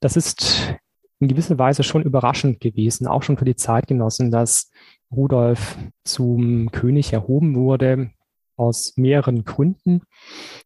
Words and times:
Das 0.00 0.16
ist 0.16 0.74
in 1.18 1.28
gewisser 1.28 1.58
Weise 1.58 1.82
schon 1.82 2.02
überraschend 2.02 2.60
gewesen, 2.60 3.06
auch 3.06 3.22
schon 3.22 3.36
für 3.36 3.44
die 3.44 3.56
Zeitgenossen, 3.56 4.30
dass 4.30 4.70
Rudolf 5.12 5.76
zum 6.04 6.72
König 6.72 7.12
erhoben 7.12 7.54
wurde, 7.54 8.10
aus 8.56 8.96
mehreren 8.96 9.44
Gründen. 9.44 10.02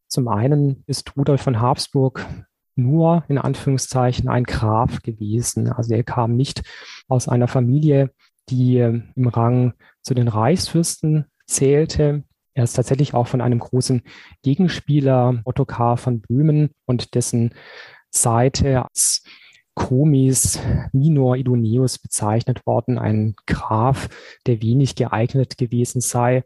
Zum 0.09 0.29
einen 0.29 0.85
ist 0.87 1.17
Rudolf 1.17 1.43
von 1.43 1.61
Habsburg 1.61 2.27
nur 2.77 3.25
in 3.29 3.39
Anführungszeichen 3.39 4.29
ein 4.29 4.45
Graf 4.45 5.03
gewesen. 5.03 5.73
Also 5.73 5.95
er 5.95 6.03
kam 6.03 6.37
nicht 6.37 6.63
aus 7.09 7.29
einer 7.29 7.49
Familie, 7.49 8.11
die 8.49 8.79
im 8.79 9.29
Rang 9.29 9.75
zu 10.03 10.15
den 10.15 10.29
Reichsfürsten 10.29 11.27
zählte. 11.47 12.25
Er 12.53 12.65
ist 12.65 12.75
tatsächlich 12.75 13.15
auch 13.15 13.27
von 13.27 13.41
einem 13.41 13.59
großen 13.59 14.03
Gegenspieler, 14.43 15.41
Ottokar 15.45 15.97
von 15.97 16.21
Böhmen 16.21 16.71
und 16.87 17.15
dessen 17.15 17.55
Seite 18.17 18.85
als 18.85 19.25
Komis 19.75 20.59
Minor 20.93 21.37
Idoneus 21.37 21.99
bezeichnet 21.99 22.65
worden, 22.67 22.99
ein 22.99 23.35
Graf, 23.47 24.09
der 24.47 24.63
wenig 24.63 24.95
geeignet 24.95 25.59
gewesen 25.59 26.01
sei. 26.01 26.45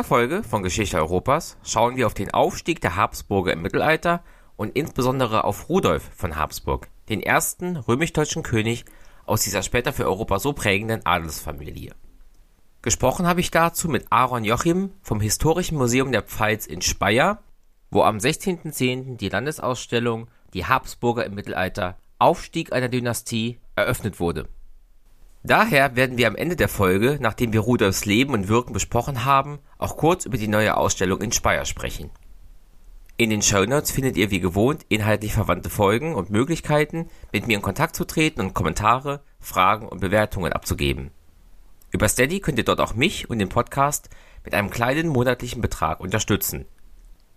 Dieser 0.00 0.08
Folge 0.08 0.42
von 0.42 0.62
Geschichte 0.62 0.96
Europas 0.96 1.58
schauen 1.62 1.96
wir 1.96 2.06
auf 2.06 2.14
den 2.14 2.30
Aufstieg 2.30 2.80
der 2.80 2.96
Habsburger 2.96 3.52
im 3.52 3.60
Mittelalter 3.60 4.22
und 4.56 4.74
insbesondere 4.74 5.44
auf 5.44 5.68
Rudolf 5.68 6.08
von 6.16 6.36
Habsburg, 6.36 6.88
den 7.10 7.22
ersten 7.22 7.76
römisch-deutschen 7.76 8.42
König 8.42 8.86
aus 9.26 9.42
dieser 9.42 9.62
später 9.62 9.92
für 9.92 10.06
Europa 10.06 10.38
so 10.38 10.54
prägenden 10.54 11.04
Adelsfamilie. 11.04 11.92
Gesprochen 12.80 13.26
habe 13.26 13.40
ich 13.40 13.50
dazu 13.50 13.90
mit 13.90 14.06
Aaron 14.08 14.44
Joachim 14.44 14.94
vom 15.02 15.20
Historischen 15.20 15.76
Museum 15.76 16.12
der 16.12 16.22
Pfalz 16.22 16.64
in 16.64 16.80
Speyer, 16.80 17.42
wo 17.90 18.02
am 18.02 18.16
16.10. 18.16 19.18
die 19.18 19.28
Landesausstellung 19.28 20.28
Die 20.54 20.64
Habsburger 20.64 21.26
im 21.26 21.34
Mittelalter 21.34 21.98
Aufstieg 22.18 22.72
einer 22.72 22.88
Dynastie 22.88 23.58
eröffnet 23.76 24.18
wurde. 24.18 24.48
Daher 25.42 25.96
werden 25.96 26.18
wir 26.18 26.26
am 26.26 26.36
Ende 26.36 26.54
der 26.54 26.68
Folge, 26.68 27.18
nachdem 27.20 27.52
wir 27.54 27.60
Rudolfs 27.60 28.04
Leben 28.04 28.34
und 28.34 28.48
Wirken 28.48 28.74
besprochen 28.74 29.24
haben, 29.24 29.58
auch 29.78 29.96
kurz 29.96 30.26
über 30.26 30.36
die 30.36 30.48
neue 30.48 30.76
Ausstellung 30.76 31.22
in 31.22 31.32
Speyer 31.32 31.64
sprechen. 31.64 32.10
In 33.16 33.30
den 33.30 33.42
Shownotes 33.42 33.90
findet 33.90 34.16
ihr 34.16 34.30
wie 34.30 34.40
gewohnt 34.40 34.84
inhaltlich 34.88 35.32
verwandte 35.32 35.70
Folgen 35.70 36.14
und 36.14 36.30
Möglichkeiten, 36.30 37.08
mit 37.32 37.46
mir 37.46 37.56
in 37.56 37.62
Kontakt 37.62 37.96
zu 37.96 38.04
treten 38.04 38.40
und 38.40 38.54
Kommentare, 38.54 39.22
Fragen 39.38 39.88
und 39.88 40.00
Bewertungen 40.00 40.52
abzugeben. 40.52 41.10
Über 41.90 42.08
Steady 42.08 42.40
könnt 42.40 42.58
ihr 42.58 42.64
dort 42.64 42.80
auch 42.80 42.94
mich 42.94 43.28
und 43.30 43.38
den 43.38 43.48
Podcast 43.48 44.10
mit 44.44 44.54
einem 44.54 44.70
kleinen 44.70 45.08
monatlichen 45.08 45.60
Betrag 45.62 46.00
unterstützen. 46.00 46.66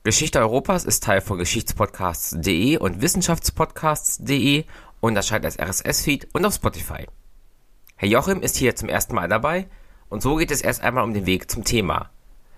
Geschichte 0.04 0.40
Europas 0.40 0.84
ist 0.84 1.04
Teil 1.04 1.22
von 1.22 1.38
Geschichtspodcasts.de 1.38 2.78
und 2.78 3.02
Wissenschaftspodcasts.de 3.02 4.66
und 5.00 5.16
erscheint 5.16 5.46
als 5.46 5.58
RSS-Feed 5.58 6.28
und 6.34 6.46
auf 6.46 6.56
Spotify. 6.56 7.08
Herr 8.04 8.10
Joachim 8.10 8.42
ist 8.42 8.58
hier 8.58 8.76
zum 8.76 8.90
ersten 8.90 9.16
Mal 9.16 9.30
dabei 9.30 9.66
und 10.10 10.22
so 10.22 10.36
geht 10.36 10.52
es 10.52 10.60
erst 10.60 10.84
einmal 10.84 11.06
um 11.06 11.14
den 11.14 11.26
Weg 11.26 11.50
zum 11.50 11.64
Thema. 11.64 12.10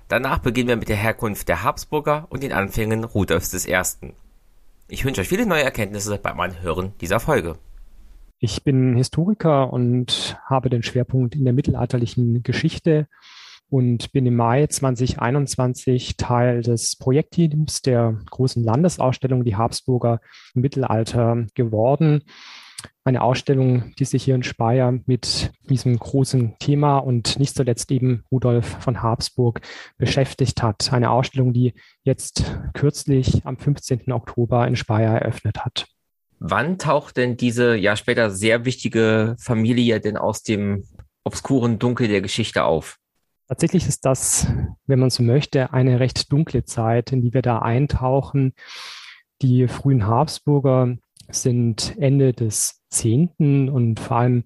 Danach 0.08 0.40
beginnen 0.40 0.70
wir 0.70 0.76
mit 0.76 0.90
der 0.90 0.96
Herkunft 0.96 1.48
der 1.48 1.62
Habsburger 1.62 2.26
und 2.32 2.42
den 2.42 2.52
Anfängen 2.52 3.04
Rudolfs 3.04 3.68
I. 3.68 3.80
Ich 4.88 5.06
wünsche 5.06 5.22
euch 5.22 5.28
viele 5.28 5.46
neue 5.46 5.62
Erkenntnisse 5.62 6.18
beim 6.18 6.40
Anhören 6.40 6.94
dieser 7.00 7.20
Folge. 7.20 7.60
Ich 8.40 8.64
bin 8.64 8.96
Historiker 8.96 9.72
und 9.72 10.36
habe 10.46 10.72
den 10.72 10.82
Schwerpunkt 10.82 11.36
in 11.36 11.44
der 11.44 11.54
mittelalterlichen 11.54 12.42
Geschichte 12.42 13.08
und 13.70 14.12
bin 14.14 14.26
im 14.26 14.38
Mai 14.38 14.66
2021 14.66 16.18
Teil 16.18 16.64
des 16.64 16.96
Projektteams 16.96 17.84
der 17.84 18.18
großen 18.32 18.64
Landesausstellung 18.64 19.44
Die 19.44 19.56
Habsburger 19.56 20.22
im 20.56 20.62
Mittelalter 20.62 21.46
geworden 21.54 22.24
eine 23.04 23.22
Ausstellung, 23.22 23.94
die 24.00 24.06
sich 24.06 24.24
hier 24.24 24.36
in 24.36 24.44
Speyer 24.44 25.00
mit 25.06 25.52
diesem 25.70 25.98
großen 25.98 26.58
Thema 26.60 26.98
und 26.98 27.38
nicht 27.38 27.56
zuletzt 27.56 27.92
eben 27.92 28.24
Rudolf 28.32 28.66
von 28.80 29.04
Habsburg 29.04 29.62
beschäftigt 29.98 30.64
hat. 30.64 30.92
Eine 30.92 31.12
Ausstellung, 31.12 31.54
die 31.54 31.74
jetzt 32.04 32.58
kürzlich 32.74 33.46
am 33.46 33.58
15. 33.58 34.12
Oktober 34.12 34.68
in 34.68 34.76
Speyer 34.76 35.22
eröffnet 35.22 35.64
hat. 35.64 35.86
Wann 36.40 36.78
taucht 36.78 37.18
denn 37.18 37.38
diese 37.38 37.76
ja 37.76 37.96
später 37.96 38.30
sehr 38.30 38.66
wichtige 38.66 39.36
Familie 39.40 40.00
denn 40.00 40.18
aus 40.18 40.44
dem 40.44 40.84
obskuren 41.24 41.80
Dunkel 41.80 42.08
der 42.08 42.22
Geschichte 42.22 42.66
auf? 42.66 42.98
Tatsächlich 43.48 43.88
ist 43.88 44.06
das, 44.06 44.48
wenn 44.88 45.00
man 45.00 45.12
so 45.12 45.22
möchte, 45.22 45.72
eine 45.72 46.00
recht 46.00 46.32
dunkle 46.32 46.66
Zeit, 46.66 47.12
in 47.12 47.22
die 47.22 47.34
wir 47.34 47.44
da 47.44 47.60
eintauchen. 47.60 48.54
Die 49.42 49.68
frühen 49.68 50.08
Habsburger 50.08 50.98
sind 51.30 51.96
Ende 51.98 52.34
des 52.34 52.82
10. 52.90 53.70
und 53.70 54.00
vor 54.00 54.18
allem 54.18 54.44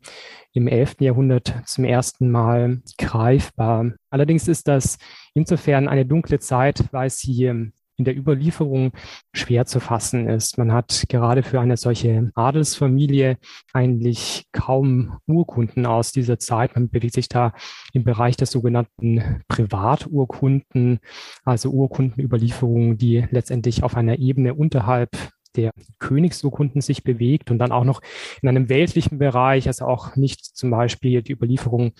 im 0.53 0.67
11. 0.67 0.97
Jahrhundert 1.01 1.53
zum 1.65 1.83
ersten 1.83 2.31
Mal 2.31 2.81
greifbar. 2.97 3.93
Allerdings 4.09 4.47
ist 4.47 4.67
das 4.67 4.97
insofern 5.33 5.87
eine 5.87 6.05
dunkle 6.05 6.39
Zeit, 6.39 6.85
weil 6.91 7.09
sie 7.09 7.71
in 7.99 8.05
der 8.05 8.17
Überlieferung 8.17 8.93
schwer 9.33 9.65
zu 9.65 9.79
fassen 9.81 10.27
ist. 10.27 10.57
Man 10.57 10.71
hat 10.71 11.03
gerade 11.09 11.43
für 11.43 11.59
eine 11.59 11.75
solche 11.75 12.31
Adelsfamilie 12.33 13.37
eigentlich 13.73 14.45
kaum 14.53 15.19
Urkunden 15.27 15.85
aus 15.85 16.13
dieser 16.13 16.39
Zeit. 16.39 16.75
Man 16.75 16.89
bewegt 16.89 17.13
sich 17.13 17.27
da 17.27 17.53
im 17.93 18.05
Bereich 18.05 18.37
der 18.37 18.47
sogenannten 18.47 19.43
Privaturkunden, 19.49 20.99
also 21.43 21.71
Urkundenüberlieferungen, 21.71 22.97
die 22.97 23.27
letztendlich 23.31 23.83
auf 23.83 23.95
einer 23.95 24.17
Ebene 24.17 24.55
unterhalb 24.55 25.11
der 25.55 25.71
Königsurkunden 25.99 26.81
sich 26.81 27.03
bewegt 27.03 27.51
und 27.51 27.59
dann 27.59 27.71
auch 27.71 27.83
noch 27.83 28.01
in 28.41 28.49
einem 28.49 28.69
weltlichen 28.69 29.17
Bereich, 29.17 29.67
also 29.67 29.85
auch 29.85 30.15
nicht 30.15 30.43
zum 30.43 30.69
Beispiel 30.69 31.21
die 31.21 31.33
Überlieferung, 31.33 31.91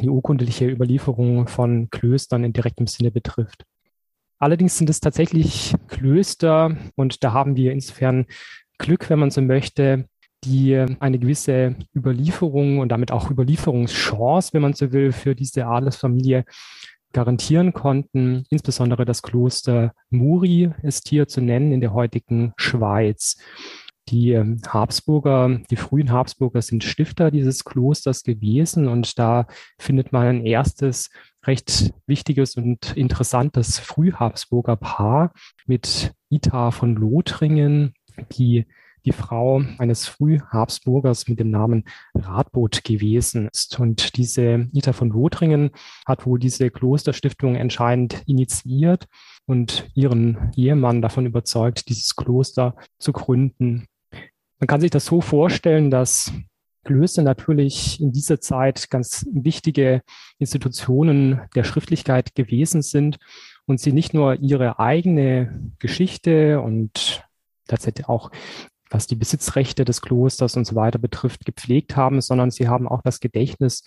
die 0.00 0.08
urkundliche 0.08 0.68
Überlieferung 0.68 1.48
von 1.48 1.90
Klöstern 1.90 2.44
in 2.44 2.52
direktem 2.52 2.86
Sinne 2.86 3.10
betrifft. 3.10 3.64
Allerdings 4.38 4.76
sind 4.76 4.90
es 4.90 5.00
tatsächlich 5.00 5.74
Klöster 5.88 6.76
und 6.96 7.22
da 7.22 7.32
haben 7.32 7.56
wir 7.56 7.72
insofern 7.72 8.26
Glück, 8.78 9.08
wenn 9.08 9.20
man 9.20 9.30
so 9.30 9.40
möchte, 9.40 10.06
die 10.44 10.76
eine 10.98 11.18
gewisse 11.18 11.76
Überlieferung 11.94 12.80
und 12.80 12.88
damit 12.88 13.12
auch 13.12 13.30
Überlieferungschance, 13.30 14.52
wenn 14.52 14.62
man 14.62 14.72
so 14.72 14.90
will, 14.92 15.12
für 15.12 15.36
diese 15.36 15.66
Adelsfamilie 15.66 16.44
garantieren 17.12 17.72
konnten. 17.72 18.44
Insbesondere 18.50 19.04
das 19.04 19.22
Kloster 19.22 19.92
Muri 20.10 20.70
ist 20.82 21.08
hier 21.08 21.28
zu 21.28 21.40
nennen 21.40 21.72
in 21.72 21.80
der 21.80 21.92
heutigen 21.92 22.52
Schweiz. 22.56 23.36
Die 24.08 24.32
ähm, 24.32 24.60
Habsburger, 24.66 25.60
die 25.70 25.76
frühen 25.76 26.10
Habsburger 26.10 26.60
sind 26.60 26.82
Stifter 26.82 27.30
dieses 27.30 27.64
Klosters 27.64 28.24
gewesen 28.24 28.88
und 28.88 29.18
da 29.18 29.46
findet 29.78 30.12
man 30.12 30.26
ein 30.26 30.46
erstes 30.46 31.10
recht 31.46 31.94
wichtiges 32.06 32.56
und 32.56 32.96
interessantes 32.96 33.78
Frühhabsburger 33.78 34.76
Paar 34.76 35.32
mit 35.66 36.12
Ita 36.30 36.72
von 36.72 36.96
Lothringen, 36.96 37.94
die 38.32 38.66
die 39.04 39.12
Frau 39.12 39.62
eines 39.78 40.06
Frühhabsburgers 40.06 41.28
mit 41.28 41.40
dem 41.40 41.50
Namen 41.50 41.84
Radbot 42.14 42.84
gewesen 42.84 43.48
ist. 43.52 43.78
Und 43.78 44.16
diese 44.16 44.68
Ita 44.72 44.92
von 44.92 45.10
Lothringen 45.10 45.70
hat 46.06 46.26
wohl 46.26 46.38
diese 46.38 46.70
Klosterstiftung 46.70 47.56
entscheidend 47.56 48.22
initiiert 48.26 49.06
und 49.46 49.90
ihren 49.94 50.52
Ehemann 50.56 51.02
davon 51.02 51.26
überzeugt, 51.26 51.88
dieses 51.88 52.14
Kloster 52.16 52.76
zu 52.98 53.12
gründen. 53.12 53.86
Man 54.58 54.66
kann 54.68 54.80
sich 54.80 54.90
das 54.90 55.06
so 55.06 55.20
vorstellen, 55.20 55.90
dass 55.90 56.32
Klöster 56.84 57.22
natürlich 57.22 58.00
in 58.00 58.12
dieser 58.12 58.40
Zeit 58.40 58.90
ganz 58.90 59.26
wichtige 59.32 60.02
Institutionen 60.38 61.40
der 61.54 61.64
Schriftlichkeit 61.64 62.34
gewesen 62.34 62.82
sind 62.82 63.18
und 63.66 63.80
sie 63.80 63.92
nicht 63.92 64.14
nur 64.14 64.40
ihre 64.40 64.80
eigene 64.80 65.72
Geschichte 65.78 66.60
und 66.60 67.24
tatsächlich 67.68 68.08
auch 68.08 68.30
was 68.92 69.06
die 69.06 69.16
Besitzrechte 69.16 69.84
des 69.84 70.02
Klosters 70.02 70.56
und 70.56 70.66
so 70.66 70.74
weiter 70.74 70.98
betrifft, 70.98 71.44
gepflegt 71.44 71.96
haben, 71.96 72.20
sondern 72.20 72.50
sie 72.50 72.68
haben 72.68 72.88
auch 72.88 73.02
das 73.02 73.20
Gedächtnis 73.20 73.84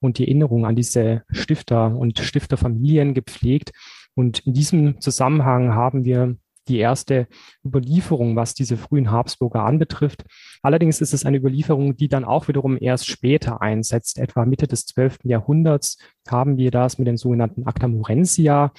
und 0.00 0.18
die 0.18 0.24
Erinnerung 0.24 0.66
an 0.66 0.76
diese 0.76 1.22
Stifter 1.30 1.96
und 1.96 2.18
Stifterfamilien 2.18 3.14
gepflegt. 3.14 3.72
Und 4.14 4.40
in 4.40 4.52
diesem 4.52 5.00
Zusammenhang 5.00 5.74
haben 5.74 6.04
wir 6.04 6.36
die 6.68 6.78
erste 6.78 7.26
Überlieferung, 7.64 8.36
was 8.36 8.54
diese 8.54 8.76
frühen 8.76 9.10
Habsburger 9.10 9.64
anbetrifft. 9.64 10.24
Allerdings 10.62 11.00
ist 11.00 11.14
es 11.14 11.24
eine 11.24 11.38
Überlieferung, 11.38 11.96
die 11.96 12.08
dann 12.08 12.24
auch 12.24 12.48
wiederum 12.48 12.76
erst 12.78 13.06
später 13.06 13.62
einsetzt. 13.62 14.18
Etwa 14.18 14.44
Mitte 14.44 14.66
des 14.66 14.86
12. 14.86 15.20
Jahrhunderts 15.24 15.98
haben 16.28 16.58
wir 16.58 16.70
das 16.70 16.98
mit 16.98 17.08
den 17.08 17.16
sogenannten 17.16 17.66
Acta 17.66 17.88
Morensia. 17.88 18.72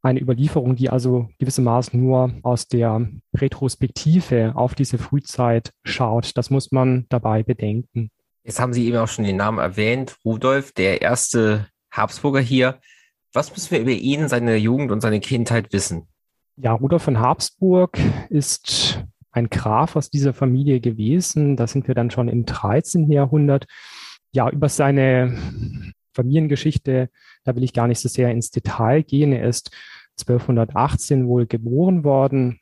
Eine 0.00 0.20
Überlieferung, 0.20 0.76
die 0.76 0.90
also 0.90 1.28
gewissermaßen 1.38 2.00
nur 2.00 2.32
aus 2.42 2.68
der 2.68 3.08
Retrospektive 3.34 4.52
auf 4.54 4.74
diese 4.74 4.98
Frühzeit 4.98 5.72
schaut. 5.84 6.36
Das 6.36 6.50
muss 6.50 6.70
man 6.70 7.06
dabei 7.08 7.42
bedenken. 7.42 8.10
Jetzt 8.44 8.60
haben 8.60 8.72
Sie 8.72 8.86
eben 8.86 8.96
auch 8.96 9.08
schon 9.08 9.24
den 9.24 9.36
Namen 9.36 9.58
erwähnt, 9.58 10.16
Rudolf, 10.24 10.72
der 10.72 11.02
erste 11.02 11.66
Habsburger 11.90 12.40
hier. 12.40 12.78
Was 13.32 13.50
müssen 13.50 13.72
wir 13.72 13.80
über 13.80 13.90
ihn, 13.90 14.28
seine 14.28 14.56
Jugend 14.56 14.90
und 14.90 15.00
seine 15.00 15.20
Kindheit 15.20 15.72
wissen? 15.72 16.08
Ja, 16.56 16.72
Rudolf 16.72 17.02
von 17.02 17.20
Habsburg 17.20 17.98
ist 18.30 19.04
ein 19.32 19.50
Graf 19.50 19.96
aus 19.96 20.10
dieser 20.10 20.32
Familie 20.32 20.80
gewesen. 20.80 21.56
Da 21.56 21.66
sind 21.66 21.88
wir 21.88 21.94
dann 21.94 22.10
schon 22.10 22.28
im 22.28 22.46
13. 22.46 23.10
Jahrhundert. 23.10 23.66
Ja, 24.32 24.48
über 24.48 24.68
seine 24.68 25.92
Familiengeschichte, 26.18 27.10
da 27.44 27.54
will 27.54 27.62
ich 27.62 27.72
gar 27.72 27.86
nicht 27.86 28.00
so 28.00 28.08
sehr 28.08 28.30
ins 28.30 28.50
Detail 28.50 29.02
gehen. 29.02 29.32
Er 29.32 29.48
ist 29.48 29.70
1218 30.20 31.28
wohl 31.28 31.46
geboren 31.46 32.02
worden. 32.02 32.58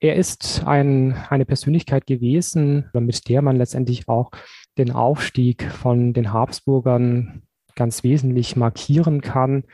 Er 0.00 0.16
ist 0.16 0.64
ein, 0.66 1.14
eine 1.28 1.44
Persönlichkeit 1.44 2.06
gewesen, 2.06 2.90
mit 2.94 3.28
der 3.28 3.42
man 3.42 3.56
letztendlich 3.56 4.08
auch 4.08 4.30
den 4.78 4.90
Aufstieg 4.90 5.70
von 5.70 6.12
den 6.12 6.32
Habsburgern 6.32 7.42
ganz 7.74 8.02
wesentlich 8.02 8.56
markieren 8.56 9.20
kann. 9.20 9.64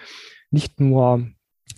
Nicht 0.50 0.80
nur 0.80 1.28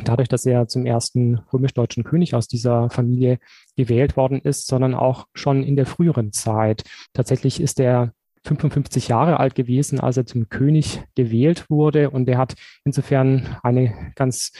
dadurch, 0.02 0.28
dass 0.28 0.46
er 0.46 0.68
zum 0.68 0.86
ersten 0.86 1.40
römisch-deutschen 1.52 2.04
König 2.04 2.34
aus 2.34 2.48
dieser 2.48 2.88
Familie 2.90 3.38
gewählt 3.76 4.16
worden 4.16 4.40
ist, 4.40 4.66
sondern 4.66 4.94
auch 4.94 5.26
schon 5.34 5.62
in 5.62 5.76
der 5.76 5.86
früheren 5.86 6.32
Zeit. 6.32 6.84
Tatsächlich 7.12 7.60
ist 7.60 7.80
er 7.80 8.12
55 8.44 9.08
Jahre 9.08 9.38
alt 9.40 9.54
gewesen, 9.54 10.00
als 10.00 10.16
er 10.16 10.26
zum 10.26 10.48
König 10.48 11.02
gewählt 11.14 11.70
wurde. 11.70 12.10
Und 12.10 12.28
er 12.28 12.38
hat 12.38 12.54
insofern 12.84 13.56
eine 13.62 14.12
ganz 14.16 14.52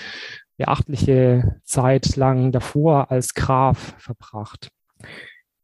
beachtliche 0.56 1.60
Zeit 1.64 2.16
lang 2.16 2.52
davor 2.52 3.10
als 3.10 3.34
Graf 3.34 3.94
verbracht. 3.98 4.68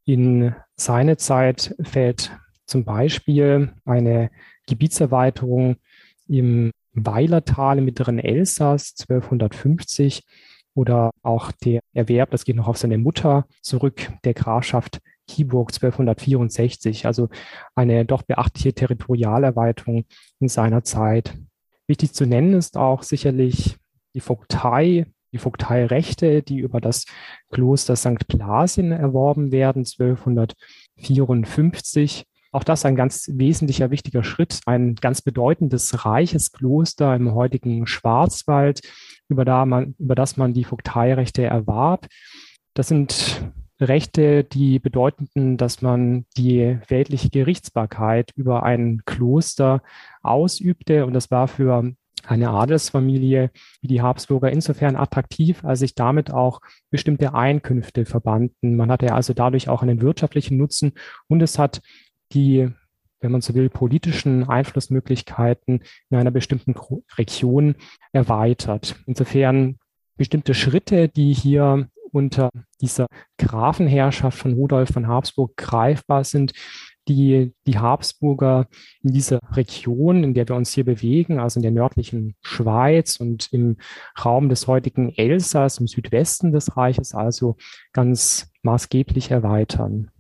In 0.05 0.55
seine 0.75 1.17
Zeit 1.17 1.75
fällt 1.83 2.33
zum 2.67 2.85
Beispiel 2.85 3.73
eine 3.85 4.31
Gebietserweiterung 4.67 5.77
im 6.27 6.71
Weilertal 6.93 7.79
im 7.79 7.85
mittleren 7.85 8.19
Elsass 8.19 8.95
1250 9.09 10.25
oder 10.75 11.11
auch 11.23 11.53
der 11.53 11.81
Erwerb, 11.93 12.31
das 12.31 12.45
geht 12.45 12.57
noch 12.57 12.69
auf 12.69 12.79
seine 12.79 12.99
Mutter 12.99 13.47
zurück, 13.63 14.13
der 14.25 14.35
Grafschaft 14.35 15.01
Kiburg 15.29 15.73
1264, 15.73 17.07
also 17.07 17.29
eine 17.77 18.05
doch 18.05 18.23
beachtliche 18.23 18.73
Territorialerweiterung 18.73 20.05
in 20.41 20.49
seiner 20.49 20.83
Zeit. 20.83 21.39
Wichtig 21.87 22.13
zu 22.13 22.27
nennen 22.27 22.55
ist 22.55 22.77
auch 22.77 23.05
sicherlich 23.05 23.77
die 24.15 24.21
Vogtei, 24.21 25.07
die 25.33 25.39
Vogteirechte, 25.39 26.43
die 26.43 26.59
über 26.59 26.81
das 26.81 27.07
Kloster 27.51 27.97
St. 27.97 28.27
Blasien 28.27 28.93
erworben 28.93 29.53
werden, 29.53 29.85
1254. 29.85 32.25
Auch 32.51 32.65
das 32.65 32.87
ein 32.87 32.97
ganz 32.97 33.31
wesentlicher, 33.35 33.91
wichtiger 33.91 34.25
Schritt, 34.25 34.61
ein 34.65 34.95
ganz 34.95 35.21
bedeutendes, 35.21 36.07
reiches 36.07 36.51
Kloster 36.51 37.15
im 37.15 37.35
heutigen 37.35 37.87
Schwarzwald, 37.87 38.81
über, 39.29 39.45
da 39.45 39.67
man, 39.67 39.95
über 39.99 40.15
das 40.15 40.39
man 40.39 40.55
die 40.55 40.65
Vogteirechte 40.65 41.45
erwarb. 41.45 42.07
Das 42.73 42.89
sind 42.89 43.43
Rechte, 43.81 44.45
die 44.45 44.79
bedeuteten, 44.79 45.57
dass 45.57 45.83
man 45.83 46.27
die 46.37 46.79
weltliche 46.89 47.31
Gerichtsbarkeit 47.31 48.33
über 48.35 48.63
ein 48.63 49.03
Kloster 49.07 49.83
ausübte. 50.23 51.07
Und 51.07 51.13
das 51.13 51.31
war 51.31 51.49
für 51.49 51.93
eine 52.27 52.51
Adelsfamilie 52.51 53.51
wie 53.81 53.87
die 53.87 54.03
Habsburger 54.03 54.51
insofern 54.51 54.97
attraktiv, 54.97 55.65
als 55.65 55.81
sich 55.81 55.95
damit 55.95 56.31
auch 56.31 56.61
bestimmte 56.91 57.35
Einkünfte 57.35 58.05
verbanden. 58.05 58.77
Man 58.77 58.91
hatte 58.91 59.15
also 59.15 59.33
dadurch 59.33 59.69
auch 59.69 59.83
einen 59.83 60.01
wirtschaftlichen 60.01 60.57
Nutzen 60.57 60.93
und 61.29 61.41
es 61.43 61.59
hat 61.59 61.81
die, 62.33 62.69
wenn 63.21 63.33
man 63.33 63.41
so 63.41 63.55
will, 63.55 63.71
politischen 63.71 64.49
Einflussmöglichkeiten 64.49 65.83
in 66.11 66.17
einer 66.17 66.31
bestimmten 66.31 66.75
Region 67.17 67.77
erweitert. 68.13 68.97
Insofern 69.07 69.79
bestimmte 70.17 70.53
Schritte, 70.53 71.09
die 71.09 71.33
hier 71.33 71.89
unter 72.13 72.51
dieser 72.81 73.07
Grafenherrschaft 73.39 74.39
von 74.39 74.55
Rudolf 74.55 74.91
von 74.91 75.09
Habsburg 75.09 75.57
greifbar 75.57 76.25
sind, 76.25 76.53
die 77.09 77.55
die 77.67 77.79
Habsburger 77.79 78.69
in 79.03 79.13
dieser 79.13 79.41
Region, 79.53 80.23
in 80.23 80.35
der 80.35 80.47
wir 80.47 80.57
uns 80.57 80.73
hier 80.73 80.85
bewegen, 80.85 81.41
also 81.41 81.59
in 81.59 81.63
der 81.63 81.73
nördlichen 81.73 82.37
Schweiz 82.43 83.17
und 83.17 83.49
im 83.53 83.79
Raum 84.23 84.49
des 84.49 84.67
heutigen 84.67 85.13
Elsass, 85.15 85.79
im 85.79 85.87
Südwesten 85.87 86.53
des 86.53 86.77
Reiches, 86.77 87.15
also 87.15 87.57
ganz 87.93 88.51
maßgeblich 88.63 89.31
erweitern. 89.31 90.11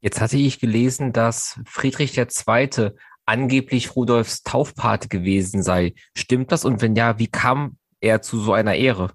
Jetzt 0.00 0.20
hatte 0.20 0.38
ich 0.38 0.60
gelesen, 0.60 1.12
dass 1.12 1.60
Friedrich 1.66 2.16
II. 2.16 2.90
angeblich 3.26 3.94
Rudolfs 3.94 4.42
Taufpate 4.42 5.08
gewesen 5.08 5.62
sei. 5.62 5.94
Stimmt 6.16 6.52
das? 6.52 6.64
Und 6.64 6.80
wenn 6.80 6.96
ja, 6.96 7.18
wie 7.18 7.26
kam 7.26 7.76
er 8.00 8.22
zu 8.22 8.40
so 8.40 8.54
einer 8.54 8.74
Ehre? 8.74 9.10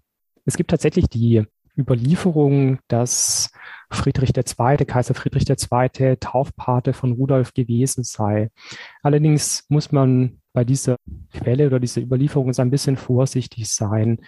Es 0.45 0.57
gibt 0.57 0.69
tatsächlich 0.69 1.07
die 1.07 1.44
Überlieferung, 1.77 2.80
dass 2.88 3.51
Friedrich 3.89 4.36
II., 4.36 4.86
Kaiser 4.86 5.13
Friedrich 5.13 5.48
II. 5.50 6.18
Taufpate 6.18 6.94
von 6.94 7.13
Rudolf 7.13 7.54
gewesen 7.54 8.04
sei. 8.04 8.50
Allerdings 9.01 9.66
muss 9.69 9.92
man 9.92 10.42
bei 10.54 10.63
dieser 10.63 10.98
Quelle 11.33 11.68
oder 11.68 11.80
dieser 11.80 12.01
Überlieferung 12.01 12.51
ein 12.56 12.72
bisschen 12.72 12.98
vorsichtig 12.98 13.68
sein. 13.68 14.19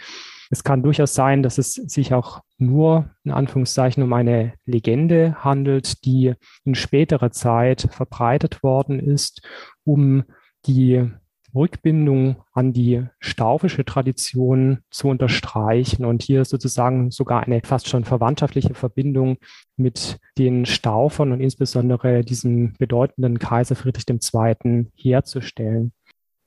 Es 0.50 0.64
kann 0.64 0.84
durchaus 0.84 1.14
sein, 1.14 1.44
dass 1.44 1.58
es 1.58 1.74
sich 1.74 2.14
auch 2.14 2.42
nur 2.58 3.10
in 3.24 3.32
Anführungszeichen 3.32 4.04
um 4.04 4.14
eine 4.14 4.54
Legende 4.66 5.36
handelt, 5.44 6.06
die 6.06 6.34
in 6.64 6.76
späterer 6.76 7.32
Zeit 7.32 7.90
verbreitet 7.92 8.64
worden 8.64 9.00
ist, 9.00 9.42
um 9.84 10.24
die 10.66 11.10
Rückbindung 11.57 12.38
an 12.54 12.71
die 12.71 13.06
staufische 13.19 13.83
Tradition 13.83 14.80
zu 14.89 15.09
unterstreichen 15.09 16.06
und 16.06 16.21
hier 16.21 16.45
sozusagen 16.45 17.12
sogar 17.12 17.44
eine 17.44 17.62
fast 17.63 17.89
schon 17.89 18.06
verwandtschaftliche 18.06 18.74
Verbindung 18.74 19.38
mit 19.75 20.19
den 20.38 20.65
Staufern 20.65 21.31
und 21.31 21.42
insbesondere 21.42 22.23
diesem 22.23 22.73
bedeutenden 22.80 23.40
Kaiser 23.40 23.76
Friedrich 23.76 24.06
II. 24.07 24.87
herzustellen. 24.95 25.92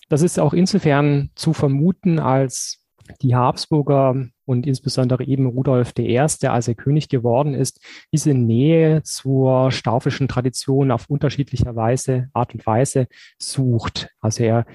Das 0.09 0.23
ist 0.23 0.39
auch 0.39 0.55
insofern 0.55 1.31
zu 1.35 1.53
vermuten, 1.53 2.19
als 2.19 2.81
die 3.23 3.35
Habsburger 3.35 4.27
und 4.45 4.67
insbesondere 4.67 5.25
eben 5.25 5.47
Rudolf 5.47 5.93
I., 5.99 6.19
als 6.19 6.43
er 6.43 6.75
König 6.75 7.09
geworden 7.09 7.55
ist, 7.55 7.81
diese 8.13 8.35
Nähe 8.35 9.03
zur 9.03 9.71
staufischen 9.71 10.29
Tradition 10.29 10.91
auf 10.91 11.09
unterschiedlicher 11.09 11.77
Weise, 11.77 12.29
Art 12.33 12.55
und 12.55 12.67
Weise 12.67 13.07
sucht. 13.39 14.09
Also 14.21 14.43
er 14.45 14.67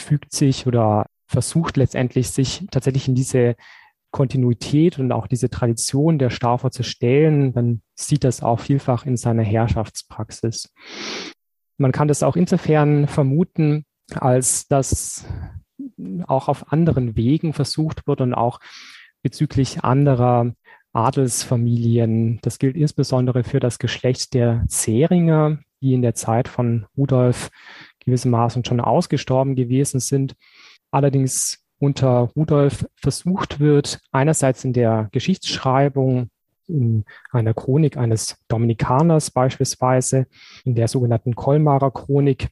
fügt 0.00 0.32
sich 0.32 0.66
oder 0.66 1.06
versucht 1.26 1.76
letztendlich 1.76 2.30
sich 2.30 2.66
tatsächlich 2.70 3.08
in 3.08 3.14
diese 3.14 3.54
Kontinuität 4.10 4.98
und 4.98 5.12
auch 5.12 5.26
diese 5.26 5.50
Tradition 5.50 6.18
der 6.18 6.30
Staufer 6.30 6.70
zu 6.70 6.82
stellen, 6.82 7.52
dann 7.52 7.82
sieht 7.94 8.24
das 8.24 8.42
auch 8.42 8.60
vielfach 8.60 9.06
in 9.06 9.16
seiner 9.16 9.42
Herrschaftspraxis. 9.42 10.72
Man 11.78 11.92
kann 11.92 12.08
das 12.08 12.22
auch 12.22 12.36
insofern 12.36 13.06
vermuten, 13.06 13.84
als 14.12 14.66
dass 14.66 15.24
auch 16.26 16.48
auf 16.48 16.72
anderen 16.72 17.16
Wegen 17.16 17.52
versucht 17.52 18.06
wird 18.06 18.20
und 18.20 18.34
auch 18.34 18.60
bezüglich 19.22 19.84
anderer 19.84 20.52
Adelsfamilien. 20.92 22.40
Das 22.42 22.58
gilt 22.58 22.76
insbesondere 22.76 23.44
für 23.44 23.60
das 23.60 23.78
Geschlecht 23.78 24.34
der 24.34 24.64
Zähringer, 24.68 25.58
die 25.80 25.94
in 25.94 26.02
der 26.02 26.14
Zeit 26.14 26.48
von 26.48 26.86
Rudolf 26.96 27.50
gewissermaßen 28.10 28.64
schon 28.64 28.80
ausgestorben 28.80 29.54
gewesen 29.54 30.00
sind. 30.00 30.34
Allerdings 30.90 31.64
unter 31.78 32.30
Rudolf 32.36 32.86
versucht 32.96 33.60
wird, 33.60 34.00
einerseits 34.12 34.64
in 34.64 34.72
der 34.72 35.08
Geschichtsschreibung, 35.12 36.28
in 36.66 37.04
einer 37.32 37.54
Chronik 37.54 37.96
eines 37.96 38.36
Dominikaners 38.48 39.30
beispielsweise, 39.30 40.26
in 40.64 40.74
der 40.74 40.88
sogenannten 40.88 41.34
Kolmarer 41.34 41.90
Chronik, 41.90 42.48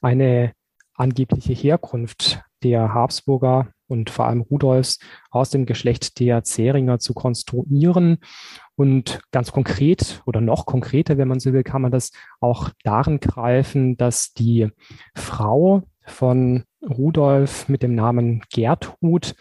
eine 0.00 0.52
angebliche 0.94 1.52
Herkunft 1.52 2.42
der 2.62 2.92
Habsburger 2.92 3.68
und 3.92 4.10
vor 4.10 4.26
allem 4.26 4.40
Rudolfs 4.40 4.98
aus 5.30 5.50
dem 5.50 5.66
Geschlecht 5.66 6.18
der 6.18 6.42
Zähringer 6.42 6.98
zu 6.98 7.14
konstruieren. 7.14 8.18
Und 8.74 9.20
ganz 9.30 9.52
konkret 9.52 10.22
oder 10.26 10.40
noch 10.40 10.66
konkreter, 10.66 11.18
wenn 11.18 11.28
man 11.28 11.38
so 11.38 11.52
will, 11.52 11.62
kann 11.62 11.82
man 11.82 11.92
das 11.92 12.10
auch 12.40 12.70
darin 12.82 13.20
greifen, 13.20 13.96
dass 13.96 14.32
die 14.32 14.68
Frau 15.14 15.82
von 16.06 16.64
Rudolf 16.82 17.68
mit 17.68 17.82
dem 17.82 17.94
Namen 17.94 18.42
Gertrud 18.52 19.34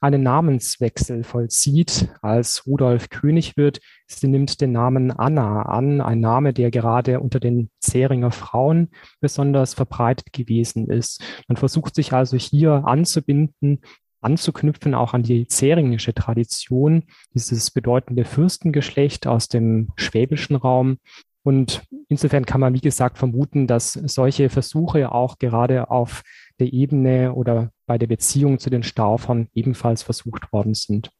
einen 0.00 0.22
Namenswechsel 0.22 1.24
vollzieht. 1.24 2.08
Als 2.22 2.66
Rudolf 2.66 3.08
König 3.08 3.56
wird, 3.56 3.80
sie 4.06 4.28
nimmt 4.28 4.60
den 4.60 4.72
Namen 4.72 5.10
Anna 5.10 5.62
an, 5.62 6.00
ein 6.00 6.20
Name, 6.20 6.52
der 6.52 6.70
gerade 6.70 7.20
unter 7.20 7.40
den 7.40 7.70
Zähringer 7.80 8.30
Frauen 8.30 8.90
besonders 9.20 9.74
verbreitet 9.74 10.32
gewesen 10.32 10.88
ist. 10.88 11.22
Man 11.48 11.56
versucht 11.56 11.94
sich 11.94 12.12
also 12.12 12.36
hier 12.36 12.84
anzubinden, 12.86 13.80
anzuknüpfen 14.20 14.94
auch 14.94 15.14
an 15.14 15.22
die 15.22 15.46
zähringische 15.46 16.14
Tradition, 16.14 17.04
dieses 17.34 17.70
bedeutende 17.70 18.24
Fürstengeschlecht 18.24 19.26
aus 19.26 19.48
dem 19.48 19.90
schwäbischen 19.96 20.56
Raum. 20.56 20.98
Und 21.44 21.82
insofern 22.08 22.44
kann 22.44 22.60
man, 22.60 22.74
wie 22.74 22.80
gesagt, 22.80 23.16
vermuten, 23.18 23.66
dass 23.66 23.92
solche 23.92 24.50
Versuche 24.50 25.12
auch 25.12 25.38
gerade 25.38 25.90
auf 25.90 26.22
der 26.58 26.72
Ebene 26.72 27.34
oder 27.34 27.70
bei 27.86 27.98
der 27.98 28.06
Beziehung 28.06 28.58
zu 28.58 28.70
den 28.70 28.82
Staufern 28.82 29.48
ebenfalls 29.54 30.02
versucht 30.02 30.52
worden 30.52 30.74
sind. 30.74 31.10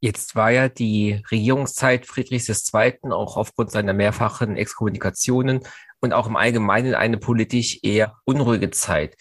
Jetzt 0.00 0.36
war 0.36 0.50
ja 0.50 0.68
die 0.68 1.22
Regierungszeit 1.30 2.06
Friedrichs 2.06 2.48
II. 2.72 3.10
auch 3.10 3.36
aufgrund 3.36 3.72
seiner 3.72 3.92
mehrfachen 3.92 4.56
Exkommunikationen 4.56 5.60
und 6.00 6.12
auch 6.12 6.28
im 6.28 6.36
Allgemeinen 6.36 6.94
eine 6.94 7.18
politisch 7.18 7.80
eher 7.82 8.14
unruhige 8.24 8.70
Zeit. 8.70 9.16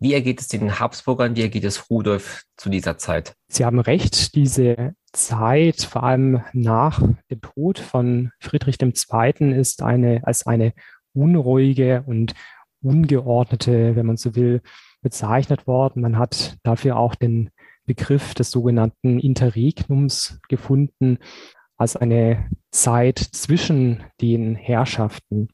Wie 0.00 0.14
ergeht 0.14 0.40
es 0.40 0.48
den 0.48 0.78
Habsburgern, 0.78 1.34
wie 1.34 1.42
ergeht 1.42 1.64
es 1.64 1.90
Rudolf 1.90 2.44
zu 2.56 2.68
dieser 2.68 2.98
Zeit? 2.98 3.34
Sie 3.48 3.64
haben 3.64 3.80
recht, 3.80 4.34
diese 4.36 4.94
Zeit, 5.12 5.82
vor 5.82 6.04
allem 6.04 6.42
nach 6.52 7.02
dem 7.30 7.40
Tod 7.40 7.78
von 7.78 8.30
Friedrich 8.38 8.76
II., 8.80 9.58
ist 9.58 9.82
eine, 9.82 10.20
als 10.24 10.46
eine 10.46 10.72
unruhige 11.14 12.04
und 12.06 12.34
ungeordnete, 12.80 13.96
wenn 13.96 14.06
man 14.06 14.16
so 14.18 14.36
will, 14.36 14.62
bezeichnet 15.00 15.66
worden. 15.66 16.02
Man 16.02 16.18
hat 16.18 16.56
dafür 16.62 16.96
auch 16.96 17.14
den 17.14 17.50
Begriff 17.86 18.34
des 18.34 18.50
sogenannten 18.50 19.18
Interregnums 19.18 20.40
gefunden, 20.48 21.18
als 21.76 21.96
eine 21.96 22.50
Zeit 22.70 23.18
zwischen 23.18 24.04
den 24.20 24.54
Herrschaften. 24.54 25.48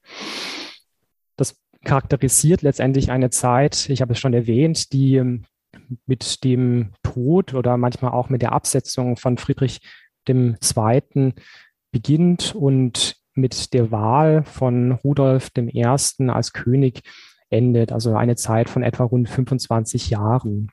Das 1.36 1.56
charakterisiert 1.84 2.62
letztendlich 2.62 3.10
eine 3.10 3.30
Zeit, 3.30 3.88
ich 3.90 4.00
habe 4.00 4.14
es 4.14 4.18
schon 4.18 4.34
erwähnt, 4.34 4.92
die 4.92 5.16
ähm, 5.16 5.44
mit 6.06 6.44
dem 6.44 6.92
Tod 7.02 7.54
oder 7.54 7.76
manchmal 7.76 8.12
auch 8.12 8.30
mit 8.30 8.42
der 8.42 8.52
Absetzung 8.52 9.16
von 9.16 9.38
Friedrich 9.38 9.80
II. 10.28 11.34
beginnt 11.90 12.54
und 12.54 13.16
mit 13.34 13.74
der 13.74 13.90
Wahl 13.90 14.44
von 14.44 14.92
Rudolf 14.92 15.50
I. 15.56 15.84
als 15.84 16.52
König 16.52 17.02
endet, 17.50 17.92
also 17.92 18.16
eine 18.16 18.36
Zeit 18.36 18.68
von 18.68 18.82
etwa 18.82 19.04
rund 19.04 19.28
25 19.28 20.10
Jahren. 20.10 20.70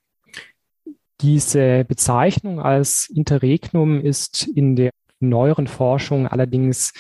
Diese 1.21 1.85
Bezeichnung 1.85 2.59
als 2.59 3.09
Interregnum 3.13 4.01
ist 4.01 4.47
in 4.47 4.75
der 4.75 4.91
neueren 5.19 5.67
Forschung 5.67 6.27
allerdings 6.27 6.93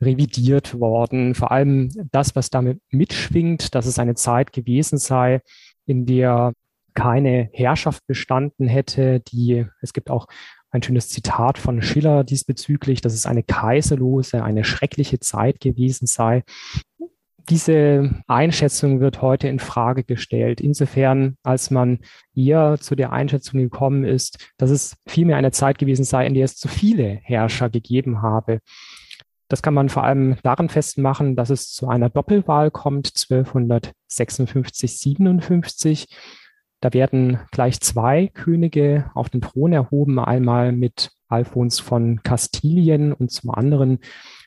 revidiert 0.00 0.78
worden. 0.78 1.34
Vor 1.34 1.50
allem 1.50 1.90
das, 2.12 2.36
was 2.36 2.50
damit 2.50 2.80
mitschwingt, 2.90 3.74
dass 3.74 3.86
es 3.86 3.98
eine 3.98 4.14
Zeit 4.14 4.52
gewesen 4.52 4.98
sei, 4.98 5.40
in 5.86 6.06
der 6.06 6.52
keine 6.94 7.50
Herrschaft 7.52 8.06
bestanden 8.06 8.66
hätte, 8.66 9.20
die, 9.20 9.66
es 9.82 9.92
gibt 9.92 10.10
auch 10.10 10.26
ein 10.70 10.82
schönes 10.82 11.08
Zitat 11.08 11.58
von 11.58 11.82
Schiller 11.82 12.24
diesbezüglich, 12.24 13.00
dass 13.00 13.14
es 13.14 13.26
eine 13.26 13.42
kaiserlose, 13.42 14.42
eine 14.42 14.64
schreckliche 14.64 15.20
Zeit 15.20 15.60
gewesen 15.60 16.06
sei. 16.06 16.42
Diese 17.48 18.10
Einschätzung 18.26 18.98
wird 18.98 19.22
heute 19.22 19.46
in 19.46 19.60
Frage 19.60 20.02
gestellt. 20.02 20.60
Insofern, 20.60 21.36
als 21.44 21.70
man 21.70 22.00
eher 22.34 22.78
zu 22.80 22.96
der 22.96 23.12
Einschätzung 23.12 23.60
gekommen 23.60 24.04
ist, 24.04 24.52
dass 24.56 24.70
es 24.70 24.96
vielmehr 25.06 25.36
eine 25.36 25.52
Zeit 25.52 25.78
gewesen 25.78 26.04
sei, 26.04 26.26
in 26.26 26.34
der 26.34 26.44
es 26.44 26.56
zu 26.56 26.66
viele 26.66 27.20
Herrscher 27.22 27.70
gegeben 27.70 28.20
habe. 28.20 28.58
Das 29.48 29.62
kann 29.62 29.74
man 29.74 29.88
vor 29.88 30.02
allem 30.02 30.36
daran 30.42 30.68
festmachen, 30.68 31.36
dass 31.36 31.50
es 31.50 31.70
zu 31.70 31.86
einer 31.86 32.10
Doppelwahl 32.10 32.72
kommt, 32.72 33.12
1256, 33.14 34.98
57. 34.98 36.08
Da 36.80 36.92
werden 36.92 37.38
gleich 37.52 37.80
zwei 37.80 38.26
Könige 38.26 39.10
auf 39.14 39.30
den 39.30 39.40
Thron 39.40 39.72
erhoben, 39.72 40.18
einmal 40.18 40.72
mit 40.72 41.12
Alfons 41.28 41.78
von 41.78 42.22
Kastilien 42.24 43.12
und 43.12 43.30
zum 43.30 43.50
anderen 43.50 44.00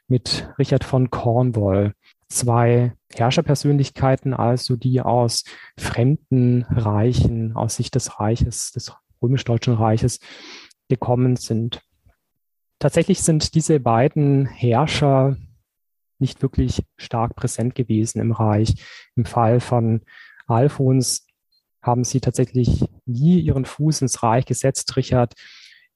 mit 0.09 0.49
Richard 0.57 0.83
von 0.83 1.09
Cornwall 1.09 1.93
zwei 2.29 2.93
Herrscherpersönlichkeiten, 3.13 4.33
also 4.33 4.75
die 4.75 5.01
aus 5.01 5.43
fremden 5.77 6.63
Reichen, 6.69 7.55
aus 7.55 7.75
Sicht 7.75 7.95
des 7.95 8.19
Reiches, 8.19 8.71
des 8.71 8.93
römisch-deutschen 9.21 9.73
Reiches 9.73 10.19
gekommen 10.87 11.35
sind. 11.35 11.81
Tatsächlich 12.79 13.21
sind 13.21 13.55
diese 13.55 13.79
beiden 13.79 14.45
Herrscher 14.45 15.37
nicht 16.19 16.41
wirklich 16.41 16.83
stark 16.97 17.35
präsent 17.35 17.75
gewesen 17.75 18.19
im 18.19 18.31
Reich. 18.31 18.75
Im 19.15 19.25
Fall 19.25 19.59
von 19.59 20.01
Alfons 20.47 21.25
haben 21.81 22.03
sie 22.03 22.19
tatsächlich 22.19 22.85
nie 23.05 23.39
ihren 23.39 23.65
Fuß 23.65 24.01
ins 24.01 24.21
Reich 24.21 24.45
gesetzt. 24.45 24.95
Richard 24.97 25.33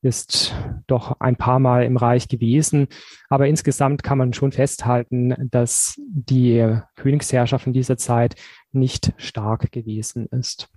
ist 0.03 0.53
doch 0.87 1.19
ein 1.19 1.37
paar 1.37 1.59
Mal 1.59 1.83
im 1.85 1.97
Reich 1.97 2.27
gewesen. 2.27 2.87
Aber 3.29 3.47
insgesamt 3.47 4.03
kann 4.03 4.17
man 4.17 4.33
schon 4.33 4.51
festhalten, 4.51 5.49
dass 5.49 5.95
die 5.97 6.77
Königsherrschaft 6.95 7.67
in 7.67 7.73
dieser 7.73 7.97
Zeit 7.97 8.35
nicht 8.71 9.13
stark 9.17 9.71
gewesen 9.71 10.27
ist. 10.27 10.69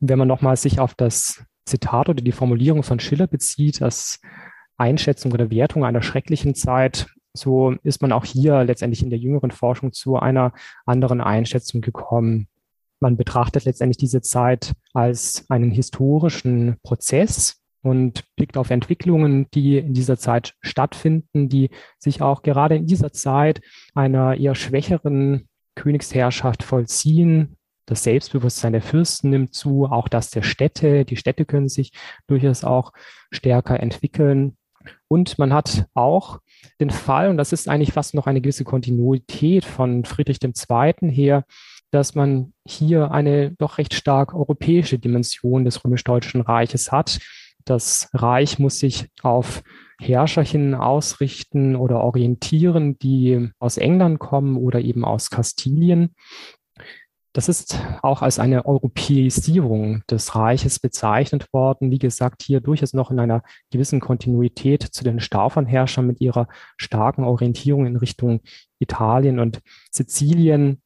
Wenn 0.00 0.18
man 0.18 0.28
nochmal 0.28 0.56
sich 0.56 0.78
auf 0.78 0.94
das 0.94 1.44
Zitat 1.66 2.08
oder 2.08 2.22
die 2.22 2.32
Formulierung 2.32 2.82
von 2.82 3.00
Schiller 3.00 3.26
bezieht, 3.26 3.82
als 3.82 4.20
Einschätzung 4.76 5.32
oder 5.32 5.50
Wertung 5.50 5.84
einer 5.84 6.02
schrecklichen 6.02 6.54
Zeit, 6.54 7.08
so 7.34 7.74
ist 7.82 8.00
man 8.00 8.12
auch 8.12 8.24
hier 8.24 8.64
letztendlich 8.64 9.02
in 9.02 9.10
der 9.10 9.18
jüngeren 9.18 9.50
Forschung 9.50 9.92
zu 9.92 10.16
einer 10.16 10.52
anderen 10.86 11.20
Einschätzung 11.20 11.80
gekommen. 11.80 12.48
Man 13.00 13.16
betrachtet 13.16 13.64
letztendlich 13.64 13.96
diese 13.98 14.22
Zeit 14.22 14.72
als 14.92 15.44
einen 15.48 15.70
historischen 15.70 16.76
Prozess, 16.82 17.60
und 17.88 18.24
blickt 18.36 18.56
auf 18.56 18.70
Entwicklungen, 18.70 19.46
die 19.52 19.78
in 19.78 19.94
dieser 19.94 20.18
Zeit 20.18 20.54
stattfinden, 20.60 21.48
die 21.48 21.70
sich 21.98 22.22
auch 22.22 22.42
gerade 22.42 22.76
in 22.76 22.86
dieser 22.86 23.12
Zeit 23.12 23.60
einer 23.94 24.36
eher 24.36 24.54
schwächeren 24.54 25.48
Königsherrschaft 25.74 26.62
vollziehen. 26.62 27.56
Das 27.86 28.02
Selbstbewusstsein 28.02 28.72
der 28.72 28.82
Fürsten 28.82 29.30
nimmt 29.30 29.54
zu, 29.54 29.86
auch 29.86 30.08
das 30.08 30.30
der 30.30 30.42
Städte. 30.42 31.04
Die 31.04 31.16
Städte 31.16 31.44
können 31.44 31.68
sich 31.68 31.92
durchaus 32.26 32.64
auch 32.64 32.92
stärker 33.30 33.80
entwickeln. 33.80 34.56
Und 35.08 35.38
man 35.38 35.52
hat 35.52 35.86
auch 35.94 36.40
den 36.80 36.90
Fall, 36.90 37.28
und 37.28 37.36
das 37.36 37.52
ist 37.52 37.68
eigentlich 37.68 37.92
fast 37.92 38.14
noch 38.14 38.26
eine 38.26 38.40
gewisse 38.40 38.64
Kontinuität 38.64 39.64
von 39.64 40.04
Friedrich 40.04 40.38
II. 40.42 41.10
her, 41.10 41.44
dass 41.90 42.14
man 42.14 42.52
hier 42.66 43.10
eine 43.10 43.52
doch 43.52 43.78
recht 43.78 43.94
stark 43.94 44.34
europäische 44.34 44.98
Dimension 44.98 45.64
des 45.64 45.82
römisch-deutschen 45.84 46.42
Reiches 46.42 46.92
hat. 46.92 47.18
Das 47.68 48.08
Reich 48.14 48.58
muss 48.58 48.78
sich 48.78 49.08
auf 49.22 49.62
Herrscherchen 50.00 50.74
ausrichten 50.74 51.76
oder 51.76 52.00
orientieren, 52.00 52.98
die 52.98 53.50
aus 53.58 53.76
England 53.76 54.18
kommen 54.20 54.56
oder 54.56 54.80
eben 54.80 55.04
aus 55.04 55.28
Kastilien. 55.28 56.14
Das 57.34 57.50
ist 57.50 57.78
auch 58.02 58.22
als 58.22 58.38
eine 58.38 58.64
Europäisierung 58.64 60.02
des 60.10 60.34
Reiches 60.34 60.78
bezeichnet 60.78 61.52
worden. 61.52 61.90
Wie 61.90 61.98
gesagt, 61.98 62.42
hier 62.42 62.62
durchaus 62.62 62.94
noch 62.94 63.10
in 63.10 63.20
einer 63.20 63.42
gewissen 63.70 64.00
Kontinuität 64.00 64.82
zu 64.82 65.04
den 65.04 65.20
Staufernherrschern 65.20 66.06
mit 66.06 66.22
ihrer 66.22 66.48
starken 66.78 67.24
Orientierung 67.24 67.84
in 67.84 67.96
Richtung 67.96 68.40
Italien 68.78 69.40
und 69.40 69.60
Sizilien, 69.90 70.80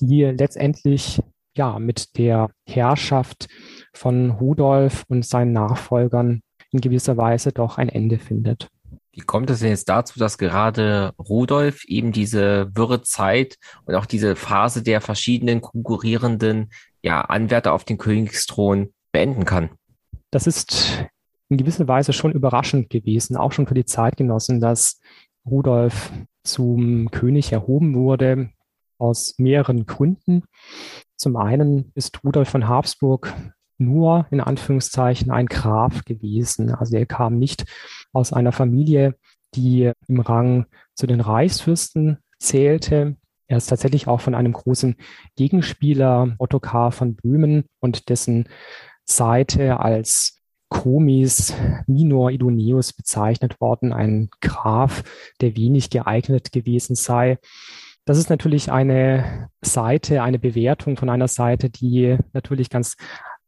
die 0.00 0.24
letztendlich 0.24 1.22
ja 1.56 1.78
mit 1.78 2.18
der 2.18 2.50
Herrschaft 2.66 3.48
von 3.96 4.30
Rudolf 4.30 5.04
und 5.08 5.24
seinen 5.24 5.52
Nachfolgern 5.52 6.42
in 6.70 6.80
gewisser 6.80 7.16
Weise 7.16 7.52
doch 7.52 7.78
ein 7.78 7.88
Ende 7.88 8.18
findet. 8.18 8.68
Wie 9.12 9.22
kommt 9.22 9.48
es 9.48 9.60
denn 9.60 9.70
jetzt 9.70 9.88
dazu, 9.88 10.18
dass 10.18 10.36
gerade 10.36 11.12
Rudolf 11.18 11.84
eben 11.86 12.12
diese 12.12 12.68
wirre 12.74 13.00
Zeit 13.00 13.56
und 13.86 13.94
auch 13.94 14.04
diese 14.04 14.36
Phase 14.36 14.82
der 14.82 15.00
verschiedenen 15.00 15.62
konkurrierenden 15.62 16.70
ja, 17.02 17.22
Anwärter 17.22 17.72
auf 17.72 17.84
den 17.84 17.96
Königsthron 17.96 18.92
beenden 19.12 19.46
kann? 19.46 19.70
Das 20.30 20.46
ist 20.46 21.06
in 21.48 21.56
gewisser 21.56 21.88
Weise 21.88 22.12
schon 22.12 22.32
überraschend 22.32 22.90
gewesen, 22.90 23.36
auch 23.36 23.52
schon 23.52 23.66
für 23.66 23.74
die 23.74 23.86
Zeitgenossen, 23.86 24.60
dass 24.60 25.00
Rudolf 25.46 26.12
zum 26.44 27.10
König 27.10 27.52
erhoben 27.52 27.94
wurde, 27.94 28.50
aus 28.98 29.34
mehreren 29.38 29.86
Gründen. 29.86 30.44
Zum 31.16 31.36
einen 31.36 31.92
ist 31.94 32.22
Rudolf 32.22 32.48
von 32.48 32.68
Habsburg 32.68 33.32
nur 33.78 34.26
in 34.30 34.40
Anführungszeichen 34.40 35.30
ein 35.30 35.46
Graf 35.46 36.04
gewesen. 36.04 36.74
Also 36.74 36.96
er 36.96 37.06
kam 37.06 37.38
nicht 37.38 37.64
aus 38.12 38.32
einer 38.32 38.52
Familie, 38.52 39.14
die 39.54 39.92
im 40.08 40.20
Rang 40.20 40.66
zu 40.94 41.06
den 41.06 41.20
Reichsfürsten 41.20 42.18
zählte. 42.38 43.16
Er 43.48 43.58
ist 43.58 43.66
tatsächlich 43.66 44.08
auch 44.08 44.20
von 44.20 44.34
einem 44.34 44.52
großen 44.52 44.96
Gegenspieler 45.36 46.34
Ottokar 46.38 46.92
von 46.92 47.14
Böhmen 47.14 47.64
und 47.80 48.08
dessen 48.08 48.48
Seite 49.04 49.78
als 49.80 50.42
Chromis 50.68 51.54
minor 51.86 52.30
idoneus 52.32 52.92
bezeichnet 52.92 53.60
worden, 53.60 53.92
ein 53.92 54.30
Graf, 54.40 55.04
der 55.40 55.56
wenig 55.56 55.90
geeignet 55.90 56.50
gewesen 56.50 56.96
sei. 56.96 57.38
Das 58.04 58.18
ist 58.18 58.30
natürlich 58.30 58.70
eine 58.70 59.48
Seite, 59.62 60.22
eine 60.22 60.38
Bewertung 60.38 60.96
von 60.96 61.08
einer 61.08 61.28
Seite, 61.28 61.70
die 61.70 62.16
natürlich 62.32 62.70
ganz 62.70 62.96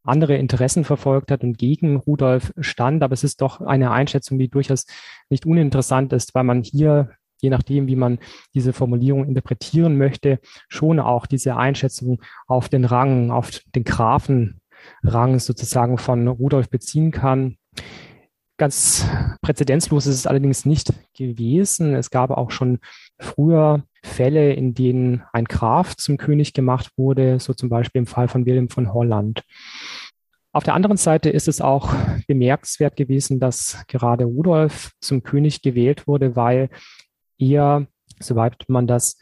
andere 0.04 0.36
Interessen 0.36 0.84
verfolgt 0.84 1.30
hat 1.30 1.42
und 1.42 1.58
gegen 1.58 1.96
Rudolf 1.96 2.52
stand. 2.60 3.02
Aber 3.02 3.12
es 3.14 3.24
ist 3.24 3.40
doch 3.40 3.60
eine 3.60 3.90
Einschätzung, 3.90 4.38
die 4.38 4.48
durchaus 4.48 4.86
nicht 5.30 5.46
uninteressant 5.46 6.12
ist, 6.12 6.34
weil 6.34 6.44
man 6.44 6.62
hier, 6.62 7.10
je 7.40 7.50
nachdem, 7.50 7.86
wie 7.86 7.96
man 7.96 8.18
diese 8.54 8.72
Formulierung 8.72 9.26
interpretieren 9.26 9.96
möchte, 9.96 10.40
schon 10.68 11.00
auch 11.00 11.26
diese 11.26 11.56
Einschätzung 11.56 12.20
auf 12.46 12.68
den 12.68 12.84
Rang, 12.84 13.30
auf 13.30 13.60
den 13.74 13.84
Grafenrang 13.84 15.38
sozusagen 15.38 15.98
von 15.98 16.26
Rudolf 16.28 16.70
beziehen 16.70 17.10
kann. 17.10 17.56
Ganz 18.56 19.06
präzedenzlos 19.40 20.06
ist 20.06 20.16
es 20.16 20.26
allerdings 20.26 20.64
nicht 20.64 20.92
gewesen. 21.16 21.94
Es 21.94 22.10
gab 22.10 22.30
auch 22.30 22.50
schon 22.50 22.80
früher 23.20 23.84
Fälle, 24.02 24.52
in 24.52 24.74
denen 24.74 25.22
ein 25.32 25.44
Graf 25.44 25.96
zum 25.96 26.16
König 26.16 26.52
gemacht 26.52 26.90
wurde, 26.96 27.40
so 27.40 27.54
zum 27.54 27.68
Beispiel 27.68 28.00
im 28.00 28.06
Fall 28.06 28.28
von 28.28 28.46
Wilhelm 28.46 28.68
von 28.68 28.92
Holland. 28.92 29.42
Auf 30.52 30.64
der 30.64 30.74
anderen 30.74 30.96
Seite 30.96 31.30
ist 31.30 31.46
es 31.46 31.60
auch 31.60 31.92
bemerkenswert 32.26 32.96
gewesen, 32.96 33.38
dass 33.38 33.84
gerade 33.86 34.24
Rudolf 34.24 34.92
zum 35.00 35.22
König 35.22 35.62
gewählt 35.62 36.06
wurde, 36.06 36.36
weil 36.36 36.70
er, 37.38 37.86
soweit 38.18 38.64
man 38.68 38.86
das 38.86 39.18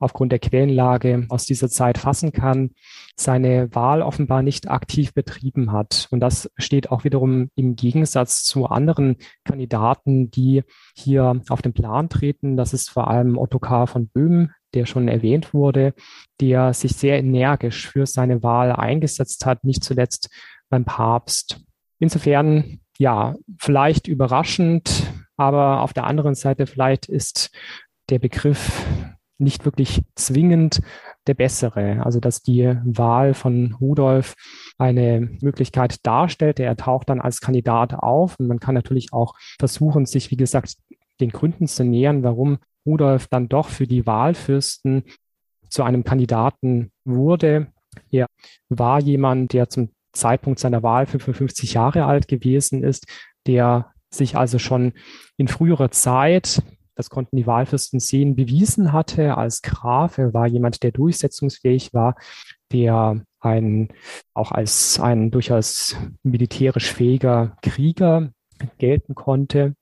aufgrund 0.00 0.32
der 0.32 0.38
Quellenlage 0.38 1.26
aus 1.28 1.44
dieser 1.44 1.68
Zeit 1.68 1.98
fassen 1.98 2.32
kann, 2.32 2.70
seine 3.16 3.72
Wahl 3.74 4.02
offenbar 4.02 4.42
nicht 4.42 4.68
aktiv 4.68 5.14
betrieben 5.14 5.72
hat. 5.72 6.08
Und 6.10 6.20
das 6.20 6.50
steht 6.56 6.90
auch 6.90 7.04
wiederum 7.04 7.50
im 7.54 7.76
Gegensatz 7.76 8.42
zu 8.42 8.66
anderen 8.66 9.16
Kandidaten, 9.44 10.30
die 10.30 10.64
hier 10.96 11.40
auf 11.48 11.62
den 11.62 11.74
Plan 11.74 12.08
treten. 12.08 12.56
Das 12.56 12.72
ist 12.72 12.88
vor 12.90 13.08
allem 13.08 13.38
Ottokar 13.38 13.86
von 13.86 14.08
Böhmen, 14.08 14.52
der 14.74 14.86
schon 14.86 15.06
erwähnt 15.06 15.52
wurde, 15.52 15.94
der 16.40 16.72
sich 16.72 16.92
sehr 16.96 17.18
energisch 17.18 17.88
für 17.88 18.06
seine 18.06 18.42
Wahl 18.42 18.72
eingesetzt 18.72 19.44
hat, 19.46 19.64
nicht 19.64 19.84
zuletzt 19.84 20.30
beim 20.70 20.84
Papst. 20.84 21.60
Insofern, 21.98 22.80
ja, 22.98 23.34
vielleicht 23.58 24.08
überraschend, 24.08 25.12
aber 25.36 25.82
auf 25.82 25.92
der 25.92 26.04
anderen 26.04 26.34
Seite 26.34 26.66
vielleicht 26.66 27.06
ist 27.06 27.50
der 28.08 28.18
Begriff 28.18 28.82
nicht 29.40 29.64
wirklich 29.64 30.02
zwingend 30.14 30.80
der 31.26 31.34
bessere. 31.34 32.04
Also 32.04 32.20
dass 32.20 32.42
die 32.42 32.76
Wahl 32.84 33.34
von 33.34 33.76
Rudolf 33.80 34.34
eine 34.78 35.30
Möglichkeit 35.40 36.04
darstellt. 36.06 36.60
Er 36.60 36.76
taucht 36.76 37.08
dann 37.08 37.20
als 37.20 37.40
Kandidat 37.40 37.94
auf 37.94 38.36
und 38.38 38.46
man 38.46 38.60
kann 38.60 38.74
natürlich 38.74 39.12
auch 39.12 39.34
versuchen, 39.58 40.06
sich, 40.06 40.30
wie 40.30 40.36
gesagt, 40.36 40.76
den 41.20 41.30
Gründen 41.30 41.66
zu 41.66 41.84
nähern, 41.84 42.22
warum 42.22 42.58
Rudolf 42.86 43.26
dann 43.28 43.48
doch 43.48 43.68
für 43.68 43.86
die 43.86 44.06
Wahlfürsten 44.06 45.04
zu 45.68 45.82
einem 45.82 46.04
Kandidaten 46.04 46.90
wurde. 47.04 47.68
Er 48.10 48.26
war 48.68 49.00
jemand, 49.00 49.52
der 49.52 49.68
zum 49.68 49.90
Zeitpunkt 50.12 50.58
seiner 50.58 50.82
Wahl 50.82 51.06
55 51.06 51.74
Jahre 51.74 52.04
alt 52.04 52.28
gewesen 52.28 52.82
ist, 52.82 53.06
der 53.46 53.92
sich 54.10 54.36
also 54.36 54.58
schon 54.58 54.92
in 55.36 55.48
früherer 55.48 55.90
Zeit 55.90 56.62
das 57.00 57.08
konnten 57.08 57.36
die 57.36 57.46
Wahlfürsten 57.46 57.98
sehen, 57.98 58.36
bewiesen 58.36 58.92
hatte 58.92 59.38
als 59.38 59.62
Graf. 59.62 60.18
Er 60.18 60.34
war 60.34 60.46
jemand, 60.46 60.82
der 60.82 60.92
durchsetzungsfähig 60.92 61.94
war, 61.94 62.14
der 62.72 63.22
ein, 63.40 63.88
auch 64.34 64.52
als 64.52 65.00
ein 65.00 65.30
durchaus 65.30 65.96
militärisch 66.22 66.92
fähiger 66.92 67.56
Krieger 67.62 68.32
gelten 68.76 69.14
konnte 69.14 69.74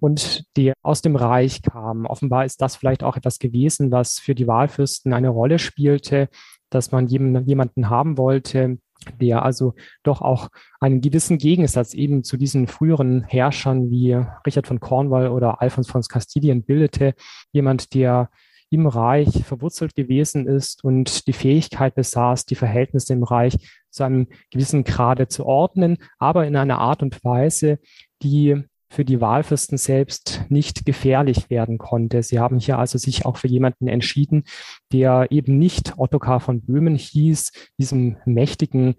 und 0.00 0.44
der 0.56 0.74
aus 0.82 1.02
dem 1.02 1.14
Reich 1.14 1.62
kam. 1.62 2.04
Offenbar 2.04 2.44
ist 2.44 2.60
das 2.60 2.74
vielleicht 2.74 3.04
auch 3.04 3.16
etwas 3.16 3.38
gewesen, 3.38 3.92
was 3.92 4.18
für 4.18 4.34
die 4.34 4.48
Wahlfürsten 4.48 5.12
eine 5.12 5.28
Rolle 5.28 5.60
spielte, 5.60 6.28
dass 6.68 6.90
man 6.90 7.06
jemanden 7.06 7.88
haben 7.88 8.18
wollte, 8.18 8.78
der 9.20 9.42
also 9.42 9.74
doch 10.02 10.22
auch 10.22 10.48
einen 10.80 11.00
gewissen 11.00 11.38
Gegensatz 11.38 11.94
eben 11.94 12.24
zu 12.24 12.36
diesen 12.36 12.66
früheren 12.66 13.22
Herrschern 13.24 13.90
wie 13.90 14.12
Richard 14.46 14.66
von 14.66 14.80
Cornwall 14.80 15.28
oder 15.28 15.60
Alphons 15.60 15.90
von 15.90 16.02
Kastilien 16.02 16.62
bildete. 16.62 17.14
Jemand, 17.52 17.94
der 17.94 18.30
im 18.70 18.86
Reich 18.86 19.44
verwurzelt 19.44 19.94
gewesen 19.94 20.46
ist 20.48 20.82
und 20.82 21.26
die 21.28 21.32
Fähigkeit 21.32 21.94
besaß, 21.94 22.44
die 22.46 22.56
Verhältnisse 22.56 23.12
im 23.12 23.22
Reich 23.22 23.56
zu 23.90 24.02
einem 24.02 24.26
gewissen 24.50 24.82
Grade 24.82 25.28
zu 25.28 25.46
ordnen, 25.46 25.98
aber 26.18 26.46
in 26.46 26.56
einer 26.56 26.78
Art 26.78 27.02
und 27.02 27.22
Weise, 27.24 27.78
die 28.22 28.64
für 28.94 29.04
die 29.04 29.20
Wahlfürsten 29.20 29.76
selbst 29.76 30.44
nicht 30.48 30.86
gefährlich 30.86 31.50
werden 31.50 31.78
konnte. 31.78 32.22
Sie 32.22 32.38
haben 32.38 32.58
hier 32.58 32.78
also 32.78 32.96
sich 32.96 33.26
auch 33.26 33.36
für 33.36 33.48
jemanden 33.48 33.88
entschieden, 33.88 34.44
der 34.92 35.26
eben 35.30 35.58
nicht 35.58 35.94
Ottokar 35.98 36.38
von 36.38 36.62
Böhmen 36.62 36.94
hieß, 36.94 37.50
diesem 37.78 38.16
mächtigen 38.24 38.94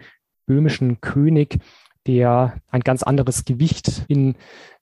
böhmischen 0.45 0.99
König, 0.99 1.59
der 2.07 2.57
ein 2.69 2.81
ganz 2.81 3.03
anderes 3.03 3.45
Gewicht 3.45 4.03
in 4.09 4.35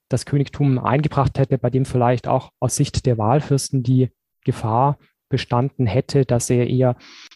das 0.09 0.25
Königtum 0.25 0.79
eingebracht 0.79 1.37
hätte, 1.37 1.57
bei 1.57 1.69
dem 1.69 1.85
vielleicht 1.85 2.27
auch 2.27 2.51
aus 2.59 2.75
Sicht 2.75 3.05
der 3.05 3.17
Wahlfürsten 3.17 3.83
die 3.83 4.09
Gefahr 4.43 4.97
bestanden 5.29 5.85
hätte, 5.85 6.25
dass 6.25 6.49
er 6.49 6.67
eher 6.67 6.95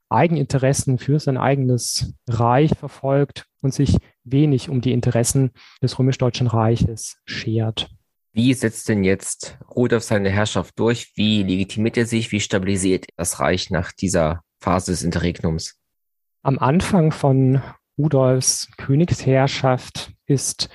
Eigeninteressen 0.09 0.97
für 0.97 1.19
sein 1.19 1.37
eigenes 1.37 2.13
Reich 2.27 2.71
verfolgt 2.77 3.45
und 3.61 3.73
sich 3.73 3.97
wenig 4.31 4.69
um 4.69 4.81
die 4.81 4.91
Interessen 4.91 5.51
des 5.81 5.97
römisch-deutschen 5.97 6.47
Reiches 6.47 7.17
schert. 7.25 7.89
Wie 8.33 8.53
setzt 8.53 8.87
denn 8.87 9.03
jetzt 9.03 9.57
Rudolf 9.75 10.03
seine 10.03 10.29
Herrschaft 10.29 10.77
durch? 10.77 11.11
Wie 11.15 11.43
legitimiert 11.43 11.97
er 11.97 12.05
sich? 12.05 12.31
Wie 12.31 12.39
stabilisiert 12.39 13.07
das 13.15 13.39
Reich 13.39 13.71
nach 13.71 13.91
dieser 13.91 14.41
Phase 14.59 14.91
des 14.91 15.03
Interregnums? 15.03 15.79
Am 16.43 16.59
Anfang 16.59 17.11
von 17.11 17.61
Rudolfs 17.97 18.69
Königsherrschaft 18.77 20.13
ist 20.27 20.69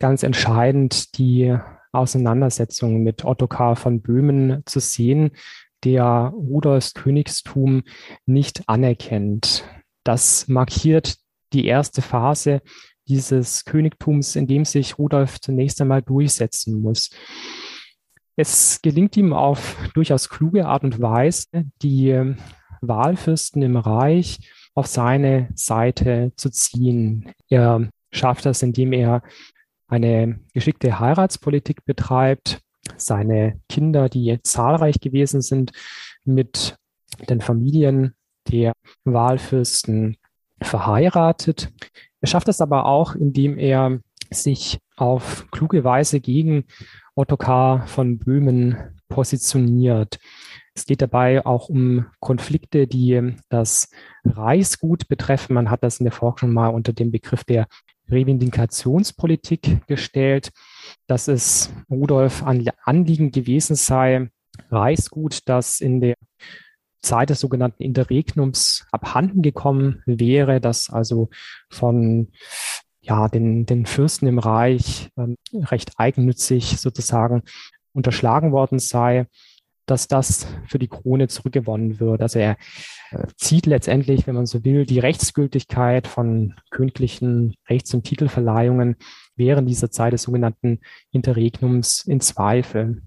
ganz 0.00 0.22
entscheidend 0.24 1.18
die 1.18 1.56
Auseinandersetzung 1.92 3.02
mit 3.02 3.24
Ottokar 3.24 3.76
von 3.76 4.02
Böhmen 4.02 4.62
zu 4.66 4.80
sehen, 4.80 5.30
der 5.84 6.32
Rudolfs 6.34 6.94
Königstum 6.94 7.84
nicht 8.26 8.68
anerkennt. 8.68 9.64
Das 10.04 10.48
markiert 10.48 11.18
die 11.52 11.66
erste 11.66 12.02
Phase 12.02 12.62
dieses 13.08 13.64
Königtums, 13.64 14.36
in 14.36 14.46
dem 14.46 14.64
sich 14.64 14.98
Rudolf 14.98 15.40
zunächst 15.40 15.80
einmal 15.80 16.02
durchsetzen 16.02 16.80
muss. 16.80 17.10
Es 18.36 18.80
gelingt 18.82 19.16
ihm 19.16 19.32
auf 19.32 19.76
durchaus 19.94 20.28
kluge 20.28 20.66
Art 20.66 20.84
und 20.84 21.00
Weise, 21.00 21.46
die 21.82 22.34
Wahlfürsten 22.80 23.62
im 23.62 23.76
Reich 23.76 24.38
auf 24.74 24.86
seine 24.86 25.48
Seite 25.54 26.32
zu 26.36 26.50
ziehen. 26.50 27.32
Er 27.48 27.88
schafft 28.12 28.46
das, 28.46 28.62
indem 28.62 28.92
er 28.92 29.22
eine 29.88 30.38
geschickte 30.54 31.00
Heiratspolitik 31.00 31.84
betreibt, 31.84 32.60
seine 32.96 33.60
Kinder, 33.68 34.08
die 34.08 34.38
zahlreich 34.42 35.00
gewesen 35.00 35.40
sind, 35.40 35.72
mit 36.24 36.76
den 37.28 37.40
Familien 37.40 38.14
der 38.48 38.72
Wahlfürsten 39.04 40.16
verheiratet. 40.60 41.70
Er 42.20 42.28
schafft 42.28 42.48
es 42.48 42.60
aber 42.60 42.86
auch, 42.86 43.14
indem 43.14 43.58
er 43.58 44.00
sich 44.30 44.78
auf 44.96 45.46
kluge 45.50 45.84
Weise 45.84 46.20
gegen 46.20 46.64
Ottokar 47.14 47.86
von 47.86 48.18
Böhmen 48.18 48.76
positioniert. 49.08 50.18
Es 50.74 50.86
geht 50.86 51.02
dabei 51.02 51.44
auch 51.44 51.68
um 51.68 52.06
Konflikte, 52.20 52.86
die 52.86 53.34
das 53.48 53.90
Reichsgut 54.24 55.08
betreffen. 55.08 55.54
Man 55.54 55.70
hat 55.70 55.82
das 55.82 55.98
in 55.98 56.04
der 56.04 56.12
Forschung 56.12 56.52
mal 56.52 56.68
unter 56.68 56.92
dem 56.92 57.10
Begriff 57.10 57.44
der 57.44 57.66
Revindikationspolitik 58.10 59.86
gestellt, 59.86 60.50
dass 61.06 61.28
es 61.28 61.72
Rudolf 61.90 62.42
an 62.42 62.68
Anliegen 62.84 63.32
gewesen 63.32 63.76
sei, 63.76 64.30
Reichsgut, 64.70 65.40
das 65.46 65.80
in 65.80 66.00
der 66.00 66.14
Zeit 67.00 67.30
des 67.30 67.40
sogenannten 67.40 67.82
Interregnums 67.82 68.86
abhanden 68.92 69.42
gekommen 69.42 70.02
wäre, 70.06 70.60
dass 70.60 70.90
also 70.90 71.28
von 71.70 72.28
ja, 73.00 73.28
den, 73.28 73.66
den 73.66 73.86
Fürsten 73.86 74.26
im 74.26 74.38
Reich 74.38 75.10
ähm, 75.16 75.36
recht 75.52 75.92
eigennützig 75.96 76.78
sozusagen 76.78 77.42
unterschlagen 77.92 78.52
worden 78.52 78.78
sei, 78.78 79.26
dass 79.86 80.06
das 80.06 80.46
für 80.66 80.78
die 80.78 80.88
Krone 80.88 81.28
zurückgewonnen 81.28 81.98
wird. 82.00 82.20
Also 82.20 82.38
er 82.38 82.56
äh, 83.10 83.26
zieht 83.36 83.66
letztendlich, 83.66 84.26
wenn 84.26 84.34
man 84.34 84.46
so 84.46 84.64
will, 84.64 84.84
die 84.84 84.98
Rechtsgültigkeit 84.98 86.06
von 86.06 86.54
königlichen 86.70 87.54
Rechts- 87.68 87.94
und 87.94 88.04
Titelverleihungen 88.04 88.96
während 89.36 89.68
dieser 89.68 89.90
Zeit 89.90 90.12
des 90.12 90.22
sogenannten 90.22 90.80
Interregnums 91.10 92.04
in 92.06 92.20
Zweifel. 92.20 93.02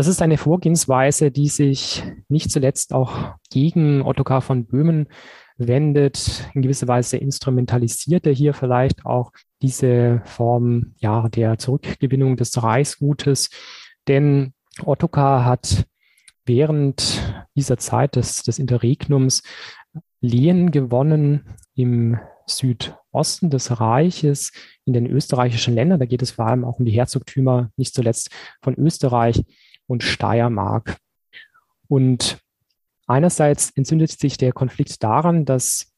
Das 0.00 0.06
ist 0.06 0.22
eine 0.22 0.38
Vorgehensweise, 0.38 1.30
die 1.30 1.48
sich 1.48 2.02
nicht 2.30 2.50
zuletzt 2.50 2.94
auch 2.94 3.34
gegen 3.50 4.00
Ottokar 4.00 4.40
von 4.40 4.64
Böhmen 4.64 5.08
wendet, 5.58 6.48
in 6.54 6.62
gewisser 6.62 6.88
Weise 6.88 7.18
instrumentalisiert 7.18 8.26
er 8.26 8.32
hier 8.32 8.54
vielleicht 8.54 9.04
auch 9.04 9.30
diese 9.60 10.22
Form 10.24 10.94
ja, 10.96 11.28
der 11.28 11.58
Zurückgewinnung 11.58 12.38
des 12.38 12.62
Reichsgutes. 12.62 13.50
Denn 14.08 14.54
Ottokar 14.82 15.44
hat 15.44 15.84
während 16.46 17.46
dieser 17.54 17.76
Zeit 17.76 18.16
des, 18.16 18.42
des 18.42 18.58
Interregnums 18.58 19.42
Lehen 20.22 20.70
gewonnen 20.70 21.44
im 21.74 22.18
Südosten 22.46 23.50
des 23.50 23.78
Reiches, 23.82 24.52
in 24.86 24.94
den 24.94 25.04
österreichischen 25.04 25.74
Ländern. 25.74 26.00
Da 26.00 26.06
geht 26.06 26.22
es 26.22 26.30
vor 26.30 26.46
allem 26.46 26.64
auch 26.64 26.78
um 26.78 26.86
die 26.86 26.92
Herzogtümer, 26.92 27.70
nicht 27.76 27.94
zuletzt 27.94 28.30
von 28.62 28.74
Österreich 28.76 29.44
und 29.90 30.04
Steiermark. 30.04 30.98
Und 31.88 32.38
einerseits 33.08 33.70
entzündet 33.70 34.12
sich 34.12 34.36
der 34.36 34.52
Konflikt 34.52 35.02
daran, 35.02 35.44
dass 35.44 35.92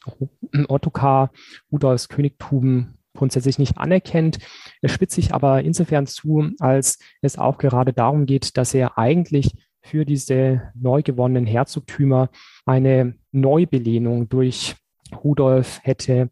Ottokar 0.69 1.31
Rudolfs 1.71 2.09
Königtum 2.09 2.95
grundsätzlich 3.15 3.59
nicht 3.59 3.77
anerkennt. 3.77 4.39
Er 4.81 4.89
spitzt 4.89 5.15
sich 5.15 5.35
aber 5.35 5.63
insofern 5.63 6.07
zu, 6.07 6.51
als 6.59 6.99
es 7.21 7.37
auch 7.37 7.59
gerade 7.59 7.93
darum 7.93 8.25
geht, 8.25 8.57
dass 8.57 8.73
er 8.73 8.97
eigentlich 8.97 9.55
für 9.83 10.07
diese 10.07 10.73
neu 10.75 11.03
gewonnenen 11.03 11.45
Herzogtümer 11.45 12.31
eine 12.65 13.17
Neubelehnung 13.31 14.31
durch 14.31 14.77
Rudolf 15.23 15.81
hätte 15.83 16.31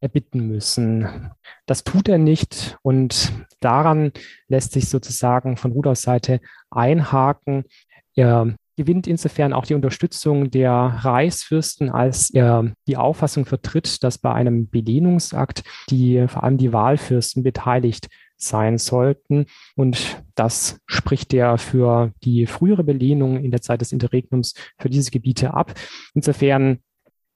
erbitten 0.00 0.46
müssen. 0.46 1.30
Das 1.66 1.84
tut 1.84 2.08
er 2.08 2.18
nicht 2.18 2.76
und 2.82 3.32
daran 3.60 4.12
lässt 4.48 4.72
sich 4.72 4.88
sozusagen 4.88 5.56
von 5.56 5.72
Rudolfs 5.72 6.02
Seite 6.02 6.40
einhaken. 6.70 7.64
Er 8.14 8.54
gewinnt 8.76 9.08
insofern 9.08 9.52
auch 9.52 9.66
die 9.66 9.74
Unterstützung 9.74 10.52
der 10.52 10.72
Reichsfürsten, 10.72 11.90
als 11.90 12.30
er 12.30 12.72
die 12.86 12.96
Auffassung 12.96 13.44
vertritt, 13.44 14.04
dass 14.04 14.18
bei 14.18 14.32
einem 14.32 14.68
Belehnungsakt 14.68 15.64
die 15.90 16.26
vor 16.28 16.44
allem 16.44 16.58
die 16.58 16.72
Wahlfürsten 16.72 17.42
beteiligt 17.42 18.08
sein 18.36 18.78
sollten. 18.78 19.46
Und 19.74 20.22
das 20.36 20.78
spricht 20.86 21.34
er 21.34 21.58
für 21.58 22.12
die 22.22 22.46
frühere 22.46 22.84
Belehnung 22.84 23.42
in 23.42 23.50
der 23.50 23.62
Zeit 23.62 23.80
des 23.80 23.90
Interregnums 23.90 24.54
für 24.78 24.88
diese 24.88 25.10
Gebiete 25.10 25.54
ab. 25.54 25.74
Insofern 26.14 26.78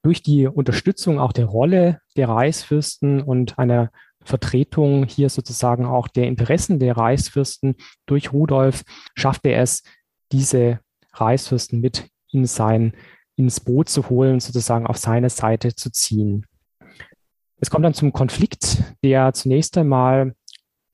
durch 0.02 0.22
die 0.22 0.46
Unterstützung 0.46 1.18
auch 1.18 1.32
der 1.32 1.46
Rolle 1.46 2.00
der 2.16 2.28
Reichsfürsten 2.28 3.22
und 3.22 3.58
einer 3.58 3.90
Vertretung 4.24 5.04
hier 5.04 5.28
sozusagen 5.28 5.86
auch 5.86 6.08
der 6.08 6.26
Interessen 6.26 6.78
der 6.78 6.96
Reichsfürsten 6.96 7.76
durch 8.06 8.32
Rudolf 8.32 8.82
schafft 9.14 9.46
er 9.46 9.60
es, 9.62 9.82
diese 10.30 10.80
Reichsfürsten 11.12 11.80
mit 11.80 12.08
in 12.30 12.46
sein, 12.46 12.94
ins 13.36 13.60
Boot 13.60 13.88
zu 13.88 14.08
holen, 14.08 14.40
sozusagen 14.40 14.86
auf 14.86 14.96
seine 14.96 15.30
Seite 15.30 15.74
zu 15.74 15.90
ziehen. 15.90 16.46
Es 17.60 17.70
kommt 17.70 17.84
dann 17.84 17.94
zum 17.94 18.12
Konflikt, 18.12 18.82
der 19.04 19.32
zunächst 19.34 19.76
einmal 19.78 20.34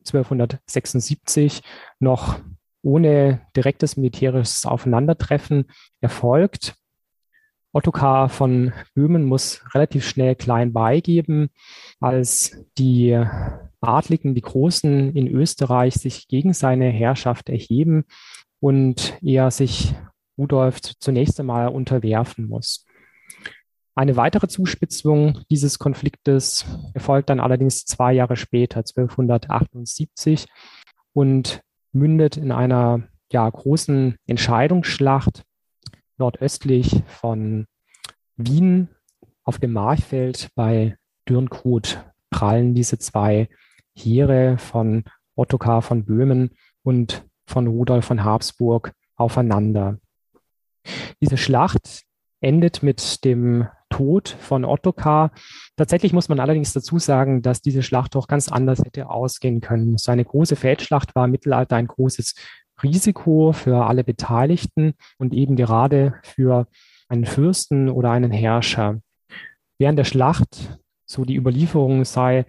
1276 0.00 1.62
noch 1.98 2.38
ohne 2.82 3.42
direktes 3.56 3.96
militärisches 3.96 4.66
Aufeinandertreffen 4.66 5.66
erfolgt. 6.00 6.77
Ottokar 7.72 8.28
von 8.28 8.72
Böhmen 8.94 9.24
muss 9.24 9.62
relativ 9.74 10.06
schnell 10.06 10.34
klein 10.34 10.72
beigeben, 10.72 11.50
als 12.00 12.64
die 12.78 13.22
Adligen, 13.80 14.34
die 14.34 14.40
Großen 14.40 15.14
in 15.14 15.28
Österreich 15.28 15.94
sich 15.94 16.28
gegen 16.28 16.52
seine 16.54 16.88
Herrschaft 16.88 17.48
erheben 17.48 18.04
und 18.60 19.18
er 19.22 19.50
sich 19.50 19.94
Rudolf 20.38 20.80
zunächst 20.80 21.38
einmal 21.40 21.68
unterwerfen 21.68 22.48
muss. 22.48 22.86
Eine 23.94 24.16
weitere 24.16 24.46
Zuspitzung 24.46 25.40
dieses 25.50 25.78
Konfliktes 25.78 26.64
erfolgt 26.94 27.30
dann 27.30 27.40
allerdings 27.40 27.84
zwei 27.84 28.12
Jahre 28.12 28.36
später, 28.36 28.78
1278, 28.78 30.46
und 31.12 31.62
mündet 31.92 32.36
in 32.36 32.52
einer 32.52 33.08
ja, 33.32 33.50
großen 33.50 34.16
Entscheidungsschlacht 34.26 35.42
nordöstlich 36.18 37.02
von 37.06 37.66
Wien 38.36 38.88
auf 39.44 39.58
dem 39.58 39.72
Marchfeld 39.72 40.50
bei 40.54 40.96
Dürnkot 41.28 42.04
prallen 42.30 42.74
diese 42.74 42.98
zwei 42.98 43.48
Heere 43.94 44.58
von 44.58 45.04
Ottokar 45.34 45.82
von 45.82 46.04
Böhmen 46.04 46.50
und 46.82 47.24
von 47.46 47.66
Rudolf 47.66 48.04
von 48.04 48.24
Habsburg 48.24 48.92
aufeinander. 49.16 49.98
Diese 51.20 51.36
Schlacht 51.36 52.04
endet 52.40 52.82
mit 52.82 53.24
dem 53.24 53.68
Tod 53.90 54.28
von 54.28 54.64
Ottokar. 54.64 55.32
Tatsächlich 55.76 56.12
muss 56.12 56.28
man 56.28 56.40
allerdings 56.40 56.72
dazu 56.72 56.98
sagen, 56.98 57.42
dass 57.42 57.62
diese 57.62 57.82
Schlacht 57.82 58.14
doch 58.14 58.28
ganz 58.28 58.48
anders 58.48 58.80
hätte 58.80 59.08
ausgehen 59.08 59.60
können. 59.60 59.96
So 59.96 60.12
eine 60.12 60.24
große 60.24 60.56
Feldschlacht 60.56 61.14
war 61.14 61.24
im 61.24 61.30
Mittelalter 61.30 61.76
ein 61.76 61.86
großes 61.86 62.34
Risiko 62.82 63.52
für 63.52 63.86
alle 63.86 64.04
Beteiligten 64.04 64.94
und 65.18 65.34
eben 65.34 65.56
gerade 65.56 66.14
für 66.22 66.66
einen 67.08 67.24
Fürsten 67.24 67.88
oder 67.88 68.10
einen 68.10 68.30
Herrscher. 68.30 69.00
Während 69.78 69.98
der 69.98 70.04
Schlacht, 70.04 70.78
so 71.06 71.24
die 71.24 71.36
Überlieferung 71.36 72.04
sei, 72.04 72.44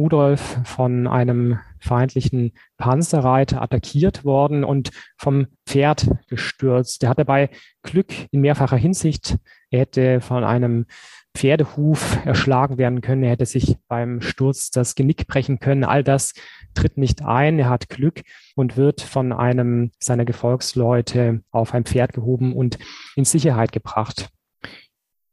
Rudolf 0.00 0.60
von 0.64 1.06
einem 1.06 1.58
feindlichen 1.78 2.52
Panzerreiter 2.78 3.60
attackiert 3.60 4.24
worden 4.24 4.64
und 4.64 4.90
vom 5.18 5.46
Pferd 5.66 6.08
gestürzt. 6.28 7.02
Er 7.02 7.10
hat 7.10 7.18
dabei 7.18 7.50
Glück 7.82 8.12
in 8.30 8.40
mehrfacher 8.40 8.78
Hinsicht. 8.78 9.36
Er 9.70 9.80
hätte 9.80 10.20
von 10.20 10.42
einem 10.42 10.86
Pferdehuf 11.34 12.18
erschlagen 12.24 12.78
werden 12.78 13.00
können. 13.00 13.22
Er 13.22 13.30
hätte 13.30 13.46
sich 13.46 13.76
beim 13.88 14.20
Sturz 14.20 14.70
das 14.70 14.94
Genick 14.94 15.26
brechen 15.26 15.60
können. 15.60 15.84
All 15.84 16.02
das 16.02 16.34
tritt 16.74 16.98
nicht 16.98 17.22
ein. 17.22 17.58
Er 17.58 17.68
hat 17.68 17.88
Glück 17.88 18.22
und 18.56 18.76
wird 18.76 19.00
von 19.00 19.32
einem 19.32 19.90
seiner 19.98 20.24
Gefolgsleute 20.24 21.42
auf 21.50 21.72
ein 21.72 21.84
Pferd 21.84 22.12
gehoben 22.12 22.54
und 22.54 22.78
in 23.16 23.24
Sicherheit 23.24 23.72
gebracht. 23.72 24.28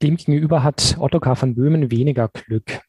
Demgegenüber 0.01 0.63
hat 0.63 0.97
Ottokar 0.99 1.35
von 1.35 1.55
Böhmen 1.55 1.89
weniger 1.89 2.27
Glück. 2.27 2.81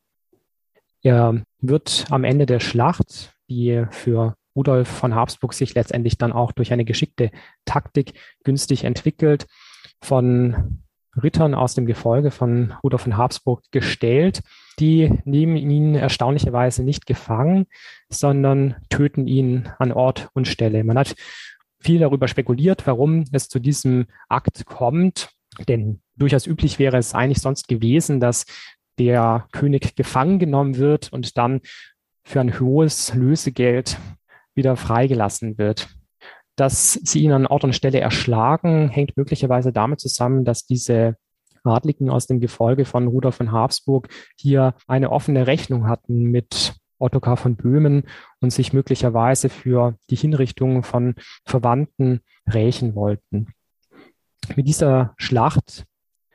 Er 1.03 1.42
wird 1.61 2.07
am 2.11 2.25
Ende 2.25 2.44
der 2.44 2.61
Schlacht, 2.61 3.33
die 3.49 3.85
für 3.90 4.37
Rudolf 4.55 4.88
von 4.88 5.14
Habsburg 5.14 5.55
sich 5.55 5.75
letztendlich 5.75 6.18
dann 6.18 6.33
auch 6.33 6.53
durch 6.53 6.73
eine 6.73 6.85
geschickte 6.85 7.31
Taktik 7.64 8.12
günstig 8.44 8.85
entwickelt, 8.85 9.47
von 10.03 10.83
Rittern 11.19 11.55
aus 11.55 11.75
dem 11.75 11.87
Gefolge 11.87 12.31
von 12.31 12.75
Rudolf 12.83 13.03
von 13.03 13.17
Habsburg 13.17 13.63
gestellt. 13.71 14.43
Die 14.79 15.11
nehmen 15.25 15.57
ihn 15.57 15.95
erstaunlicherweise 15.95 16.83
nicht 16.83 17.07
gefangen, 17.07 17.67
sondern 18.09 18.77
töten 18.91 19.27
ihn 19.27 19.69
an 19.79 19.93
Ort 19.93 20.29
und 20.35 20.49
Stelle. 20.49 20.85
Man 20.85 20.99
hat 20.99 21.15
viel 21.81 22.01
darüber 22.01 22.29
spekuliert, 22.29 22.87
warum 22.87 23.25
es 23.33 23.49
zu 23.49 23.59
diesem 23.59 24.07
Akt 24.29 24.67
kommt. 24.67 25.31
Denn 25.67 26.01
durchaus 26.17 26.47
üblich 26.47 26.79
wäre 26.79 26.97
es 26.97 27.15
eigentlich 27.15 27.41
sonst 27.41 27.69
gewesen, 27.69 28.21
dass 28.21 28.47
der 28.99 29.47
König 29.53 29.97
gefangen 29.97 30.39
genommen 30.39 30.77
wird 30.77 31.13
und 31.13 31.39
dann 31.39 31.61
für 32.25 32.41
ein 32.41 32.61
hohes 32.61 33.15
Lösegeld 33.15 33.97
wieder 34.55 34.77
freigelassen 34.77 35.57
wird. 35.57 35.89
Dass 36.59 36.94
sie 36.94 37.23
ihn 37.23 37.31
an 37.31 37.47
Ort 37.47 37.62
und 37.62 37.73
Stelle 37.73 38.01
erschlagen, 38.01 38.88
hängt 38.88 39.16
möglicherweise 39.16 39.73
damit 39.73 40.01
zusammen, 40.01 40.44
dass 40.44 40.66
diese 40.66 41.14
Adligen 41.62 42.11
aus 42.11 42.27
dem 42.27 42.40
Gefolge 42.40 42.85
von 42.85 43.07
Rudolf 43.07 43.37
von 43.37 43.53
Habsburg 43.53 44.09
hier 44.37 44.75
eine 44.88 45.12
offene 45.12 45.47
Rechnung 45.47 45.87
hatten 45.87 46.25
mit 46.25 46.75
Ottokar 46.99 47.37
von 47.37 47.55
Böhmen 47.55 48.09
und 48.40 48.53
sich 48.53 48.73
möglicherweise 48.73 49.51
für 49.51 49.94
die 50.11 50.16
Hinrichtung 50.16 50.83
von 50.83 51.14
Verwandten 51.44 52.23
rächen 52.53 52.97
wollten. 52.97 53.53
Mit 54.57 54.66
dieser 54.66 55.14
Schlacht 55.16 55.85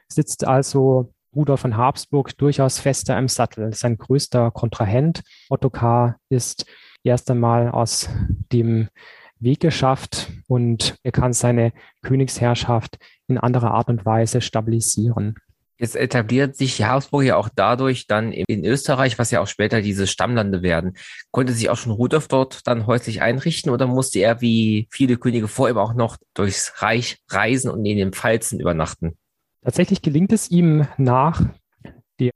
sitzt 0.07 0.47
also 0.47 1.11
Rudolf 1.35 1.59
von 1.59 1.75
Habsburg 1.75 2.37
durchaus 2.37 2.79
fester 2.79 3.17
im 3.17 3.27
Sattel. 3.27 3.73
Sein 3.73 3.97
größter 3.97 4.51
Kontrahent, 4.51 5.21
Ottokar, 5.49 6.15
ist 6.29 6.65
erst 7.03 7.29
einmal 7.29 7.71
aus 7.71 8.07
dem 8.53 8.87
Weg 9.43 9.59
geschafft 9.59 10.31
und 10.47 10.95
er 11.03 11.11
kann 11.11 11.33
seine 11.33 11.73
Königsherrschaft 12.01 12.97
in 13.27 13.37
anderer 13.37 13.71
Art 13.71 13.89
und 13.89 14.05
Weise 14.05 14.41
stabilisieren. 14.41 15.35
Jetzt 15.79 15.95
etabliert 15.95 16.55
sich 16.55 16.81
Habsburg 16.83 17.23
ja 17.23 17.35
auch 17.35 17.49
dadurch 17.53 18.07
dann 18.07 18.31
in 18.31 18.63
Österreich, 18.63 19.17
was 19.17 19.31
ja 19.31 19.41
auch 19.41 19.47
später 19.47 19.81
diese 19.81 20.07
Stammlande 20.07 20.61
werden. 20.61 20.93
Konnte 21.31 21.51
sich 21.51 21.69
auch 21.69 21.77
schon 21.77 21.91
Rudolf 21.91 22.27
dort 22.27 22.65
dann 22.67 22.85
häuslich 22.85 23.21
einrichten 23.21 23.71
oder 23.71 23.87
musste 23.87 24.19
er 24.19 24.39
wie 24.39 24.87
viele 24.91 25.17
Könige 25.17 25.47
vor 25.47 25.69
ihm 25.69 25.77
auch 25.77 25.93
noch 25.93 26.17
durchs 26.35 26.81
Reich 26.81 27.17
reisen 27.27 27.71
und 27.71 27.83
in 27.85 27.97
den 27.97 28.13
Pfalzen 28.13 28.59
übernachten? 28.59 29.17
Tatsächlich 29.63 30.01
gelingt 30.01 30.31
es 30.31 30.51
ihm 30.51 30.87
nach, 30.97 31.41
der, 32.19 32.31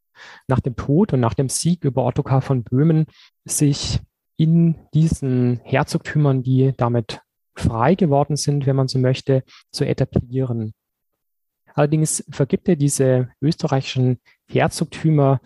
nach 0.48 0.60
dem 0.60 0.76
Tod 0.76 1.14
und 1.14 1.20
nach 1.20 1.36
dem 1.36 1.50
Sieg 1.50 1.84
über 1.84 2.06
Ottokar 2.06 2.42
von 2.42 2.64
Böhmen, 2.64 3.06
sich 3.46 4.00
in 4.38 4.76
diesen 4.94 5.60
Herzogtümern, 5.64 6.44
die 6.44 6.74
damit 6.78 7.22
frei 7.56 7.96
geworden 7.96 8.36
sind, 8.36 8.66
wenn 8.66 8.76
man 8.76 8.88
so 8.88 9.00
möchte, 9.00 9.44
zu 9.72 9.84
etablieren. 9.86 10.74
Allerdings 11.74 12.24
vergibt 12.30 12.70
er 12.70 12.76
diese 12.76 13.30
österreichischen 13.42 14.20
Herzogtümer 14.48 15.42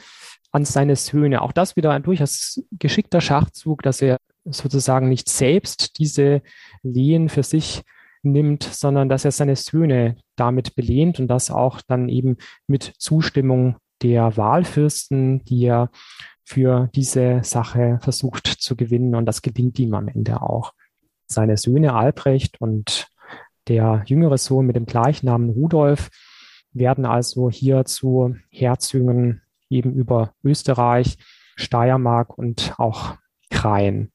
an 0.51 0.65
seine 0.65 0.95
Söhne. 0.95 1.41
Auch 1.41 1.51
das 1.51 1.75
wieder 1.75 1.91
ein 1.91 2.03
durchaus 2.03 2.61
geschickter 2.71 3.21
Schachzug, 3.21 3.81
dass 3.83 4.01
er 4.01 4.17
sozusagen 4.45 5.09
nicht 5.09 5.29
selbst 5.29 5.97
diese 5.97 6.41
Lehen 6.83 7.29
für 7.29 7.43
sich 7.43 7.83
nimmt, 8.23 8.63
sondern 8.63 9.09
dass 9.09 9.25
er 9.25 9.31
seine 9.31 9.55
Söhne 9.55 10.17
damit 10.35 10.75
belehnt 10.75 11.19
und 11.19 11.27
das 11.27 11.51
auch 11.51 11.81
dann 11.81 12.09
eben 12.09 12.37
mit 12.67 12.93
Zustimmung 12.97 13.77
der 14.01 14.37
Wahlfürsten, 14.37 15.43
die 15.45 15.65
er 15.65 15.89
für 16.43 16.89
diese 16.95 17.41
Sache 17.43 17.99
versucht 18.01 18.47
zu 18.47 18.75
gewinnen. 18.75 19.15
Und 19.15 19.25
das 19.25 19.41
gelingt 19.41 19.79
ihm 19.79 19.93
am 19.93 20.07
Ende 20.07 20.41
auch. 20.41 20.73
Seine 21.27 21.57
Söhne 21.57 21.93
Albrecht 21.93 22.59
und 22.59 23.07
der 23.67 24.03
jüngere 24.05 24.37
Sohn 24.37 24.65
mit 24.65 24.75
dem 24.75 24.85
Gleichnamen 24.85 25.49
Rudolf 25.49 26.09
werden 26.73 27.05
also 27.05 27.49
hier 27.49 27.85
zu 27.85 28.35
Herzögen 28.49 29.41
eben 29.69 29.93
über 29.93 30.33
Österreich, 30.43 31.17
Steiermark 31.55 32.37
und 32.37 32.73
auch 32.77 33.15
Krain. 33.49 34.11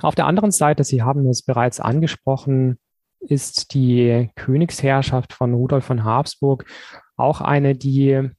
Auf 0.00 0.14
der 0.14 0.26
anderen 0.26 0.50
Seite, 0.50 0.84
Sie 0.84 1.02
haben 1.02 1.28
es 1.28 1.42
bereits 1.42 1.78
angesprochen, 1.78 2.78
ist 3.20 3.74
die 3.74 4.30
Königsherrschaft 4.34 5.32
von 5.32 5.54
Rudolf 5.54 5.84
von 5.84 6.04
Habsburg 6.04 6.64
auch 7.16 7.40
eine, 7.40 7.76
die 7.76 8.30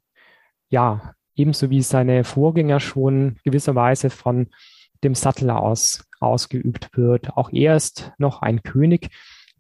ja 0.74 1.14
ebenso 1.36 1.70
wie 1.70 1.82
seine 1.82 2.24
Vorgänger 2.24 2.80
schon 2.80 3.38
gewisserweise 3.44 4.10
von 4.10 4.48
dem 5.04 5.16
Sattel 5.16 5.50
aus 5.52 6.06
ausgeübt 6.20 6.90
wird. 6.98 7.38
Auch 7.38 7.52
er 7.52 7.76
ist 7.76 8.12
noch 8.18 8.42
ein 8.42 8.64
König, 8.64 9.10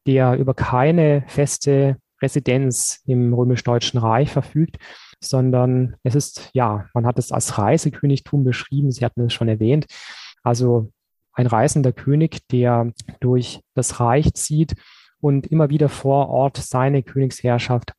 der 0.07 0.35
über 0.37 0.53
keine 0.53 1.23
feste 1.27 1.97
Residenz 2.21 3.01
im 3.05 3.33
römisch-deutschen 3.33 3.99
Reich 3.99 4.31
verfügt, 4.31 4.77
sondern 5.19 5.95
es 6.03 6.15
ist, 6.15 6.49
ja, 6.53 6.87
man 6.93 7.05
hat 7.05 7.19
es 7.19 7.31
als 7.31 7.57
Reisekönigtum 7.57 8.43
beschrieben, 8.43 8.91
Sie 8.91 9.05
hatten 9.05 9.25
es 9.25 9.33
schon 9.33 9.49
erwähnt. 9.49 9.85
Also 10.41 10.91
ein 11.33 11.47
reisender 11.47 11.91
König, 11.91 12.47
der 12.49 12.91
durch 13.19 13.59
das 13.75 13.99
Reich 13.99 14.33
zieht 14.33 14.75
und 15.19 15.47
immer 15.47 15.69
wieder 15.69 15.89
vor 15.89 16.29
Ort 16.29 16.57
seine 16.57 17.03
Königsherrschaft 17.03 17.93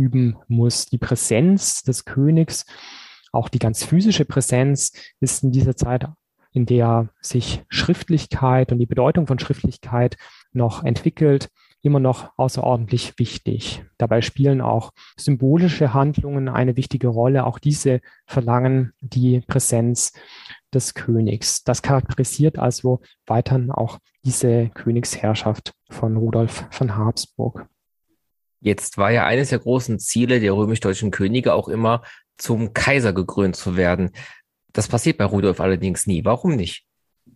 ausüben 0.00 0.36
muss. 0.48 0.86
Die 0.86 0.98
Präsenz 0.98 1.82
des 1.82 2.04
Königs, 2.04 2.64
auch 3.32 3.48
die 3.48 3.58
ganz 3.58 3.84
physische 3.84 4.24
Präsenz, 4.24 4.92
ist 5.20 5.44
in 5.44 5.52
dieser 5.52 5.76
Zeit, 5.76 6.06
in 6.52 6.66
der 6.66 7.10
sich 7.20 7.62
Schriftlichkeit 7.68 8.72
und 8.72 8.78
die 8.78 8.86
Bedeutung 8.86 9.26
von 9.26 9.38
Schriftlichkeit 9.38 10.16
noch 10.52 10.82
entwickelt, 10.82 11.48
immer 11.82 12.00
noch 12.00 12.32
außerordentlich 12.36 13.18
wichtig. 13.18 13.84
Dabei 13.96 14.20
spielen 14.20 14.60
auch 14.60 14.90
symbolische 15.16 15.94
Handlungen 15.94 16.48
eine 16.48 16.76
wichtige 16.76 17.08
Rolle. 17.08 17.46
Auch 17.46 17.58
diese 17.58 18.00
verlangen 18.26 18.92
die 19.00 19.40
Präsenz 19.46 20.12
des 20.74 20.92
Königs. 20.94 21.64
Das 21.64 21.80
charakterisiert 21.80 22.58
also 22.58 23.00
weiterhin 23.26 23.70
auch 23.70 23.98
diese 24.24 24.68
Königsherrschaft 24.70 25.72
von 25.88 26.16
Rudolf 26.16 26.66
von 26.70 26.96
Habsburg. 26.96 27.66
Jetzt 28.60 28.98
war 28.98 29.10
ja 29.10 29.24
eines 29.24 29.50
der 29.50 29.58
großen 29.58 29.98
Ziele 29.98 30.40
der 30.40 30.54
römisch-deutschen 30.54 31.10
Könige 31.10 31.54
auch 31.54 31.68
immer, 31.68 32.02
zum 32.36 32.74
Kaiser 32.74 33.12
gekrönt 33.12 33.56
zu 33.56 33.76
werden. 33.76 34.10
Das 34.72 34.88
passiert 34.88 35.18
bei 35.18 35.24
Rudolf 35.24 35.60
allerdings 35.60 36.06
nie. 36.06 36.24
Warum 36.24 36.56
nicht? 36.56 36.84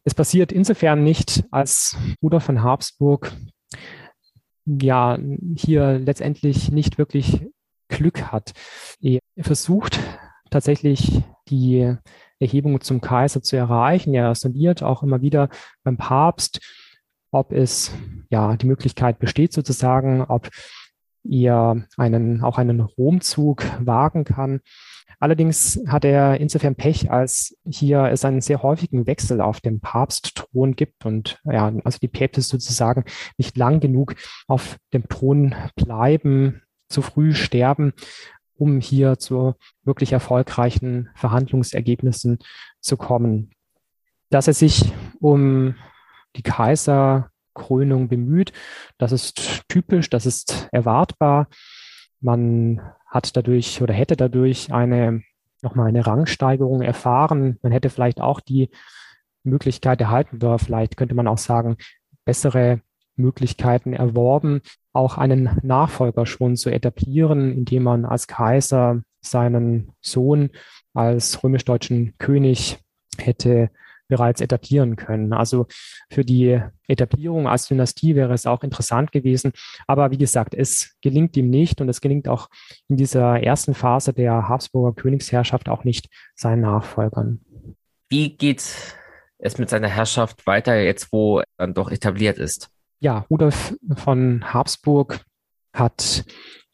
Es 0.04 0.14
passiert 0.14 0.52
insofern 0.52 1.02
nicht, 1.02 1.44
als 1.50 1.96
Rudolf 2.22 2.44
von 2.44 2.62
Habsburg 2.62 3.32
ja 4.66 5.18
hier 5.56 5.98
letztendlich 5.98 6.70
nicht 6.70 6.98
wirklich 6.98 7.46
Glück 7.88 8.32
hat. 8.32 8.52
Er 9.00 9.20
versucht 9.40 9.98
tatsächlich 10.50 11.22
die 11.48 11.96
Erhebung 12.38 12.80
zum 12.80 13.00
Kaiser 13.00 13.42
zu 13.42 13.56
erreichen. 13.56 14.14
Er 14.14 14.34
sondiert 14.34 14.82
auch 14.82 15.02
immer 15.02 15.22
wieder 15.22 15.48
beim 15.82 15.96
Papst, 15.96 16.60
ob 17.30 17.52
es 17.52 17.92
ja 18.30 18.56
die 18.56 18.66
Möglichkeit 18.66 19.18
besteht 19.18 19.52
sozusagen, 19.52 20.22
ob 20.22 20.50
er 21.28 21.82
einen, 21.96 22.42
auch 22.42 22.58
einen 22.58 22.80
Romzug 22.80 23.64
wagen 23.80 24.24
kann. 24.24 24.60
Allerdings 25.20 25.80
hat 25.86 26.04
er 26.04 26.40
insofern 26.40 26.74
Pech, 26.74 27.10
als 27.10 27.56
hier 27.64 28.04
es 28.04 28.24
einen 28.24 28.40
sehr 28.40 28.62
häufigen 28.62 29.06
Wechsel 29.06 29.40
auf 29.40 29.60
dem 29.60 29.80
Papstthron 29.80 30.76
gibt 30.76 31.06
und 31.06 31.40
ja, 31.44 31.72
also 31.84 31.98
die 31.98 32.08
Päpste 32.08 32.42
sozusagen 32.42 33.04
nicht 33.38 33.56
lang 33.56 33.80
genug 33.80 34.16
auf 34.46 34.76
dem 34.92 35.08
Thron 35.08 35.54
bleiben, 35.76 36.62
zu 36.88 37.00
früh 37.00 37.34
sterben, 37.34 37.92
um 38.56 38.80
hier 38.80 39.18
zu 39.18 39.54
wirklich 39.84 40.12
erfolgreichen 40.12 41.08
Verhandlungsergebnissen 41.14 42.38
zu 42.80 42.96
kommen. 42.96 43.50
Dass 44.30 44.48
er 44.48 44.54
sich 44.54 44.92
um 45.20 45.74
die 46.36 46.42
Kaiserkrönung 47.54 48.08
bemüht, 48.08 48.52
das 48.98 49.12
ist 49.12 49.62
typisch, 49.68 50.10
das 50.10 50.26
ist 50.26 50.68
erwartbar. 50.72 51.48
Man 52.20 52.80
hat 53.06 53.36
dadurch 53.36 53.80
oder 53.82 53.94
hätte 53.94 54.16
dadurch 54.16 54.72
eine 54.72 55.22
nochmal 55.62 55.88
eine 55.88 56.06
Rangsteigerung 56.06 56.82
erfahren. 56.82 57.58
Man 57.62 57.72
hätte 57.72 57.88
vielleicht 57.88 58.20
auch 58.20 58.40
die 58.40 58.70
Möglichkeit 59.44 60.00
erhalten 60.00 60.36
oder 60.36 60.58
vielleicht 60.58 60.96
könnte 60.96 61.14
man 61.14 61.26
auch 61.26 61.38
sagen, 61.38 61.76
bessere 62.24 62.80
Möglichkeiten 63.16 63.92
erworben, 63.92 64.60
auch 64.92 65.16
einen 65.16 65.58
Nachfolger 65.62 66.26
schon 66.26 66.56
zu 66.56 66.70
etablieren, 66.70 67.52
indem 67.52 67.84
man 67.84 68.04
als 68.04 68.26
Kaiser 68.26 69.02
seinen 69.20 69.92
Sohn 70.00 70.50
als 70.92 71.42
römisch-deutschen 71.42 72.14
König 72.18 72.78
hätte 73.18 73.70
bereits 74.08 74.40
etablieren 74.40 74.96
können. 74.96 75.32
Also 75.32 75.66
für 76.10 76.24
die 76.24 76.60
Etablierung 76.88 77.46
als 77.46 77.68
Dynastie 77.68 78.14
wäre 78.14 78.34
es 78.34 78.46
auch 78.46 78.62
interessant 78.62 79.12
gewesen. 79.12 79.52
Aber 79.86 80.10
wie 80.10 80.18
gesagt, 80.18 80.54
es 80.54 80.96
gelingt 81.00 81.36
ihm 81.36 81.50
nicht 81.50 81.80
und 81.80 81.88
es 81.88 82.00
gelingt 82.00 82.28
auch 82.28 82.48
in 82.88 82.96
dieser 82.96 83.42
ersten 83.42 83.74
Phase 83.74 84.12
der 84.12 84.48
Habsburger 84.48 84.94
Königsherrschaft 85.00 85.68
auch 85.68 85.84
nicht 85.84 86.08
seinen 86.34 86.62
Nachfolgern. 86.62 87.40
Wie 88.10 88.36
geht 88.36 88.62
es 89.38 89.58
mit 89.58 89.70
seiner 89.70 89.88
Herrschaft 89.88 90.46
weiter, 90.46 90.80
jetzt 90.80 91.12
wo 91.12 91.40
er 91.40 91.44
dann 91.56 91.74
doch 91.74 91.90
etabliert 91.90 92.38
ist? 92.38 92.70
Ja, 93.00 93.26
Rudolf 93.30 93.74
von 93.96 94.52
Habsburg 94.52 95.20
hat 95.72 96.24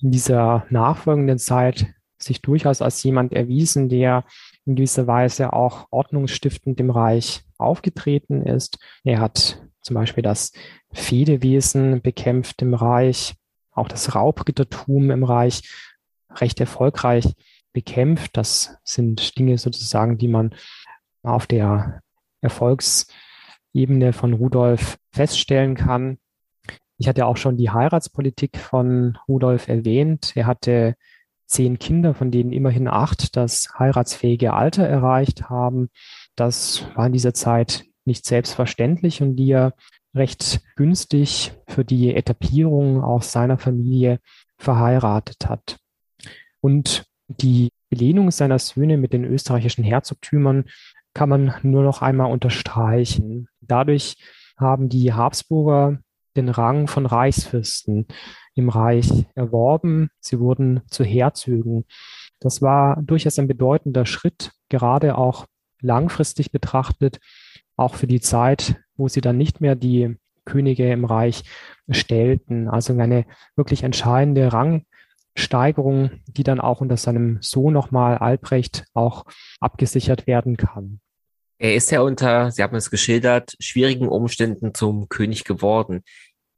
in 0.01 0.11
dieser 0.11 0.67
nachfolgenden 0.71 1.39
Zeit 1.39 1.87
sich 2.19 2.43
durchaus 2.43 2.83
als 2.83 3.03
jemand 3.03 3.33
erwiesen, 3.33 3.89
der 3.89 4.25
in 4.67 4.77
gewisser 4.77 5.07
Weise 5.07 5.53
auch 5.53 5.87
ordnungsstiftend 5.91 6.81
im 6.81 6.91
Reich 6.91 7.43
aufgetreten 7.59 8.43
ist. 8.47 8.79
Er 9.05 9.21
hat 9.21 9.63
zum 9.83 9.95
Beispiel 9.95 10.23
das 10.23 10.53
Fedewesen 10.93 12.03
bekämpft 12.03 12.63
im 12.63 12.75
Reich, 12.75 13.35
auch 13.73 13.89
das 13.89 14.15
Raubrittertum 14.15 15.11
im 15.11 15.25
Reich 15.25 15.63
recht 16.35 16.61
erfolgreich 16.61 17.35
bekämpft. 17.73 18.37
Das 18.37 18.77
sind 18.85 19.39
Dinge 19.39 19.59
sozusagen, 19.59 20.19
die 20.19 20.29
man 20.29 20.55
auf 21.23 21.47
der 21.47 22.03
Erfolgsebene 22.41 24.13
von 24.13 24.33
Rudolf 24.33 24.99
feststellen 25.13 25.75
kann. 25.75 26.19
Ich 26.99 27.09
hatte 27.09 27.27
auch 27.27 27.37
schon 27.37 27.57
die 27.57 27.71
Heiratspolitik 27.71 28.59
von 28.59 29.19
Rudolf 29.27 29.69
erwähnt. 29.69 30.33
Er 30.35 30.47
hatte 30.47 30.97
zehn 31.51 31.79
Kinder, 31.79 32.15
von 32.15 32.31
denen 32.31 32.53
immerhin 32.53 32.89
acht 32.89 33.37
das 33.37 33.69
heiratsfähige 33.79 34.53
Alter 34.55 34.87
erreicht 34.87 35.51
haben. 35.51 35.91
Das 36.37 36.87
war 36.95 37.07
in 37.07 37.13
dieser 37.13 37.35
Zeit 37.35 37.85
nicht 38.05 38.25
selbstverständlich 38.25 39.21
und 39.21 39.37
die 39.37 39.51
er 39.51 39.75
recht 40.15 40.61
günstig 40.77 41.53
für 41.67 41.85
die 41.85 42.15
Etablierung 42.15 43.03
auch 43.03 43.23
seiner 43.23 43.59
Familie 43.59 44.21
verheiratet 44.59 45.49
hat. 45.49 45.79
Und 46.61 47.05
die 47.29 47.71
Belehnung 47.89 48.31
seiner 48.31 48.59
Söhne 48.59 48.97
mit 48.97 49.13
den 49.13 49.25
österreichischen 49.25 49.85
Herzogtümern 49.85 50.65
kann 51.15 51.29
man 51.29 51.55
nur 51.63 51.83
noch 51.83 52.03
einmal 52.03 52.31
unterstreichen. 52.31 53.49
Dadurch 53.61 54.17
haben 54.57 54.89
die 54.89 55.13
Habsburger 55.13 55.99
den 56.37 56.49
Rang 56.49 56.87
von 56.87 57.07
Reichsfürsten 57.07 58.07
im 58.61 58.69
Reich 58.69 59.27
erworben. 59.35 60.11
Sie 60.21 60.39
wurden 60.39 60.83
zu 60.89 61.03
Herzögen. 61.03 61.85
Das 62.39 62.63
war 62.63 63.03
durchaus 63.03 63.39
ein 63.39 63.49
bedeutender 63.49 64.07
Schritt, 64.07 64.53
gerade 64.69 65.19
auch 65.19 65.47
langfristig 65.81 66.53
betrachtet, 66.53 67.19
auch 67.77 67.95
für 67.95 68.07
die 68.07 68.21
Zeit, 68.21 68.77
wo 68.97 69.09
sie 69.09 69.21
dann 69.21 69.37
nicht 69.37 69.61
mehr 69.61 69.75
die 69.75 70.17
Könige 70.45 70.91
im 70.91 71.05
Reich 71.05 71.43
stellten. 71.91 72.69
Also 72.69 72.93
eine 72.93 73.25
wirklich 73.57 73.83
entscheidende 73.83 74.53
Rangsteigerung, 74.53 76.11
die 76.27 76.43
dann 76.43 76.61
auch 76.61 76.81
unter 76.81 76.97
seinem 76.97 77.39
Sohn 77.41 77.73
nochmal 77.73 78.19
Albrecht 78.19 78.85
auch 78.95 79.25
abgesichert 79.61 80.27
werden 80.27 80.57
kann. 80.57 81.01
Er 81.59 81.75
ist 81.75 81.91
ja 81.91 82.01
unter, 82.01 82.51
Sie 82.51 82.63
haben 82.63 82.77
es 82.77 82.91
geschildert, 82.91 83.55
schwierigen 83.61 84.09
Umständen 84.09 84.73
zum 84.73 85.11
König 85.11 85.45
geworden. 85.45 86.05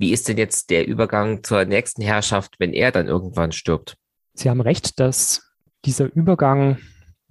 Wie 0.02 0.10
ist 0.10 0.26
denn 0.26 0.36
jetzt 0.36 0.70
der 0.70 0.88
Übergang 0.88 1.44
zur 1.44 1.64
nächsten 1.64 2.02
Herrschaft, 2.02 2.56
wenn 2.58 2.72
er 2.72 2.90
dann 2.90 3.06
irgendwann 3.06 3.52
stirbt? 3.52 3.96
Sie 4.34 4.50
haben 4.50 4.60
recht, 4.60 4.98
dass 4.98 5.52
dieser 5.84 6.12
Übergang, 6.12 6.78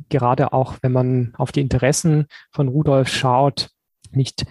gerade 0.07 0.53
auch 0.53 0.77
wenn 0.81 0.93
man 0.93 1.33
auf 1.37 1.51
die 1.51 1.59
Interessen 1.59 2.27
von 2.49 2.69
Rudolf 2.69 3.09
schaut, 3.09 3.71
nicht 4.11 4.45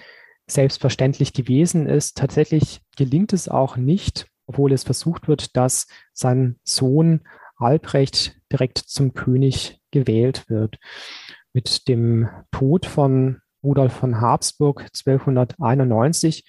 selbstverständlich 0.46 1.32
gewesen 1.32 1.86
ist. 1.86 2.18
Tatsächlich 2.18 2.82
gelingt 2.94 3.32
es 3.32 3.48
auch 3.48 3.78
nicht, 3.78 4.26
obwohl 4.44 4.74
es 4.74 4.84
versucht 4.84 5.26
wird, 5.26 5.56
dass 5.56 5.86
sein 6.12 6.60
Sohn 6.62 7.22
Albrecht 7.56 8.36
direkt 8.52 8.76
zum 8.76 9.14
König 9.14 9.80
gewählt 9.92 10.50
wird. 10.50 10.76
Mit 11.54 11.88
dem 11.88 12.28
Tod 12.50 12.84
von 12.84 13.40
Rudolf 13.62 13.94
von 13.94 14.20
Habsburg 14.20 14.82
1291 14.82 16.44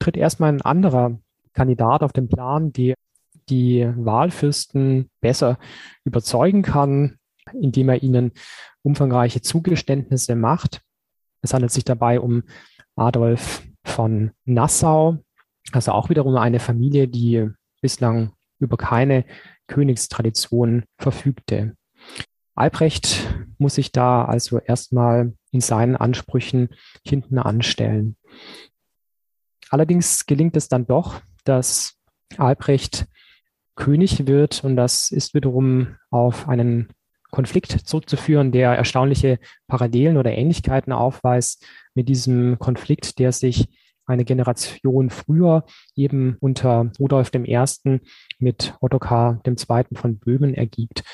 tritt 0.00 0.16
erstmal 0.16 0.52
ein 0.52 0.62
anderer 0.62 1.18
Kandidat 1.52 2.02
auf 2.02 2.12
den 2.12 2.28
Plan, 2.28 2.72
der 2.72 2.94
die 3.48 3.88
Wahlfürsten 3.96 5.10
besser 5.20 5.58
überzeugen 6.04 6.62
kann, 6.62 7.18
indem 7.52 7.88
er 7.88 8.02
ihnen 8.02 8.32
umfangreiche 8.82 9.40
Zugeständnisse 9.40 10.34
macht. 10.36 10.82
Es 11.42 11.54
handelt 11.54 11.72
sich 11.72 11.84
dabei 11.84 12.20
um 12.20 12.42
Adolf 12.96 13.62
von 13.84 14.32
Nassau, 14.44 15.18
also 15.72 15.92
auch 15.92 16.10
wiederum 16.10 16.36
eine 16.36 16.60
Familie, 16.60 17.08
die 17.08 17.48
bislang 17.80 18.32
über 18.58 18.76
keine 18.76 19.24
Königstradition 19.66 20.84
verfügte. 20.98 21.76
Albrecht 22.54 23.26
muss 23.58 23.76
sich 23.76 23.90
da 23.92 24.24
also 24.24 24.58
erstmal 24.58 25.32
in 25.50 25.60
seinen 25.60 25.96
Ansprüchen 25.96 26.68
hinten 27.06 27.38
anstellen. 27.38 28.16
Allerdings 29.70 30.26
gelingt 30.26 30.56
es 30.56 30.68
dann 30.68 30.86
doch, 30.86 31.22
dass 31.44 31.94
Albrecht 32.36 33.06
König 33.76 34.26
wird 34.26 34.62
und 34.62 34.76
das 34.76 35.10
ist 35.10 35.32
wiederum 35.32 35.96
auf 36.10 36.48
einen 36.48 36.88
Konflikt 37.30 37.70
zurückzuführen, 37.70 38.52
der 38.52 38.72
erstaunliche 38.72 39.38
Parallelen 39.68 40.16
oder 40.16 40.32
Ähnlichkeiten 40.32 40.92
aufweist 40.92 41.64
mit 41.94 42.08
diesem 42.08 42.58
Konflikt, 42.58 43.18
der 43.18 43.32
sich 43.32 43.68
eine 44.06 44.24
Generation 44.24 45.08
früher 45.08 45.64
eben 45.94 46.36
unter 46.40 46.90
Rudolf 46.98 47.30
I. 47.32 48.00
mit 48.38 48.74
Ottokar 48.80 49.40
II. 49.46 49.84
von 49.94 50.18
Böhmen 50.18 50.54
ergibt. 50.54 51.04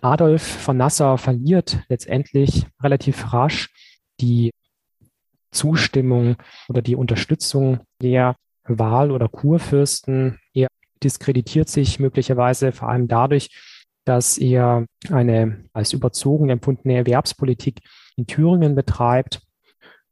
Adolf 0.00 0.42
von 0.42 0.76
Nassau 0.76 1.16
verliert 1.16 1.80
letztendlich 1.88 2.66
relativ 2.80 3.32
rasch 3.32 3.70
die 4.20 4.52
Zustimmung 5.50 6.36
oder 6.68 6.82
die 6.82 6.96
Unterstützung 6.96 7.80
der 8.02 8.36
Wahl- 8.64 9.10
oder 9.10 9.28
Kurfürsten. 9.28 10.38
Er 10.52 10.68
diskreditiert 11.02 11.68
sich 11.68 11.98
möglicherweise 11.98 12.72
vor 12.72 12.88
allem 12.88 13.08
dadurch, 13.08 13.50
dass 14.04 14.38
er 14.38 14.86
eine 15.10 15.64
als 15.72 15.92
überzogen 15.92 16.48
empfundene 16.48 16.96
Erwerbspolitik 16.96 17.80
in 18.16 18.26
Thüringen 18.26 18.74
betreibt 18.74 19.42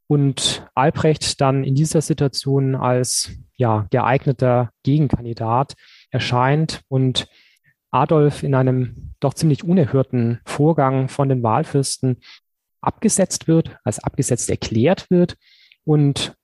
und 0.07 0.67
Albrecht 0.75 1.41
dann 1.41 1.63
in 1.63 1.75
dieser 1.75 2.01
Situation 2.01 2.75
als 2.75 3.31
ja, 3.55 3.87
geeigneter 3.89 4.71
Gegenkandidat 4.83 5.73
erscheint 6.11 6.81
und 6.87 7.27
Adolf 7.91 8.43
in 8.43 8.53
einem 8.53 9.13
doch 9.19 9.33
ziemlich 9.33 9.63
unerhörten 9.63 10.39
Vorgang 10.45 11.09
von 11.09 11.29
den 11.29 11.43
Wahlfürsten 11.43 12.17
abgesetzt 12.87 13.47
wird, 13.47 13.77
als 13.83 13.99
abgesetzt 13.99 14.49
erklärt 14.49 15.09
wird 15.09 15.35
und 15.83 16.35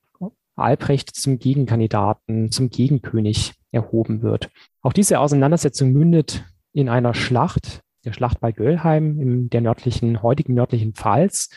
Albrecht 0.55 1.15
zum 1.15 1.39
Gegenkandidaten, 1.39 2.51
zum 2.51 2.69
Gegenkönig 2.69 3.53
erhoben 3.71 4.21
wird. 4.21 4.49
Auch 4.81 4.93
diese 4.93 5.19
Auseinandersetzung 5.19 5.91
mündet 5.91 6.45
in 6.73 6.89
einer 6.89 7.13
Schlacht, 7.13 7.81
der 8.05 8.13
Schlacht 8.13 8.39
bei 8.39 8.51
Göllheim 8.51 9.19
im 9.19 9.49
der 9.49 9.61
nördlichen, 9.61 10.21
heutigen 10.21 10.53
nördlichen 10.53 10.93
Pfalz. 10.93 11.49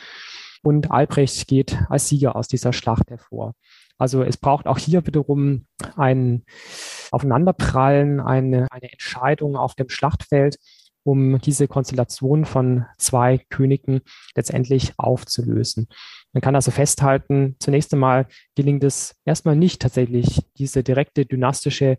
Und 0.63 0.91
Albrecht 0.91 1.47
geht 1.47 1.77
als 1.91 2.09
Sieger 2.09 2.37
aus 2.37 2.49
dieser 2.49 2.73
Schlacht 2.73 3.11
hervor. 3.11 3.55
Also 3.99 4.23
es 4.23 4.37
braucht 4.37 4.67
auch 4.67 4.79
hier 4.79 5.07
wiederum 5.07 5.67
ein 5.97 6.45
Aufeinanderprallen, 7.11 8.21
eine, 8.21 8.67
eine 8.71 8.93
Entscheidung 8.93 9.57
auf 9.57 9.75
dem 9.75 9.89
Schlachtfeld, 9.89 10.59
um 11.07 11.39
diese 11.39 11.69
Konstellation 11.69 12.45
von 12.45 12.85
zwei 12.99 13.39
Königen 13.49 14.01
letztendlich 14.35 14.93
aufzulösen. 14.97 15.87
Man 16.33 16.41
kann 16.41 16.57
also 16.57 16.73
festhalten, 16.73 17.55
zunächst 17.61 17.95
einmal 17.95 18.27
gelingt 18.57 18.83
es 18.83 19.15
erstmal 19.25 19.55
nicht 19.55 19.81
tatsächlich, 19.81 20.43
diese 20.59 20.83
direkte 20.83 21.25
dynastische 21.25 21.99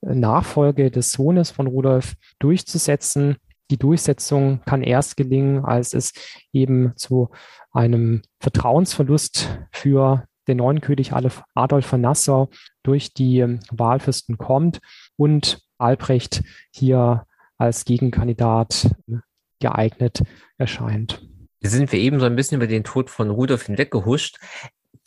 Nachfolge 0.00 0.90
des 0.90 1.12
Sohnes 1.12 1.52
von 1.52 1.68
Rudolf 1.68 2.14
durchzusetzen. 2.40 3.36
Die 3.70 3.78
Durchsetzung 3.78 4.60
kann 4.66 4.82
erst 4.82 5.16
gelingen, 5.16 5.64
als 5.64 5.94
es 5.94 6.12
eben 6.52 6.92
zu 6.96 7.30
einem 7.70 8.22
Vertrauensverlust 8.40 9.56
für 9.72 10.26
den 10.48 10.58
neuen 10.58 10.80
König 10.80 11.12
Adolf 11.12 11.86
von 11.86 12.00
Nassau 12.00 12.50
durch 12.82 13.14
die 13.14 13.38
ähm, 13.38 13.60
Wahlfürsten 13.70 14.36
kommt 14.36 14.80
und 15.16 15.62
Albrecht 15.78 16.42
hier 16.70 17.24
als 17.58 17.84
Gegenkandidat 17.84 18.90
äh, 19.08 19.16
geeignet 19.60 20.22
erscheint. 20.58 21.22
Hier 21.60 21.70
sind 21.70 21.92
wir 21.92 21.98
eben 21.98 22.20
so 22.20 22.26
ein 22.26 22.36
bisschen 22.36 22.56
über 22.56 22.66
den 22.66 22.84
Tod 22.84 23.08
von 23.08 23.30
Rudolf 23.30 23.66
hinweggehuscht 23.66 24.38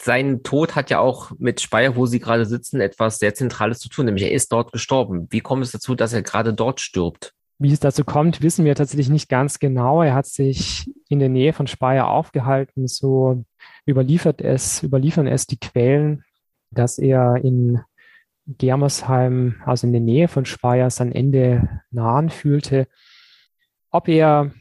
sein 0.01 0.43
Tod 0.43 0.75
hat 0.75 0.89
ja 0.89 0.99
auch 0.99 1.31
mit 1.37 1.59
Speyer, 1.59 1.95
wo 1.95 2.05
Sie 2.05 2.19
gerade 2.19 2.45
sitzen, 2.45 2.81
etwas 2.81 3.19
sehr 3.19 3.33
Zentrales 3.33 3.79
zu 3.79 3.89
tun, 3.89 4.05
nämlich 4.05 4.23
er 4.23 4.31
ist 4.31 4.51
dort 4.51 4.71
gestorben. 4.71 5.27
Wie 5.31 5.41
kommt 5.41 5.63
es 5.63 5.71
dazu, 5.71 5.95
dass 5.95 6.13
er 6.13 6.21
gerade 6.21 6.53
dort 6.53 6.79
stirbt? 6.79 7.33
Wie 7.59 7.71
es 7.71 7.79
dazu 7.79 8.03
kommt, 8.03 8.43
wissen 8.43 8.65
wir 8.65 8.75
tatsächlich 8.75 9.09
nicht 9.09 9.29
ganz 9.29 9.57
genau. 9.57 10.03
Er 10.03 10.13
hat 10.13 10.27
sich 10.27 10.91
in 11.09 11.17
der 11.17 11.29
Nähe 11.29 11.53
von 11.53 11.65
Speyer 11.65 12.07
aufgehalten. 12.07 12.87
So 12.87 13.43
überliefert 13.87 14.41
es, 14.41 14.83
überliefern 14.83 15.25
es 15.25 15.47
die 15.47 15.59
Quellen, 15.59 16.23
dass 16.69 16.99
er 16.99 17.37
in 17.43 17.81
Germersheim, 18.47 19.61
also 19.65 19.87
in 19.87 19.93
der 19.93 20.01
Nähe 20.01 20.27
von 20.27 20.45
Speyer, 20.45 20.89
sein 20.89 21.11
Ende 21.11 21.81
nahen 21.91 22.29
fühlte. 22.29 22.87
Ob 23.91 24.07
er 24.07 24.51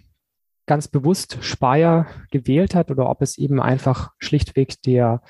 ganz 0.67 0.89
bewusst 0.89 1.39
Speyer 1.43 2.07
gewählt 2.31 2.75
hat 2.75 2.91
oder 2.91 3.09
ob 3.09 3.23
es 3.23 3.39
eben 3.39 3.61
einfach 3.61 4.11
schlichtweg 4.19 4.83
der 4.83 5.23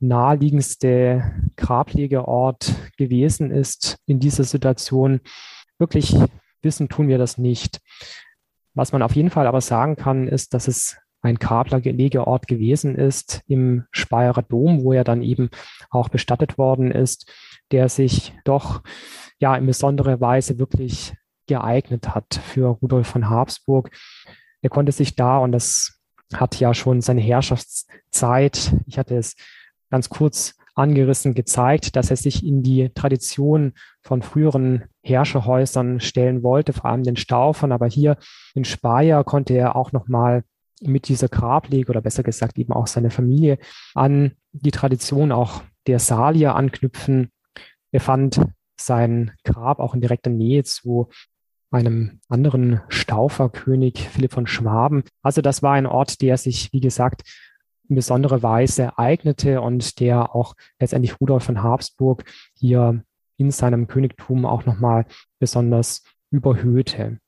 naheliegendste 0.00 1.32
Grablegeort 1.56 2.74
gewesen 2.96 3.50
ist 3.50 3.98
in 4.06 4.18
dieser 4.18 4.44
Situation. 4.44 5.20
Wirklich 5.78 6.16
wissen 6.62 6.88
tun 6.88 7.08
wir 7.08 7.18
das 7.18 7.38
nicht. 7.38 7.80
Was 8.74 8.92
man 8.92 9.02
auf 9.02 9.14
jeden 9.14 9.30
Fall 9.30 9.46
aber 9.46 9.60
sagen 9.60 9.96
kann, 9.96 10.28
ist, 10.28 10.54
dass 10.54 10.66
es 10.66 10.96
ein 11.20 11.36
Grablegeort 11.36 12.48
gewesen 12.48 12.96
ist 12.96 13.42
im 13.46 13.84
Speyerer 13.92 14.42
Dom, 14.42 14.82
wo 14.82 14.92
er 14.92 15.04
dann 15.04 15.22
eben 15.22 15.50
auch 15.90 16.08
bestattet 16.08 16.58
worden 16.58 16.90
ist, 16.90 17.30
der 17.72 17.88
sich 17.88 18.34
doch 18.44 18.82
ja 19.38 19.56
in 19.56 19.66
besonderer 19.66 20.20
Weise 20.20 20.58
wirklich 20.58 21.14
geeignet 21.46 22.14
hat 22.14 22.40
für 22.44 22.68
Rudolf 22.68 23.08
von 23.08 23.28
Habsburg. 23.28 23.90
Er 24.60 24.70
konnte 24.70 24.92
sich 24.92 25.16
da, 25.16 25.38
und 25.38 25.52
das 25.52 26.00
hat 26.32 26.58
ja 26.60 26.72
schon 26.74 27.00
seine 27.00 27.20
Herrschaftszeit, 27.20 28.72
ich 28.86 28.98
hatte 28.98 29.16
es 29.16 29.34
ganz 29.90 30.08
kurz 30.08 30.54
angerissen, 30.74 31.34
gezeigt, 31.34 31.96
dass 31.96 32.10
er 32.10 32.16
sich 32.16 32.44
in 32.46 32.62
die 32.62 32.90
Tradition 32.94 33.74
von 34.00 34.22
früheren 34.22 34.84
Herrscherhäusern 35.02 36.00
stellen 36.00 36.42
wollte, 36.42 36.72
vor 36.72 36.86
allem 36.86 37.02
den 37.02 37.16
Staufern. 37.16 37.72
Aber 37.72 37.86
hier 37.86 38.16
in 38.54 38.64
Speyer 38.64 39.24
konnte 39.24 39.54
er 39.54 39.76
auch 39.76 39.92
nochmal 39.92 40.44
mit 40.80 41.08
dieser 41.08 41.28
Grablege 41.28 41.90
oder 41.90 42.00
besser 42.00 42.22
gesagt 42.22 42.58
eben 42.58 42.72
auch 42.72 42.86
seine 42.86 43.10
Familie 43.10 43.58
an 43.94 44.32
die 44.52 44.70
Tradition 44.70 45.30
auch 45.32 45.62
der 45.86 45.98
Salier 45.98 46.54
anknüpfen. 46.54 47.30
Er 47.92 48.00
fand 48.00 48.40
sein 48.76 49.32
Grab 49.44 49.78
auch 49.78 49.94
in 49.94 50.00
direkter 50.00 50.30
Nähe 50.30 50.64
zu 50.64 51.08
einem 51.70 52.20
anderen 52.28 52.80
Stauferkönig, 52.88 54.08
Philipp 54.08 54.32
von 54.32 54.46
Schwaben. 54.46 55.04
Also 55.22 55.40
das 55.40 55.62
war 55.62 55.72
ein 55.72 55.86
Ort, 55.86 56.20
der 56.20 56.36
sich, 56.36 56.72
wie 56.72 56.80
gesagt, 56.80 57.22
in 57.88 57.96
besonderer 57.96 58.42
Weise 58.42 58.98
eignete 58.98 59.60
und 59.60 60.00
der 60.00 60.34
auch 60.34 60.54
letztendlich 60.78 61.20
Rudolf 61.20 61.44
von 61.44 61.62
Habsburg 61.62 62.24
hier 62.58 63.04
in 63.36 63.50
seinem 63.50 63.86
Königtum 63.86 64.46
auch 64.46 64.66
nochmal 64.66 65.06
besonders 65.38 66.02
überhöhte. 66.30 67.18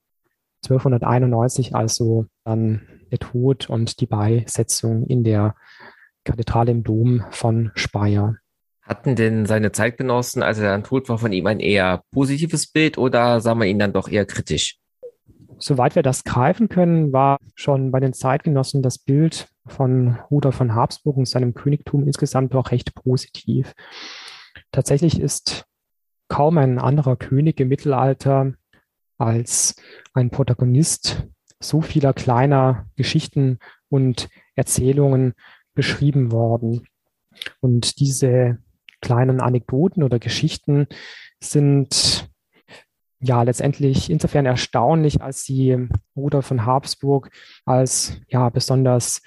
1291 0.63 1.75
also 1.75 2.25
dann 2.43 2.87
der 3.11 3.19
Tod 3.19 3.69
und 3.69 3.99
die 3.99 4.07
Beisetzung 4.07 5.05
in 5.07 5.23
der 5.23 5.55
Kathedrale 6.23 6.71
im 6.71 6.83
Dom 6.83 7.23
von 7.29 7.71
Speyer. 7.75 8.37
Hatten 8.85 9.15
denn 9.15 9.45
seine 9.45 9.71
Zeitgenossen, 9.71 10.43
als 10.43 10.59
er 10.59 10.69
dann 10.69 10.83
tot 10.83 11.09
war, 11.09 11.17
von 11.17 11.33
ihm 11.33 11.47
ein 11.47 11.59
eher 11.59 12.03
positives 12.11 12.67
Bild 12.67 12.97
oder 12.97 13.41
sah 13.41 13.55
man 13.55 13.67
ihn 13.67 13.79
dann 13.79 13.93
doch 13.93 14.07
eher 14.07 14.25
kritisch? 14.25 14.77
soweit 15.57 15.95
wir 15.95 16.03
das 16.03 16.23
greifen 16.23 16.69
können, 16.69 17.13
war 17.13 17.37
schon 17.55 17.91
bei 17.91 17.99
den 17.99 18.13
Zeitgenossen 18.13 18.81
das 18.81 18.97
Bild 18.97 19.49
von 19.65 20.17
Rudolf 20.29 20.55
von 20.55 20.75
Habsburg 20.75 21.17
und 21.17 21.27
seinem 21.27 21.53
Königtum 21.53 22.05
insgesamt 22.05 22.53
auch 22.55 22.71
recht 22.71 22.93
positiv. 22.95 23.73
Tatsächlich 24.71 25.19
ist 25.19 25.65
kaum 26.27 26.57
ein 26.57 26.79
anderer 26.79 27.15
König 27.15 27.59
im 27.59 27.69
Mittelalter 27.69 28.53
als 29.17 29.75
ein 30.13 30.29
Protagonist 30.29 31.27
so 31.59 31.81
vieler 31.81 32.13
kleiner 32.13 32.87
Geschichten 32.95 33.59
und 33.89 34.29
Erzählungen 34.55 35.33
beschrieben 35.73 36.31
worden. 36.31 36.87
Und 37.59 37.99
diese 37.99 38.59
kleinen 39.01 39.41
Anekdoten 39.41 40.03
oder 40.03 40.19
Geschichten 40.19 40.87
sind 41.39 42.29
ja 43.19 43.43
letztendlich 43.43 44.09
insofern 44.09 44.45
erstaunlich, 44.45 45.21
als 45.21 45.43
sie 45.43 45.87
Rudolf 46.15 46.45
von 46.45 46.65
Habsburg 46.65 47.29
als 47.65 48.19
ja 48.27 48.49
besonders 48.49 49.21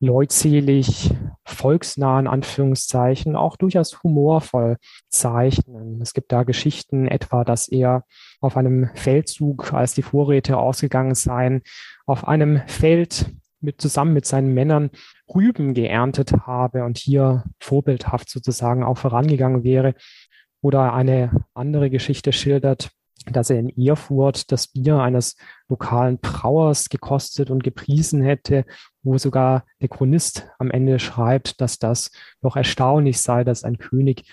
leutselig, 0.00 1.10
volksnah 1.44 2.18
in 2.18 2.26
Anführungszeichen, 2.26 3.36
auch 3.36 3.56
durchaus 3.56 4.02
humorvoll 4.02 4.78
zeichnen. 5.10 6.00
Es 6.00 6.14
gibt 6.14 6.32
da 6.32 6.42
Geschichten 6.42 7.06
etwa, 7.06 7.44
dass 7.44 7.68
er 7.68 8.04
auf 8.40 8.56
einem 8.56 8.88
Feldzug, 8.94 9.74
als 9.74 9.92
die 9.94 10.02
Vorräte 10.02 10.56
ausgegangen 10.56 11.14
seien, 11.14 11.62
auf 12.06 12.26
einem 12.26 12.62
Feld 12.66 13.30
mit, 13.60 13.80
zusammen 13.80 14.14
mit 14.14 14.24
seinen 14.24 14.54
Männern 14.54 14.90
Rüben 15.34 15.74
geerntet 15.74 16.32
habe 16.46 16.84
und 16.84 16.98
hier 16.98 17.44
vorbildhaft 17.60 18.30
sozusagen 18.30 18.82
auch 18.82 18.98
vorangegangen 18.98 19.64
wäre. 19.64 19.94
Oder 20.62 20.92
eine 20.92 21.44
andere 21.54 21.88
Geschichte 21.90 22.32
schildert, 22.32 22.90
dass 23.26 23.50
er 23.50 23.58
in 23.58 23.68
Erfurt 23.76 24.50
das 24.50 24.68
Bier 24.68 24.98
eines 24.98 25.36
lokalen 25.68 26.18
Brauers 26.18 26.88
gekostet 26.88 27.50
und 27.50 27.62
gepriesen 27.62 28.22
hätte, 28.22 28.64
wo 29.02 29.18
sogar 29.18 29.64
der 29.80 29.88
Chronist 29.88 30.48
am 30.58 30.70
Ende 30.70 30.98
schreibt, 30.98 31.60
dass 31.60 31.78
das 31.78 32.10
doch 32.40 32.56
erstaunlich 32.56 33.20
sei, 33.20 33.44
dass 33.44 33.64
ein 33.64 33.78
König 33.78 34.24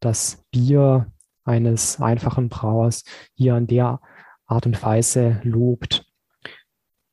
das 0.00 0.44
Bier 0.50 1.12
eines 1.44 2.00
einfachen 2.00 2.48
Brauers 2.48 3.04
hier 3.34 3.54
an 3.54 3.66
der 3.66 4.00
Art 4.46 4.66
und 4.66 4.82
Weise 4.82 5.40
lobt. 5.42 6.04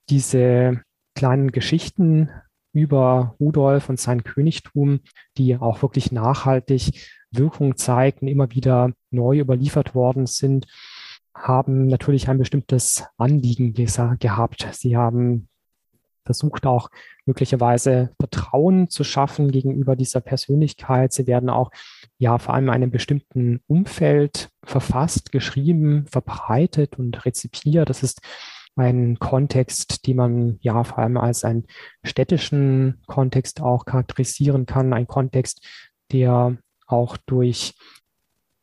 Diese 0.09 0.81
kleinen 1.15 1.51
Geschichten 1.51 2.29
über 2.73 3.35
Rudolf 3.39 3.89
und 3.89 3.99
sein 3.99 4.23
Königtum, 4.23 4.99
die 5.37 5.55
auch 5.57 5.81
wirklich 5.81 6.11
nachhaltig 6.11 7.07
Wirkung 7.31 7.77
zeigten, 7.77 8.27
immer 8.27 8.51
wieder 8.51 8.91
neu 9.11 9.39
überliefert 9.39 9.95
worden 9.95 10.25
sind, 10.25 10.65
haben 11.35 11.87
natürlich 11.87 12.29
ein 12.29 12.37
bestimmtes 12.37 13.05
Anliegen 13.17 13.73
gehabt. 13.73 14.67
Sie 14.71 14.97
haben 14.97 15.47
versucht 16.25 16.65
auch 16.65 16.89
möglicherweise 17.25 18.11
Vertrauen 18.19 18.89
zu 18.89 19.03
schaffen 19.03 19.51
gegenüber 19.51 19.95
dieser 19.95 20.21
Persönlichkeit. 20.21 21.13
Sie 21.13 21.27
werden 21.27 21.49
auch 21.49 21.71
ja 22.17 22.37
vor 22.37 22.53
allem 22.53 22.65
in 22.65 22.69
einem 22.69 22.91
bestimmten 22.91 23.61
Umfeld 23.67 24.49
verfasst, 24.63 25.31
geschrieben, 25.31 26.05
verbreitet 26.07 26.97
und 26.97 27.25
rezipiert. 27.25 27.89
Das 27.89 28.03
ist 28.03 28.21
ein 28.75 29.19
Kontext, 29.19 30.07
den 30.07 30.17
man 30.17 30.57
ja 30.61 30.83
vor 30.83 30.99
allem 30.99 31.17
als 31.17 31.43
einen 31.43 31.65
städtischen 32.03 33.01
Kontext 33.05 33.61
auch 33.61 33.85
charakterisieren 33.85 34.65
kann. 34.65 34.93
Ein 34.93 35.07
Kontext, 35.07 35.65
der 36.11 36.57
auch 36.87 37.17
durch 37.25 37.75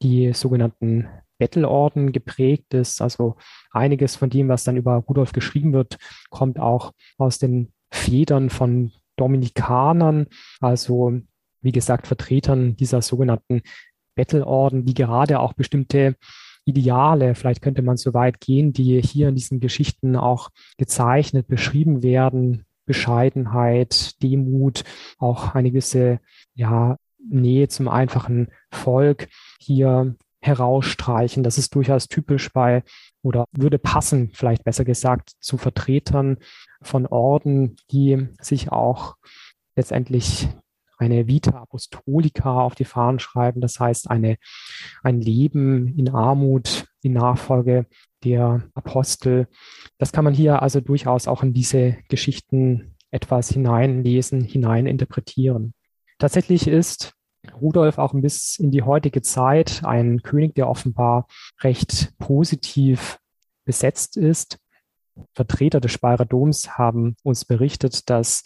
die 0.03 0.33
sogenannten 0.33 1.09
Bettelorden 1.39 2.13
geprägt 2.13 2.75
ist. 2.75 3.01
Also 3.01 3.37
einiges 3.73 4.17
von 4.17 4.31
dem, 4.31 4.49
was 4.49 4.65
dann 4.65 4.77
über 4.77 4.97
Rudolf 4.97 5.33
geschrieben 5.33 5.73
wird, 5.73 5.99
kommt 6.29 6.59
auch 6.59 6.93
aus 7.19 7.39
den 7.39 7.73
Federn 7.91 8.51
von 8.51 8.93
Dominikanern, 9.17 10.27
also 10.61 11.21
wie 11.61 11.73
gesagt 11.73 12.07
Vertretern 12.07 12.77
dieser 12.77 13.03
sogenannten 13.03 13.63
Bettelorden, 14.15 14.85
die 14.85 14.95
gerade 14.95 15.41
auch 15.41 15.53
bestimmte 15.53 16.17
Ideale, 16.71 17.35
vielleicht 17.35 17.63
könnte 17.63 17.83
man 17.83 17.97
so 17.97 18.15
weit 18.15 18.41
gehen, 18.41 18.73
die 18.73 19.01
hier 19.03 19.29
in 19.29 19.35
diesen 19.35 19.61
Geschichten 19.61 20.17
auch 20.17 20.51
gezeichnet, 20.79 21.47
beschrieben 21.49 22.03
werden, 22.03 22.65
Bescheidenheit, 22.87 24.21
Demut, 24.23 24.85
auch 25.19 25.55
eine 25.55 25.71
gewisse 25.71 26.21
ja, 26.55 26.97
Nähe 27.29 27.69
zum 27.69 27.89
einfachen 27.89 28.49
Volk 28.71 29.29
hier 29.61 30.17
herausstreichen. 30.41 31.43
Das 31.43 31.59
ist 31.59 31.75
durchaus 31.75 32.09
typisch 32.09 32.53
bei 32.53 32.83
oder 33.23 33.45
würde 33.53 33.79
passen, 33.79 34.31
vielleicht 34.33 34.65
besser 34.65 34.85
gesagt, 34.85 35.33
zu 35.41 35.59
Vertretern 35.59 36.39
von 36.83 37.07
Orden, 37.07 37.77
die 37.91 38.29
sich 38.41 38.73
auch 38.73 39.17
letztendlich 39.77 40.49
eine 41.01 41.27
Vita 41.27 41.53
Apostolica 41.53 42.61
auf 42.61 42.75
die 42.75 42.85
Fahnen 42.85 43.19
schreiben. 43.19 43.61
Das 43.61 43.81
heißt, 43.81 44.11
eine, 44.11 44.37
ein 45.03 45.21
Leben 45.21 45.99
in 45.99 46.11
Armut, 46.11 46.87
in 47.03 47.15
Nachfolge 47.15 47.87
der 48.23 48.69
Apostel. 48.75 49.49
Das 49.99 50.13
kann 50.13 50.25
man 50.25 50.35
hier 50.35 50.61
also 50.61 50.81
durchaus 50.81 51.27
auch 51.27 51.43
in 51.43 51.55
diese 51.55 51.97
Geschichten 52.09 52.97
etwas 53.11 53.49
hineinlesen, 53.49 54.45
hineininterpretieren. 54.45 55.73
Tatsächlich 56.19 56.69
ist 56.69 57.15
Rudolf 57.59 57.97
auch 57.97 58.13
bisschen 58.13 58.67
in 58.67 58.71
die 58.71 58.83
heutige 58.83 59.23
Zeit 59.23 59.83
ein 59.85 60.21
König, 60.23 60.55
der 60.55 60.69
offenbar 60.69 61.27
recht 61.63 62.13
positiv 62.19 63.19
besetzt 63.65 64.19
ist. 64.19 64.59
Vertreter 65.33 65.81
des 65.81 65.93
Speyerer 65.93 66.27
Doms 66.27 66.77
haben 66.77 67.17
uns 67.23 67.47
berichtet, 67.47 68.11
dass 68.11 68.45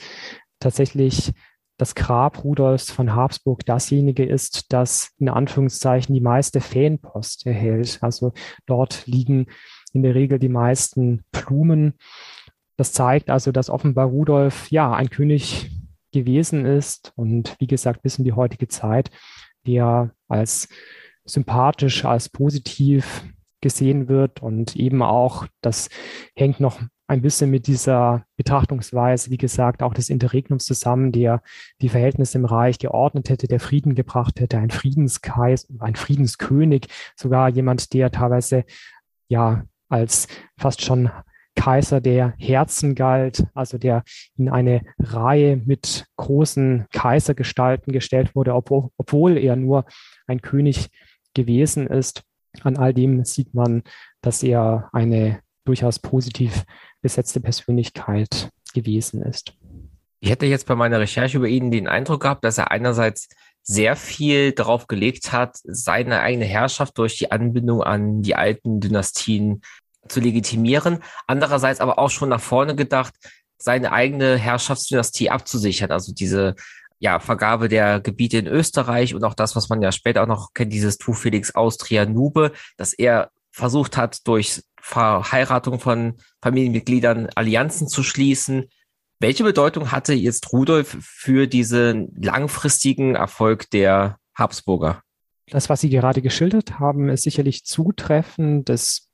tatsächlich 0.61 1.33
das 1.77 1.95
Grab 1.95 2.45
Rudolfs 2.45 2.91
von 2.91 3.15
Habsburg 3.15 3.65
dasjenige 3.67 4.25
ist, 4.25 4.73
das 4.73 5.11
in 5.19 5.29
Anführungszeichen 5.29 6.15
die 6.15 6.21
meiste 6.21 6.61
Fanpost 6.61 7.47
erhält. 7.47 7.99
Also 8.01 8.33
dort 8.67 9.07
liegen 9.07 9.47
in 9.93 10.03
der 10.03 10.15
Regel 10.15 10.39
die 10.39 10.49
meisten 10.49 11.25
Blumen. 11.33 11.95
Das 12.77 12.93
zeigt 12.93 13.31
also, 13.31 13.53
dass 13.53 13.71
offenbar 13.71 14.07
Rudolf 14.07 14.71
ja 14.71 14.93
ein 14.93 15.11
König 15.11 15.71
gewesen 16.13 16.65
ist 16.65 17.13
und 17.17 17.57
wie 17.59 17.67
gesagt 17.67 18.03
bis 18.03 18.19
in 18.19 18.25
die 18.25 18.33
heutige 18.33 18.69
Zeit, 18.69 19.11
der 19.67 20.13
als 20.29 20.69
sympathisch, 21.25 22.05
als 22.05 22.29
positiv 22.29 23.25
gesehen 23.61 24.09
wird 24.09 24.43
und 24.43 24.77
eben 24.77 25.03
auch, 25.03 25.47
das 25.61 25.89
hängt 26.37 26.61
noch 26.61 26.81
ein 27.07 27.21
bisschen 27.21 27.51
mit 27.51 27.67
dieser 27.67 28.25
Betrachtungsweise, 28.37 29.31
wie 29.31 29.37
gesagt, 29.37 29.83
auch 29.83 29.93
des 29.93 30.09
Interregnums 30.09 30.65
zusammen, 30.65 31.13
der 31.13 31.43
die 31.83 31.91
Verhältnisse 31.91 32.39
im 32.39 32.47
Reich 32.47 32.79
geordnet 32.79 33.29
hätte, 33.29 33.47
der 33.47 33.61
Frieden 33.61 33.95
gebracht 33.95 34.41
hätte, 34.41 34.59
ein 34.59 34.71
Friedenskais, 34.71 35.69
ein 35.81 35.97
Friedenskönig, 35.97 36.89
sogar 37.15 37.49
jemand, 37.51 37.93
der 37.93 38.11
teilweise 38.11 38.65
ja 39.29 39.65
als 39.89 40.29
fast 40.57 40.83
schon 40.83 41.11
Kaiser 41.57 42.01
der 42.01 42.35
Herzen 42.39 42.95
galt, 42.95 43.47
also 43.55 43.79
der 43.79 44.03
in 44.37 44.49
eine 44.49 44.83
Reihe 44.99 45.57
mit 45.57 46.07
großen 46.17 46.87
Kaisergestalten 46.93 47.93
gestellt 47.93 48.35
wurde, 48.35 48.55
obwohl, 48.55 48.91
obwohl 48.97 49.37
er 49.39 49.57
nur 49.57 49.85
ein 50.27 50.41
König 50.41 50.91
gewesen 51.35 51.87
ist. 51.87 52.23
An 52.63 52.77
all 52.77 52.95
dem 52.95 53.25
sieht 53.25 53.55
man, 53.55 53.83
dass 54.21 54.43
er 54.43 54.89
eine 54.93 55.41
durchaus 55.65 55.99
positiv 55.99 56.65
besetzte 57.05 57.39
Persönlichkeit 57.39 58.49
gewesen 58.73 59.21
ist. 59.21 59.53
Ich 60.21 60.31
hätte 60.31 60.47
jetzt 60.47 60.67
bei 60.67 60.75
meiner 60.75 60.99
Recherche 60.99 61.37
über 61.37 61.49
ihn 61.49 61.71
den 61.71 61.87
Eindruck 61.87 62.23
gehabt, 62.23 62.45
dass 62.45 62.57
er 62.57 62.71
einerseits 62.71 63.29
sehr 63.63 63.95
viel 63.95 64.53
darauf 64.53 64.87
gelegt 64.87 65.31
hat, 65.31 65.59
seine 65.65 66.21
eigene 66.21 66.47
Herrschaft 66.47 66.97
durch 66.97 67.19
die 67.19 67.31
Anbindung 67.31 67.83
an 67.83 68.23
die 68.23 68.35
alten 68.35 68.81
Dynastien 68.81 69.61
zu 70.09 70.21
legitimieren. 70.21 71.01
Andererseits 71.27 71.81
aber 71.81 71.99
auch 71.99 72.09
schon 72.09 72.31
nach 72.31 72.41
vorne 72.41 72.75
gedacht, 72.75 73.13
seine 73.59 73.93
eigene 73.93 74.39
Herrschaftsdynastie 74.39 75.29
abzusichern. 75.29 75.91
Also 75.91 76.15
diese 76.15 76.55
ja, 77.01 77.21
Vergabe 77.21 77.69
der 77.69 78.01
Gebiete 78.01 78.39
in 78.39 78.47
Österreich 78.47 79.15
und 79.15 79.25
auch 79.25 79.35
das, 79.35 79.57
was 79.57 79.69
man 79.69 79.83
ja 79.83 79.93
später 79.93 80.23
auch 80.23 80.27
noch 80.27 80.55
kennt, 80.55 80.73
dieses 80.73 80.97
Tu 80.97 81.13
Felix 81.13 81.55
Austria 81.55 82.07
Nube, 82.07 82.53
dass 82.79 82.95
er 82.95 83.31
versucht 83.55 83.97
hat, 83.97 84.27
durch 84.27 84.63
Verheiratung 84.81 85.79
von 85.79 86.15
Familienmitgliedern 86.43 87.29
Allianzen 87.37 87.87
zu 87.87 88.03
schließen. 88.03 88.69
Welche 89.21 89.45
Bedeutung 89.45 89.93
hatte 89.93 90.13
jetzt 90.13 90.53
Rudolf 90.53 90.97
für 91.01 91.47
diesen 91.47 92.13
langfristigen 92.21 93.15
Erfolg 93.15 93.71
der 93.71 94.19
Habsburger? 94.35 95.03
Das, 95.47 95.71
was 95.71 95.81
Sie 95.81 95.89
gerade 95.89 96.21
geschildert 96.21 96.81
haben, 96.81 97.09
ist 97.09 97.23
sicherlich 97.23 97.65
zutreffend. 97.65 98.69
Das 98.69 99.13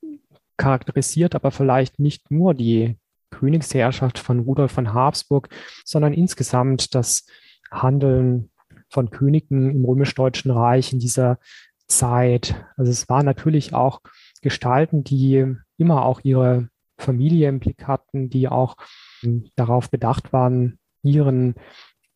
charakterisiert 0.56 1.34
aber 1.34 1.50
vielleicht 1.50 1.98
nicht 1.98 2.30
nur 2.30 2.54
die 2.54 2.96
Königsherrschaft 3.30 4.18
von 4.18 4.40
Rudolf 4.40 4.72
von 4.72 4.94
Habsburg, 4.94 5.50
sondern 5.84 6.14
insgesamt 6.14 6.94
das 6.94 7.26
Handeln 7.70 8.50
von 8.88 9.10
Königen 9.10 9.70
im 9.70 9.84
römisch-deutschen 9.84 10.50
Reich 10.50 10.94
in 10.94 10.98
dieser 10.98 11.38
Zeit. 11.86 12.54
Also 12.76 12.90
es 12.90 13.08
waren 13.10 13.26
natürlich 13.26 13.74
auch 13.74 14.00
Gestalten, 14.40 15.04
die 15.04 15.54
immer 15.76 16.04
auch 16.04 16.20
ihre 16.22 16.68
Familie 16.98 17.48
im 17.48 17.60
Blick 17.60 17.86
hatten, 17.86 18.30
die 18.30 18.48
auch 18.48 18.76
hm, 19.20 19.48
darauf 19.56 19.90
bedacht 19.90 20.32
waren, 20.32 20.78
ihren 21.02 21.54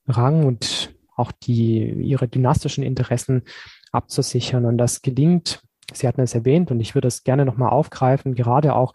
Rang 0.06 0.44
und 0.44 0.94
auch 1.16 1.32
die, 1.32 1.90
ihre 1.90 2.28
dynastischen 2.28 2.84
Interessen 2.84 3.42
abzusichern. 3.92 4.64
Und 4.64 4.78
das 4.78 5.02
gelingt, 5.02 5.62
Sie 5.92 6.08
hatten 6.08 6.22
es 6.22 6.34
erwähnt, 6.34 6.70
und 6.70 6.80
ich 6.80 6.94
würde 6.94 7.08
es 7.08 7.24
gerne 7.24 7.44
nochmal 7.44 7.70
aufgreifen, 7.70 8.34
gerade 8.34 8.74
auch 8.74 8.94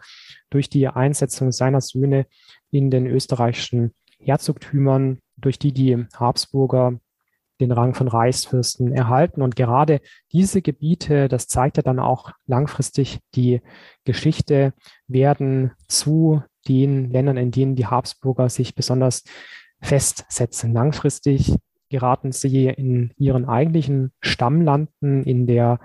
durch 0.50 0.68
die 0.68 0.88
Einsetzung 0.88 1.52
seiner 1.52 1.80
Söhne 1.80 2.26
in 2.70 2.90
den 2.90 3.06
österreichischen 3.06 3.92
Herzogtümern, 4.18 5.20
durch 5.36 5.58
die 5.58 5.72
die 5.72 6.06
Habsburger 6.14 6.98
den 7.60 7.72
Rang 7.72 7.94
von 7.94 8.08
Reichsfürsten 8.08 8.92
erhalten. 8.92 9.42
Und 9.42 9.54
gerade 9.54 10.00
diese 10.32 10.62
Gebiete, 10.62 11.28
das 11.28 11.46
zeigt 11.46 11.76
ja 11.76 11.82
dann 11.82 11.98
auch 11.98 12.32
langfristig 12.46 13.20
die 13.34 13.60
Geschichte, 14.04 14.72
werden 15.06 15.72
zu 15.86 16.42
den 16.68 17.10
Ländern, 17.10 17.36
in 17.36 17.50
denen 17.50 17.76
die 17.76 17.86
Habsburger 17.86 18.48
sich 18.48 18.74
besonders 18.74 19.24
festsetzen. 19.80 20.72
Langfristig 20.72 21.54
geraten 21.88 22.32
sie 22.32 22.66
in 22.66 23.12
ihren 23.16 23.46
eigentlichen 23.46 24.12
Stammlanden 24.20 25.24
in 25.24 25.46
der 25.46 25.80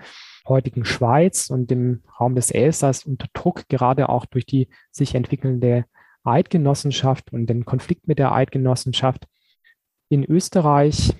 heutigen 0.47 0.86
Schweiz 0.86 1.49
und 1.49 1.71
im 1.71 2.03
Raum 2.19 2.36
des 2.36 2.51
Elsass 2.51 3.05
unter 3.05 3.28
Druck, 3.34 3.67
gerade 3.67 4.09
auch 4.09 4.26
durch 4.26 4.45
die 4.45 4.67
sich 4.91 5.15
entwickelnde 5.15 5.86
Eidgenossenschaft 6.23 7.34
und 7.34 7.47
den 7.47 7.65
Konflikt 7.65 8.07
mit 8.07 8.19
der 8.19 8.32
Eidgenossenschaft. 8.32 9.28
In 10.09 10.23
Österreich 10.23 11.13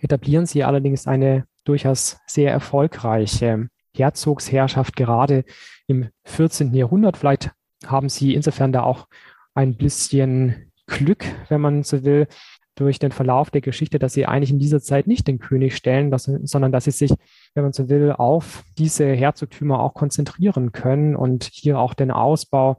etablieren 0.00 0.46
sie 0.46 0.64
allerdings 0.64 1.06
eine 1.06 1.44
durchaus 1.64 2.18
sehr 2.26 2.50
erfolgreiche 2.50 3.68
Herzogsherrschaft, 3.94 4.96
gerade 4.96 5.44
im 5.86 6.08
14. 6.24 6.74
Jahrhundert. 6.74 7.16
Vielleicht 7.16 7.50
haben 7.86 8.08
sie 8.08 8.34
insofern 8.34 8.72
da 8.72 8.82
auch 8.82 9.06
ein 9.54 9.76
bisschen 9.76 10.72
Glück, 10.86 11.24
wenn 11.48 11.60
man 11.60 11.82
so 11.82 12.04
will, 12.04 12.26
durch 12.74 12.98
den 12.98 13.12
Verlauf 13.12 13.50
der 13.50 13.60
Geschichte, 13.60 13.98
dass 13.98 14.14
sie 14.14 14.26
eigentlich 14.26 14.50
in 14.50 14.58
dieser 14.58 14.80
Zeit 14.80 15.06
nicht 15.06 15.28
den 15.28 15.38
König 15.38 15.76
stellen, 15.76 16.10
dass, 16.10 16.24
sondern 16.24 16.72
dass 16.72 16.84
sie 16.84 16.90
sich, 16.90 17.12
wenn 17.54 17.64
man 17.64 17.72
so 17.72 17.88
will, 17.88 18.12
auf 18.12 18.64
diese 18.78 19.06
Herzogtümer 19.12 19.80
auch 19.80 19.94
konzentrieren 19.94 20.72
können 20.72 21.16
und 21.16 21.44
hier 21.44 21.78
auch 21.78 21.94
den 21.94 22.10
Ausbau 22.10 22.78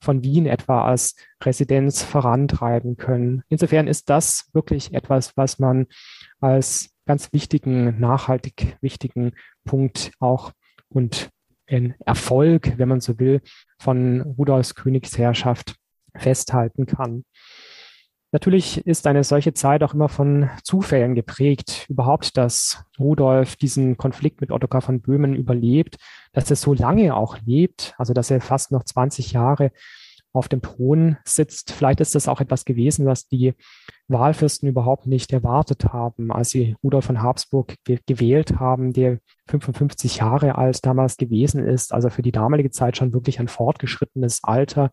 von 0.00 0.24
Wien 0.24 0.46
etwa 0.46 0.84
als 0.84 1.16
Residenz 1.42 2.02
vorantreiben 2.02 2.96
können. 2.96 3.42
Insofern 3.48 3.88
ist 3.88 4.10
das 4.10 4.48
wirklich 4.52 4.94
etwas, 4.94 5.36
was 5.36 5.58
man 5.58 5.86
als 6.40 6.90
ganz 7.06 7.32
wichtigen, 7.32 8.00
nachhaltig 8.00 8.76
wichtigen 8.80 9.32
Punkt 9.64 10.12
auch 10.18 10.52
und 10.88 11.30
ein 11.68 11.94
Erfolg, 12.04 12.78
wenn 12.78 12.88
man 12.88 13.00
so 13.00 13.18
will, 13.18 13.40
von 13.78 14.20
Rudolfs 14.22 14.74
Königsherrschaft 14.74 15.76
festhalten 16.14 16.86
kann. 16.86 17.24
Natürlich 18.32 18.86
ist 18.86 19.06
eine 19.06 19.24
solche 19.24 19.52
Zeit 19.52 19.82
auch 19.82 19.92
immer 19.92 20.08
von 20.08 20.48
Zufällen 20.64 21.14
geprägt. 21.14 21.84
Überhaupt, 21.90 22.38
dass 22.38 22.82
Rudolf 22.98 23.56
diesen 23.56 23.98
Konflikt 23.98 24.40
mit 24.40 24.50
Ottokar 24.50 24.80
von 24.80 25.02
Böhmen 25.02 25.34
überlebt, 25.34 25.96
dass 26.32 26.48
er 26.48 26.56
so 26.56 26.72
lange 26.72 27.14
auch 27.14 27.36
lebt, 27.44 27.94
also 27.98 28.14
dass 28.14 28.30
er 28.30 28.40
fast 28.40 28.72
noch 28.72 28.84
20 28.84 29.32
Jahre 29.32 29.70
auf 30.32 30.48
dem 30.48 30.62
Thron 30.62 31.18
sitzt. 31.24 31.72
Vielleicht 31.72 32.00
ist 32.00 32.14
das 32.14 32.26
auch 32.26 32.40
etwas 32.40 32.64
gewesen, 32.64 33.04
was 33.04 33.28
die 33.28 33.52
Wahlfürsten 34.08 34.66
überhaupt 34.66 35.06
nicht 35.06 35.30
erwartet 35.30 35.92
haben, 35.92 36.32
als 36.32 36.48
sie 36.48 36.74
Rudolf 36.82 37.04
von 37.04 37.22
Habsburg 37.22 37.74
ge 37.84 37.98
gewählt 38.06 38.58
haben, 38.58 38.94
der 38.94 39.18
55 39.48 40.16
Jahre 40.16 40.56
alt 40.56 40.86
damals 40.86 41.18
gewesen 41.18 41.66
ist, 41.66 41.92
also 41.92 42.08
für 42.08 42.22
die 42.22 42.32
damalige 42.32 42.70
Zeit 42.70 42.96
schon 42.96 43.12
wirklich 43.12 43.40
ein 43.40 43.48
fortgeschrittenes 43.48 44.40
Alter 44.42 44.90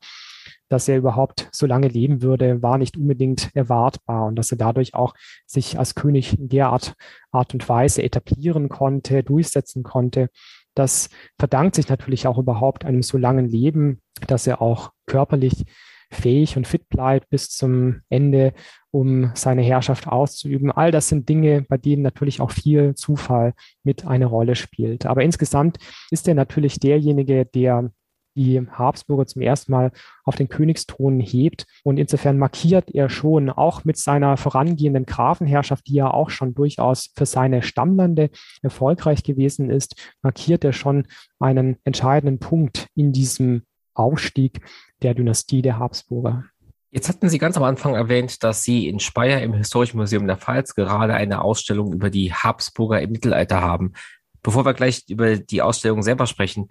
dass 0.67 0.87
er 0.87 0.97
überhaupt 0.97 1.49
so 1.51 1.65
lange 1.65 1.87
leben 1.87 2.21
würde, 2.21 2.61
war 2.61 2.77
nicht 2.77 2.97
unbedingt 2.97 3.49
erwartbar 3.55 4.27
und 4.27 4.35
dass 4.35 4.51
er 4.51 4.57
dadurch 4.57 4.93
auch 4.93 5.13
sich 5.45 5.79
als 5.79 5.95
König 5.95 6.37
in 6.37 6.49
der 6.49 6.69
Art, 6.69 6.93
Art 7.31 7.53
und 7.53 7.67
Weise 7.67 8.03
etablieren 8.03 8.69
konnte, 8.69 9.23
durchsetzen 9.23 9.83
konnte. 9.83 10.29
Das 10.75 11.09
verdankt 11.37 11.75
sich 11.75 11.89
natürlich 11.89 12.27
auch 12.27 12.37
überhaupt 12.37 12.85
einem 12.85 13.01
so 13.01 13.17
langen 13.17 13.47
Leben, 13.47 14.01
dass 14.27 14.47
er 14.47 14.61
auch 14.61 14.91
körperlich 15.07 15.65
fähig 16.11 16.57
und 16.57 16.67
fit 16.67 16.89
bleibt 16.89 17.29
bis 17.29 17.49
zum 17.49 18.01
Ende, 18.09 18.53
um 18.91 19.31
seine 19.35 19.61
Herrschaft 19.61 20.07
auszuüben. 20.07 20.71
All 20.71 20.91
das 20.91 21.07
sind 21.09 21.29
Dinge, 21.29 21.63
bei 21.67 21.77
denen 21.77 22.01
natürlich 22.01 22.41
auch 22.41 22.51
viel 22.51 22.95
Zufall 22.95 23.53
mit 23.83 24.07
eine 24.07 24.25
Rolle 24.25 24.55
spielt. 24.55 25.05
Aber 25.05 25.21
insgesamt 25.21 25.77
ist 26.09 26.27
er 26.27 26.33
natürlich 26.33 26.79
derjenige, 26.79 27.45
der 27.45 27.91
die 28.39 28.65
Habsburger 28.71 29.27
zum 29.27 29.41
ersten 29.41 29.71
Mal 29.71 29.91
auf 30.23 30.35
den 30.35 30.47
Königsthron 30.47 31.19
hebt. 31.19 31.65
Und 31.83 31.97
insofern 31.97 32.37
markiert 32.37 32.89
er 32.89 33.09
schon 33.09 33.49
auch 33.49 33.83
mit 33.83 33.97
seiner 33.97 34.37
vorangehenden 34.37 35.05
Grafenherrschaft, 35.05 35.87
die 35.87 35.95
ja 35.95 36.09
auch 36.09 36.29
schon 36.29 36.53
durchaus 36.53 37.11
für 37.15 37.25
seine 37.25 37.61
Stammlande 37.61 38.29
erfolgreich 38.61 39.23
gewesen 39.23 39.69
ist, 39.69 39.95
markiert 40.21 40.63
er 40.63 40.73
schon 40.73 41.05
einen 41.39 41.77
entscheidenden 41.83 42.39
Punkt 42.39 42.87
in 42.95 43.11
diesem 43.11 43.63
Aufstieg 43.93 44.61
der 45.01 45.13
Dynastie 45.13 45.61
der 45.61 45.77
Habsburger. 45.77 46.45
Jetzt 46.91 47.09
hatten 47.09 47.29
Sie 47.29 47.37
ganz 47.37 47.55
am 47.57 47.63
Anfang 47.63 47.93
erwähnt, 47.93 48.41
dass 48.43 48.63
Sie 48.63 48.87
in 48.87 48.99
Speyer 48.99 49.41
im 49.43 49.53
Historischen 49.53 49.97
Museum 49.97 50.25
der 50.25 50.37
Pfalz 50.37 50.73
gerade 50.73 51.13
eine 51.13 51.43
Ausstellung 51.43 51.93
über 51.93 52.09
die 52.09 52.33
Habsburger 52.33 53.01
im 53.01 53.11
Mittelalter 53.11 53.61
haben. 53.61 53.93
Bevor 54.41 54.65
wir 54.65 54.73
gleich 54.73 55.03
über 55.09 55.37
die 55.37 55.61
Ausstellung 55.61 56.01
selber 56.01 56.25
sprechen, 56.25 56.69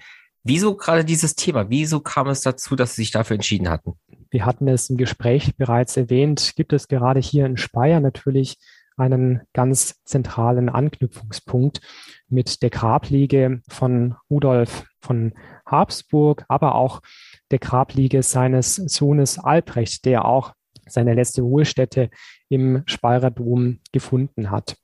Wieso 0.49 0.77
gerade 0.77 1.05
dieses 1.05 1.35
Thema? 1.35 1.69
Wieso 1.69 2.01
kam 2.01 2.27
es 2.29 2.41
dazu, 2.41 2.75
dass 2.75 2.95
Sie 2.95 3.03
sich 3.03 3.11
dafür 3.11 3.35
entschieden 3.35 3.69
hatten? 3.69 3.93
Wir 4.31 4.47
hatten 4.47 4.67
es 4.67 4.89
im 4.89 4.97
Gespräch 4.97 5.55
bereits 5.59 5.99
erwähnt, 5.99 6.55
gibt 6.57 6.73
es 6.73 6.89
gerade 6.89 7.21
hier 7.21 7.45
in 7.45 7.59
Speyer 7.59 8.01
natürlich 8.01 8.57
einen 8.97 9.43
ganz 9.53 10.03
zentralen 10.05 10.71
Anknüpfungspunkt 10.71 11.83
mit 12.31 12.63
der 12.63 12.71
Grabliege 12.71 13.61
von 13.69 14.15
Rudolf 14.31 14.87
von 15.03 15.35
Habsburg, 15.67 16.47
aber 16.49 16.77
auch 16.77 17.03
der 17.51 17.59
Grabliege 17.59 18.23
seines 18.23 18.77
Sohnes 18.77 19.39
Albrecht, 19.39 20.07
der 20.07 20.25
auch 20.25 20.55
seine 20.87 21.13
letzte 21.13 21.43
Ruhestätte 21.43 22.09
im 22.49 22.85
Speyerer 22.87 23.31
Dom 23.31 23.81
gefunden 23.93 24.51
hat. 24.51 24.79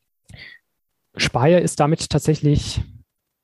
Speyer 1.16 1.62
ist 1.62 1.80
damit 1.80 2.10
tatsächlich 2.10 2.82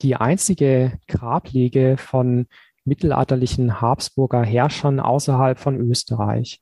die 0.03 0.16
einzige 0.16 0.98
Grablege 1.07 1.96
von 1.96 2.46
mittelalterlichen 2.84 3.80
Habsburger 3.80 4.42
Herrschern 4.42 5.01
außerhalb 5.01 5.59
von 5.59 5.76
Österreich. 5.76 6.61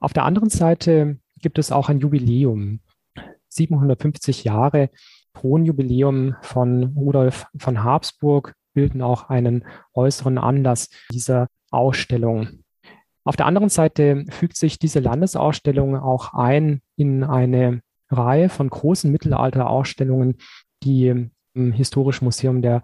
Auf 0.00 0.12
der 0.12 0.24
anderen 0.24 0.50
Seite 0.50 1.18
gibt 1.40 1.58
es 1.58 1.72
auch 1.72 1.88
ein 1.88 2.00
Jubiläum. 2.00 2.80
750 3.48 4.44
Jahre 4.44 4.90
Thronjubiläum 5.34 6.36
von 6.42 6.94
Rudolf 6.96 7.46
von 7.56 7.82
Habsburg 7.82 8.54
bilden 8.72 9.02
auch 9.02 9.28
einen 9.28 9.64
äußeren 9.94 10.38
Anlass 10.38 10.90
dieser 11.10 11.48
Ausstellung. 11.70 12.64
Auf 13.24 13.36
der 13.36 13.46
anderen 13.46 13.70
Seite 13.70 14.26
fügt 14.28 14.56
sich 14.56 14.78
diese 14.78 15.00
Landesausstellung 15.00 15.96
auch 15.96 16.34
ein 16.34 16.82
in 16.96 17.24
eine 17.24 17.80
Reihe 18.10 18.48
von 18.48 18.68
großen 18.68 19.10
Mittelalterausstellungen, 19.10 20.36
die 20.82 21.30
im 21.54 21.72
Historischen 21.72 22.24
Museum 22.24 22.62
der 22.62 22.82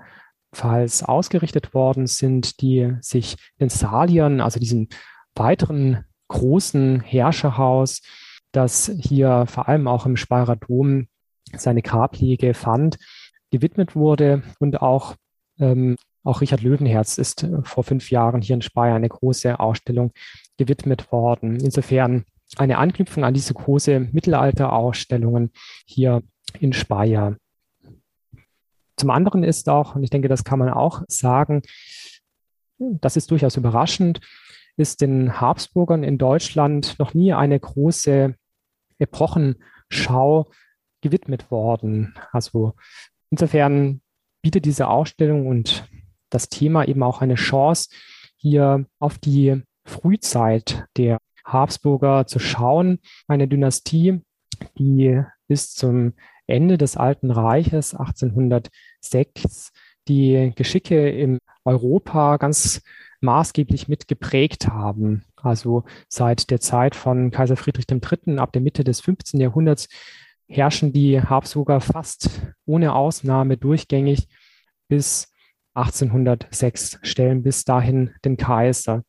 Pfalz 0.53 1.03
ausgerichtet 1.03 1.75
worden 1.75 2.07
sind, 2.07 2.61
die 2.61 2.93
sich 3.01 3.37
den 3.61 3.69
Saliern, 3.69 4.41
also 4.41 4.59
diesem 4.59 4.89
weiteren 5.35 6.05
großen 6.29 7.01
Herrscherhaus, 7.01 8.03
das 8.53 8.91
hier 8.99 9.47
vor 9.47 9.69
allem 9.69 9.87
auch 9.87 10.07
im 10.07 10.17
Speyerer 10.17 10.57
Dom 10.57 11.07
seine 11.53 11.83
Grabliege 11.83 12.55
fand, 12.55 12.99
gewidmet 13.51 13.95
wurde 13.95 14.43
und 14.59 14.81
auch 14.83 15.17
ähm, 15.59 15.97
auch 16.23 16.41
Richard 16.41 16.63
Löwenherz 16.63 17.19
ist 17.19 17.47
vor 17.63 17.85
fünf 17.85 18.11
Jahren 18.11 18.43
hier 18.43 18.55
in 18.55 18.63
Speyer 18.63 18.95
eine 18.95 19.09
große 19.09 19.59
Ausstellung 19.59 20.13
gewidmet 20.59 21.11
worden. 21.13 21.59
Insofern 21.61 22.25
eine 22.57 22.79
Anknüpfung 22.79 23.25
an 23.25 23.35
diese 23.35 23.55
große 23.55 24.09
Mittelalterausstellungen 24.13 25.51
hier 25.87 26.23
in 26.59 26.73
Speyer. 26.73 27.37
Zum 29.01 29.09
anderen 29.09 29.45
ist 29.45 29.67
auch, 29.71 29.97
und 29.97 30.03
ich 30.03 30.11
denke, 30.11 30.29
das 30.29 30.45
kann 30.45 30.59
man 30.59 30.69
auch 30.69 31.05
sagen, 31.09 31.63
das 32.79 33.17
ist 33.17 33.31
durchaus 33.31 33.57
überraschend, 33.57 34.21
ist 34.77 35.01
den 35.01 35.41
Habsburgern 35.41 36.05
in 36.05 36.19
Deutschland 36.19 36.99
noch 36.99 37.15
nie 37.15 37.33
eine 37.33 37.59
große 37.59 38.35
Epochenschau 38.99 40.51
gewidmet 41.01 41.51
worden. 41.51 42.15
Also 42.31 42.75
insofern 43.31 44.03
bietet 44.43 44.67
diese 44.67 44.89
Ausstellung 44.89 45.47
und 45.47 45.89
das 46.29 46.51
Thema 46.51 46.87
eben 46.87 47.03
auch 47.03 47.23
eine 47.23 47.37
Chance, 47.37 47.89
hier 48.37 48.85
auf 48.99 49.17
die 49.17 49.63
Frühzeit 49.87 50.85
der 50.99 51.17
Habsburger 51.43 52.27
zu 52.27 52.39
schauen. 52.39 52.99
Eine 53.29 53.49
Dynastie, 53.49 54.21
die 54.77 55.23
bis 55.49 55.73
zum 55.73 56.13
Ende 56.47 56.77
des 56.77 56.97
Alten 56.97 57.31
Reiches 57.31 57.95
1806 59.03 59.73
die 60.09 60.53
Geschicke 60.57 61.09
in 61.09 61.39
Europa 61.65 62.37
ganz 62.37 62.83
maßgeblich 63.21 63.89
mit 63.89 64.09
geprägt 64.09 64.69
haben. 64.69 65.25
Also 65.37 65.85
seit 66.09 66.51
der 66.51 66.61
Zeit 66.61 66.95
von 66.95 67.31
Kaiser 67.31 67.57
Friedrich 67.57 67.87
III. 67.91 68.39
ab 68.39 68.53
der 68.53 68.63
Mitte 68.63 68.83
des 68.83 69.01
15. 69.01 69.41
Jahrhunderts 69.41 69.89
herrschen 70.49 70.93
die 70.93 71.21
Habsburger 71.21 71.81
fast 71.81 72.31
ohne 72.67 72.95
Ausnahme 72.95 73.57
durchgängig 73.57 74.27
bis 74.89 75.33
1806, 75.75 76.99
stellen 77.03 77.43
bis 77.43 77.65
dahin 77.65 78.11
den 78.25 78.37
Kaiser. 78.37 79.05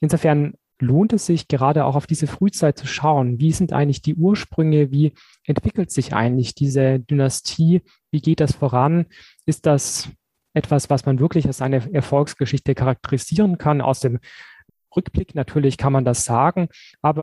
Insofern 0.00 0.54
lohnt 0.78 1.12
es 1.12 1.26
sich 1.26 1.48
gerade 1.48 1.84
auch 1.84 1.96
auf 1.96 2.06
diese 2.06 2.26
Frühzeit 2.26 2.78
zu 2.78 2.86
schauen. 2.86 3.40
Wie 3.40 3.52
sind 3.52 3.72
eigentlich 3.72 4.02
die 4.02 4.14
Ursprünge? 4.14 4.90
Wie 4.90 5.12
entwickelt 5.44 5.90
sich 5.90 6.14
eigentlich 6.14 6.54
diese 6.54 7.00
Dynastie? 7.00 7.82
Wie 8.10 8.20
geht 8.20 8.40
das 8.40 8.54
voran? 8.54 9.06
Ist 9.46 9.66
das 9.66 10.10
etwas, 10.54 10.90
was 10.90 11.06
man 11.06 11.18
wirklich 11.18 11.46
als 11.46 11.62
eine 11.62 11.92
Erfolgsgeschichte 11.92 12.74
charakterisieren 12.74 13.58
kann? 13.58 13.80
Aus 13.80 14.00
dem 14.00 14.18
Rückblick 14.94 15.34
natürlich 15.34 15.78
kann 15.78 15.92
man 15.92 16.04
das 16.04 16.24
sagen, 16.24 16.68
aber 17.02 17.22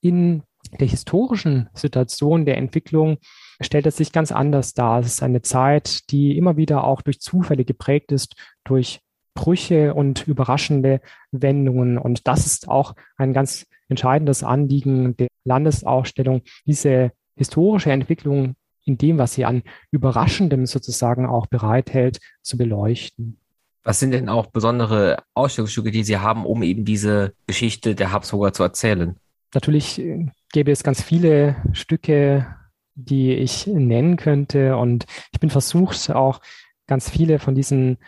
in 0.00 0.42
der 0.78 0.88
historischen 0.88 1.68
Situation 1.74 2.44
der 2.44 2.56
Entwicklung 2.56 3.18
stellt 3.60 3.86
es 3.86 3.96
sich 3.96 4.12
ganz 4.12 4.32
anders 4.32 4.74
dar. 4.74 5.00
Es 5.00 5.06
ist 5.06 5.22
eine 5.22 5.42
Zeit, 5.42 6.10
die 6.10 6.36
immer 6.36 6.56
wieder 6.56 6.84
auch 6.84 7.02
durch 7.02 7.20
Zufälle 7.20 7.64
geprägt 7.64 8.12
ist, 8.12 8.34
durch 8.64 9.00
Brüche 9.34 9.94
und 9.94 10.26
überraschende 10.26 11.00
Wendungen. 11.30 11.98
Und 11.98 12.26
das 12.26 12.46
ist 12.46 12.68
auch 12.68 12.94
ein 13.16 13.32
ganz 13.32 13.66
entscheidendes 13.88 14.42
Anliegen 14.42 15.16
der 15.16 15.28
Landesausstellung, 15.44 16.42
diese 16.66 17.12
historische 17.36 17.92
Entwicklung 17.92 18.54
in 18.84 18.98
dem, 18.98 19.18
was 19.18 19.34
sie 19.34 19.44
an 19.44 19.62
Überraschendem 19.90 20.66
sozusagen 20.66 21.26
auch 21.26 21.46
bereithält, 21.46 22.18
zu 22.42 22.56
beleuchten. 22.56 23.38
Was 23.84 23.98
sind 23.98 24.12
denn 24.12 24.28
auch 24.28 24.46
besondere 24.46 25.22
Ausstellungsstücke, 25.34 25.90
die 25.90 26.04
Sie 26.04 26.18
haben, 26.18 26.46
um 26.46 26.62
eben 26.62 26.84
diese 26.84 27.34
Geschichte 27.46 27.94
der 27.94 28.12
Habsburger 28.12 28.52
zu 28.52 28.62
erzählen? 28.62 29.16
Natürlich 29.54 29.98
äh, 30.00 30.26
gäbe 30.52 30.70
es 30.70 30.84
ganz 30.84 31.02
viele 31.02 31.56
Stücke, 31.72 32.46
die 32.94 33.32
ich 33.32 33.66
nennen 33.66 34.16
könnte. 34.16 34.76
Und 34.76 35.06
ich 35.32 35.40
bin 35.40 35.50
versucht, 35.50 36.10
auch 36.10 36.40
ganz 36.86 37.10
viele 37.10 37.38
von 37.38 37.54
diesen 37.54 37.98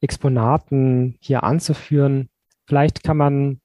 Exponaten 0.00 1.16
hier 1.20 1.42
anzuführen. 1.42 2.28
Vielleicht 2.66 3.02
kann 3.02 3.16
man 3.16 3.60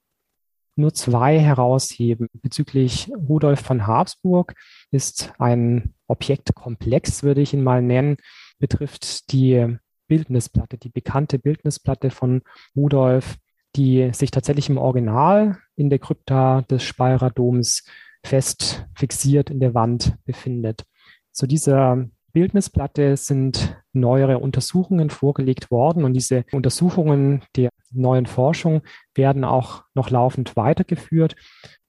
nur 0.75 0.93
zwei 0.93 1.39
herausheben. 1.39 2.27
Bezüglich 2.33 3.11
Rudolf 3.15 3.61
von 3.61 3.87
Habsburg 3.87 4.55
ist 4.91 5.33
ein 5.37 5.93
Objektkomplex, 6.07 7.23
würde 7.23 7.41
ich 7.41 7.53
ihn 7.53 7.63
mal 7.63 7.81
nennen, 7.81 8.17
betrifft 8.59 9.31
die 9.31 9.77
Bildnisplatte, 10.07 10.77
die 10.77 10.89
bekannte 10.89 11.39
Bildnisplatte 11.39 12.09
von 12.09 12.41
Rudolf, 12.75 13.37
die 13.75 14.11
sich 14.13 14.31
tatsächlich 14.31 14.69
im 14.69 14.77
Original 14.77 15.57
in 15.75 15.89
der 15.89 15.99
Krypta 15.99 16.61
des 16.63 16.83
Speyerer 16.83 17.29
Doms 17.29 17.85
fest 18.23 18.85
fixiert 18.95 19.49
in 19.49 19.59
der 19.59 19.73
Wand 19.73 20.15
befindet. 20.25 20.83
Zu 21.31 21.47
dieser 21.47 22.05
Bildnisplatte 22.31 23.17
sind 23.17 23.75
neuere 23.93 24.39
Untersuchungen 24.39 25.09
vorgelegt 25.09 25.71
worden 25.71 26.03
und 26.03 26.13
diese 26.13 26.45
Untersuchungen 26.51 27.43
der 27.55 27.69
neuen 27.91 28.25
Forschung 28.25 28.81
werden 29.15 29.43
auch 29.43 29.83
noch 29.93 30.09
laufend 30.09 30.55
weitergeführt. 30.55 31.35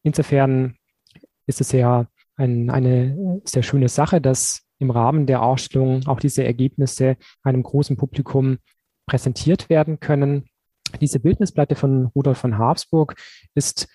Insofern 0.02 0.76
ist 1.46 1.60
es 1.60 1.72
ja 1.72 2.06
ein, 2.36 2.70
eine 2.70 3.40
sehr 3.44 3.62
schöne 3.62 3.88
Sache, 3.88 4.20
dass 4.20 4.62
im 4.78 4.90
Rahmen 4.90 5.26
der 5.26 5.42
Ausstellung 5.42 6.06
auch 6.06 6.18
diese 6.18 6.44
Ergebnisse 6.44 7.16
einem 7.42 7.62
großen 7.62 7.96
Publikum 7.96 8.58
präsentiert 9.06 9.70
werden 9.70 10.00
können. 10.00 10.48
Diese 11.00 11.20
Bildnisplatte 11.20 11.76
von 11.76 12.06
Rudolf 12.06 12.38
von 12.38 12.58
Habsburg 12.58 13.14
ist 13.54 13.88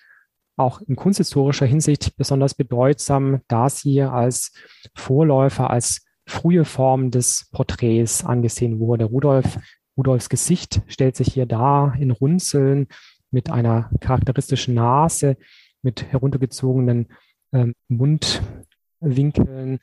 auch 0.56 0.80
in 0.82 0.96
kunsthistorischer 0.96 1.66
Hinsicht 1.66 2.16
besonders 2.16 2.54
bedeutsam, 2.54 3.42
da 3.48 3.68
sie 3.68 4.02
als 4.02 4.52
Vorläufer, 4.94 5.70
als 5.70 6.04
frühe 6.28 6.64
Form 6.64 7.10
des 7.10 7.48
Porträts 7.52 8.24
angesehen 8.24 8.78
wurde. 8.78 9.04
Rudolf, 9.04 9.58
Rudolfs 9.96 10.28
Gesicht 10.28 10.82
stellt 10.86 11.16
sich 11.16 11.32
hier 11.32 11.46
dar 11.46 11.96
in 11.98 12.10
Runzeln 12.10 12.86
mit 13.30 13.50
einer 13.50 13.90
charakteristischen 14.00 14.74
Nase, 14.74 15.36
mit 15.82 16.04
heruntergezogenen 16.12 17.08
äh, 17.52 17.66
Mundwinkeln, 17.88 19.78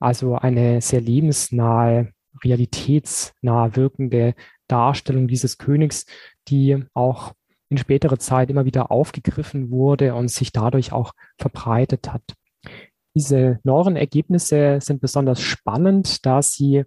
also 0.00 0.34
eine 0.34 0.80
sehr 0.80 1.00
lebensnahe, 1.00 2.12
realitätsnah 2.44 3.76
wirkende 3.76 4.34
Darstellung 4.68 5.28
dieses 5.28 5.58
Königs, 5.58 6.06
die 6.48 6.84
auch 6.94 7.32
in 7.68 7.78
späterer 7.78 8.18
Zeit 8.18 8.50
immer 8.50 8.64
wieder 8.64 8.90
aufgegriffen 8.90 9.70
wurde 9.70 10.14
und 10.14 10.30
sich 10.30 10.52
dadurch 10.52 10.92
auch 10.92 11.12
verbreitet 11.38 12.12
hat. 12.12 12.35
Diese 13.16 13.60
neueren 13.64 13.96
Ergebnisse 13.96 14.78
sind 14.82 15.00
besonders 15.00 15.40
spannend, 15.40 16.26
da 16.26 16.42
sie 16.42 16.84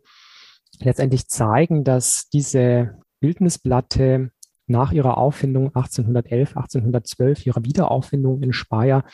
letztendlich 0.80 1.28
zeigen, 1.28 1.84
dass 1.84 2.30
diese 2.30 3.00
Bildnisplatte 3.20 4.30
nach 4.68 4.92
ihrer 4.92 5.18
Auffindung 5.18 5.70
1811, 5.70 6.56
1812, 6.56 7.48
ihrer 7.48 7.66
Wiederauffindung 7.66 8.44
in 8.44 8.54
Speyer, 8.54 9.06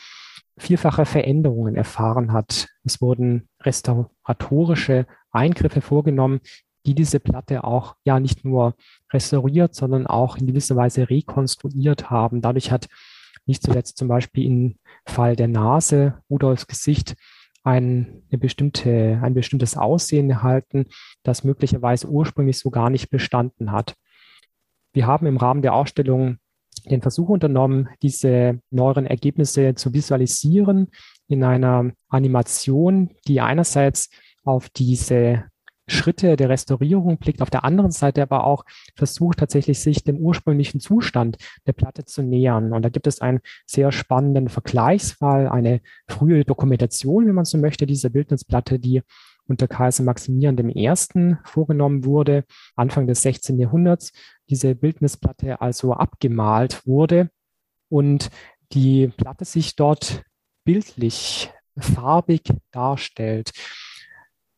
vielfache 0.58 1.06
Veränderungen 1.06 1.74
erfahren 1.74 2.34
hat. 2.34 2.68
Es 2.84 3.00
wurden 3.00 3.48
restauratorische 3.62 5.06
Eingriffe 5.30 5.80
vorgenommen, 5.80 6.40
die 6.84 6.94
diese 6.94 7.18
Platte 7.18 7.64
auch 7.64 7.96
ja 8.04 8.20
nicht 8.20 8.44
nur 8.44 8.74
restauriert, 9.10 9.74
sondern 9.74 10.06
auch 10.06 10.36
in 10.36 10.46
gewisser 10.46 10.76
Weise 10.76 11.08
rekonstruiert 11.08 12.10
haben. 12.10 12.42
Dadurch 12.42 12.70
hat 12.70 12.88
nicht 13.46 13.62
zuletzt 13.62 13.96
zum 13.96 14.08
Beispiel 14.08 14.44
im 14.44 14.76
Fall 15.06 15.36
der 15.36 15.48
Nase 15.48 16.18
Rudolfs 16.28 16.66
Gesicht 16.66 17.16
ein, 17.62 18.22
eine 18.30 18.38
bestimmte, 18.38 19.18
ein 19.22 19.34
bestimmtes 19.34 19.76
Aussehen 19.76 20.30
erhalten, 20.30 20.86
das 21.22 21.44
möglicherweise 21.44 22.08
ursprünglich 22.08 22.58
so 22.58 22.70
gar 22.70 22.90
nicht 22.90 23.10
bestanden 23.10 23.72
hat. 23.72 23.96
Wir 24.92 25.06
haben 25.06 25.26
im 25.26 25.36
Rahmen 25.36 25.62
der 25.62 25.74
Ausstellung 25.74 26.38
den 26.84 27.02
Versuch 27.02 27.28
unternommen, 27.28 27.88
diese 28.02 28.60
neueren 28.70 29.06
Ergebnisse 29.06 29.74
zu 29.74 29.92
visualisieren 29.92 30.88
in 31.26 31.42
einer 31.42 31.90
Animation, 32.08 33.10
die 33.26 33.40
einerseits 33.40 34.10
auf 34.44 34.68
diese 34.68 35.44
Schritte 35.88 36.36
der 36.36 36.48
Restaurierung 36.48 37.18
blickt, 37.18 37.42
auf 37.42 37.50
der 37.50 37.64
anderen 37.64 37.92
Seite 37.92 38.22
aber 38.22 38.44
auch 38.44 38.64
versucht 38.94 39.38
tatsächlich 39.38 39.80
sich 39.80 40.02
dem 40.02 40.18
ursprünglichen 40.18 40.80
Zustand 40.80 41.38
der 41.66 41.72
Platte 41.72 42.04
zu 42.04 42.22
nähern. 42.22 42.72
Und 42.72 42.82
da 42.82 42.88
gibt 42.88 43.06
es 43.06 43.20
einen 43.20 43.40
sehr 43.66 43.92
spannenden 43.92 44.48
Vergleichsfall, 44.48 45.48
eine 45.48 45.80
frühe 46.08 46.44
Dokumentation, 46.44 47.26
wenn 47.26 47.34
man 47.34 47.44
so 47.44 47.58
möchte, 47.58 47.86
dieser 47.86 48.10
Bildnisplatte, 48.10 48.78
die 48.78 49.02
unter 49.48 49.68
Kaiser 49.68 50.02
Maximilian 50.02 50.58
I. 50.70 50.92
vorgenommen 51.44 52.04
wurde, 52.04 52.44
Anfang 52.74 53.06
des 53.06 53.22
16. 53.22 53.58
Jahrhunderts, 53.58 54.12
diese 54.48 54.74
Bildnisplatte 54.74 55.60
also 55.60 55.92
abgemalt 55.92 56.86
wurde 56.86 57.30
und 57.88 58.30
die 58.72 59.08
Platte 59.08 59.44
sich 59.44 59.76
dort 59.76 60.24
bildlich 60.64 61.52
farbig 61.78 62.42
darstellt. 62.72 63.52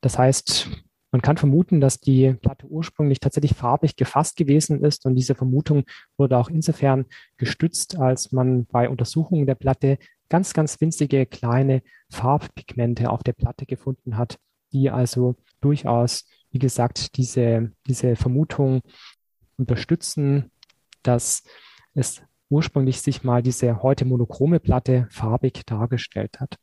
Das 0.00 0.18
heißt, 0.18 0.68
man 1.10 1.22
kann 1.22 1.36
vermuten, 1.36 1.80
dass 1.80 2.00
die 2.00 2.34
Platte 2.34 2.66
ursprünglich 2.66 3.20
tatsächlich 3.20 3.54
farbig 3.54 3.96
gefasst 3.96 4.36
gewesen 4.36 4.84
ist 4.84 5.06
und 5.06 5.14
diese 5.14 5.34
Vermutung 5.34 5.84
wurde 6.18 6.36
auch 6.36 6.50
insofern 6.50 7.06
gestützt, 7.38 7.98
als 7.98 8.32
man 8.32 8.66
bei 8.66 8.88
Untersuchungen 8.88 9.46
der 9.46 9.54
Platte 9.54 9.98
ganz, 10.28 10.52
ganz 10.52 10.80
winzige 10.80 11.24
kleine 11.24 11.82
Farbpigmente 12.10 13.10
auf 13.10 13.22
der 13.22 13.32
Platte 13.32 13.64
gefunden 13.64 14.18
hat, 14.18 14.38
die 14.72 14.90
also 14.90 15.36
durchaus, 15.60 16.26
wie 16.50 16.58
gesagt, 16.58 17.16
diese, 17.16 17.72
diese 17.86 18.14
Vermutung 18.14 18.82
unterstützen, 19.56 20.50
dass 21.02 21.42
es 21.94 22.22
ursprünglich 22.50 23.00
sich 23.00 23.24
mal 23.24 23.42
diese 23.42 23.82
heute 23.82 24.04
monochrome 24.04 24.60
Platte 24.60 25.08
farbig 25.10 25.64
dargestellt 25.64 26.40
hat. 26.40 26.56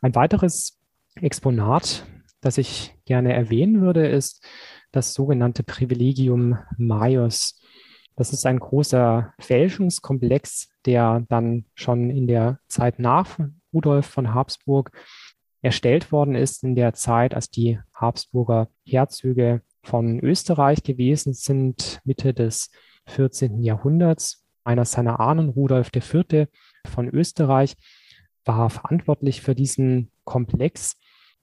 Ein 0.00 0.14
weiteres 0.14 0.78
Exponat 1.16 2.06
das 2.40 2.58
ich 2.58 2.94
gerne 3.04 3.32
erwähnen 3.32 3.80
würde, 3.80 4.06
ist 4.06 4.44
das 4.92 5.14
sogenannte 5.14 5.62
Privilegium 5.62 6.58
Maius. 6.76 7.60
Das 8.16 8.32
ist 8.32 8.44
ein 8.46 8.58
großer 8.58 9.32
Fälschungskomplex, 9.38 10.70
der 10.84 11.24
dann 11.28 11.66
schon 11.74 12.10
in 12.10 12.26
der 12.26 12.58
Zeit 12.68 12.98
nach 12.98 13.38
Rudolf 13.72 14.06
von 14.06 14.34
Habsburg 14.34 14.90
erstellt 15.62 16.10
worden 16.10 16.34
ist, 16.34 16.64
in 16.64 16.74
der 16.74 16.94
Zeit, 16.94 17.34
als 17.34 17.50
die 17.50 17.78
Habsburger 17.94 18.68
Herzöge 18.84 19.62
von 19.82 20.20
Österreich 20.20 20.82
gewesen 20.82 21.32
sind, 21.34 22.00
Mitte 22.04 22.34
des 22.34 22.70
14. 23.06 23.62
Jahrhunderts. 23.62 24.46
Einer 24.64 24.84
seiner 24.84 25.20
Ahnen, 25.20 25.48
Rudolf 25.48 25.90
IV. 25.94 26.48
von 26.86 27.08
Österreich, 27.08 27.76
war 28.44 28.70
verantwortlich 28.70 29.40
für 29.40 29.54
diesen 29.54 30.10
Komplex, 30.24 30.98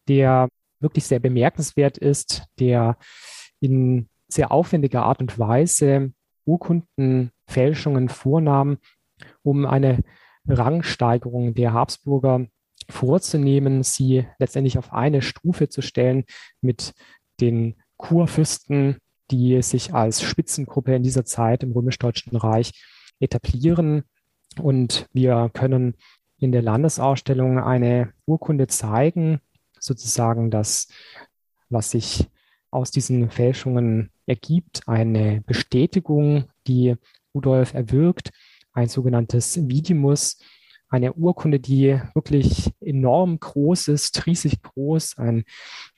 der 0.08 0.50
wirklich 0.80 1.06
sehr 1.06 1.20
bemerkenswert 1.20 1.98
ist, 1.98 2.44
der 2.60 2.98
in 3.60 4.10
sehr 4.28 4.52
aufwendiger 4.52 5.04
Art 5.04 5.20
und 5.20 5.40
Weise 5.40 6.12
Urkundenfälschungen 6.46 8.10
vornahm, 8.10 8.78
um 9.44 9.66
eine 9.66 10.04
Rangsteigerung 10.48 11.54
der 11.54 11.74
Habsburger 11.74 12.48
vorzunehmen, 12.90 13.84
sie 13.84 14.26
letztendlich 14.40 14.78
auf 14.78 14.94
eine 14.94 15.22
Stufe 15.22 15.70
zu 15.70 15.82
stellen 15.82 16.24
mit 16.62 16.94
den 17.42 17.76
Kurfürsten, 17.98 18.98
die 19.32 19.62
sich 19.62 19.94
als 19.94 20.22
Spitzengruppe 20.22 20.96
in 20.96 21.04
dieser 21.04 21.26
Zeit 21.26 21.64
im 21.64 21.74
römisch-deutschen 21.74 22.38
Reich 22.38 22.72
etablieren. 23.20 24.04
Und 24.62 25.08
wir 25.12 25.50
können 25.54 25.96
in 26.40 26.52
der 26.52 26.62
Landesausstellung 26.62 27.60
eine 27.60 28.14
Urkunde 28.26 28.68
zeigen, 28.68 29.42
sozusagen 29.80 30.52
das, 30.52 30.88
was 31.70 31.92
sich 31.92 32.28
aus 32.72 32.92
diesen 32.92 33.30
Fälschungen 33.30 34.12
ergibt, 34.26 34.88
eine 34.88 35.42
Bestätigung, 35.46 36.46
die 36.68 36.96
Rudolf 37.34 37.74
erwirkt, 37.74 38.32
ein 38.74 38.90
sogenanntes 38.90 39.68
Vidimus, 39.68 40.38
eine 40.90 41.14
Urkunde, 41.14 41.60
die 41.60 42.00
wirklich 42.14 42.72
enorm 42.80 43.40
groß 43.40 43.90
ist, 43.90 44.26
riesig 44.26 44.62
groß, 44.62 45.18
ein 45.18 45.44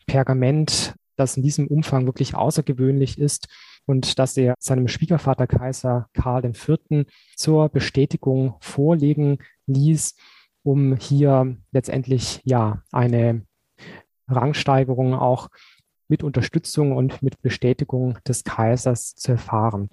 Pergament, 0.08 0.96
das 1.16 1.38
in 1.38 1.44
diesem 1.44 1.68
Umfang 1.68 2.06
wirklich 2.06 2.36
außergewöhnlich 2.36 3.20
ist 3.20 3.48
und 3.86 4.20
das 4.20 4.38
er 4.38 4.56
seinem 4.60 4.88
Schwiegervater 4.88 5.48
Kaiser 5.48 6.08
Karl 6.14 6.46
IV. 6.46 7.06
zur 7.36 7.70
Bestätigung 7.70 8.56
vorlegen 8.62 9.40
ließ, 9.68 10.16
um 10.64 10.96
hier 10.96 11.58
letztendlich 11.72 12.42
ja 12.44 12.84
eine 12.92 13.46
Rangsteigerung 14.30 15.14
auch 15.14 15.50
mit 16.08 16.24
Unterstützung 16.24 16.96
und 16.96 17.22
mit 17.22 17.42
Bestätigung 17.42 18.18
des 18.28 18.44
Kaisers 18.44 19.16
zu 19.16 19.34
erfahren. 19.34 19.90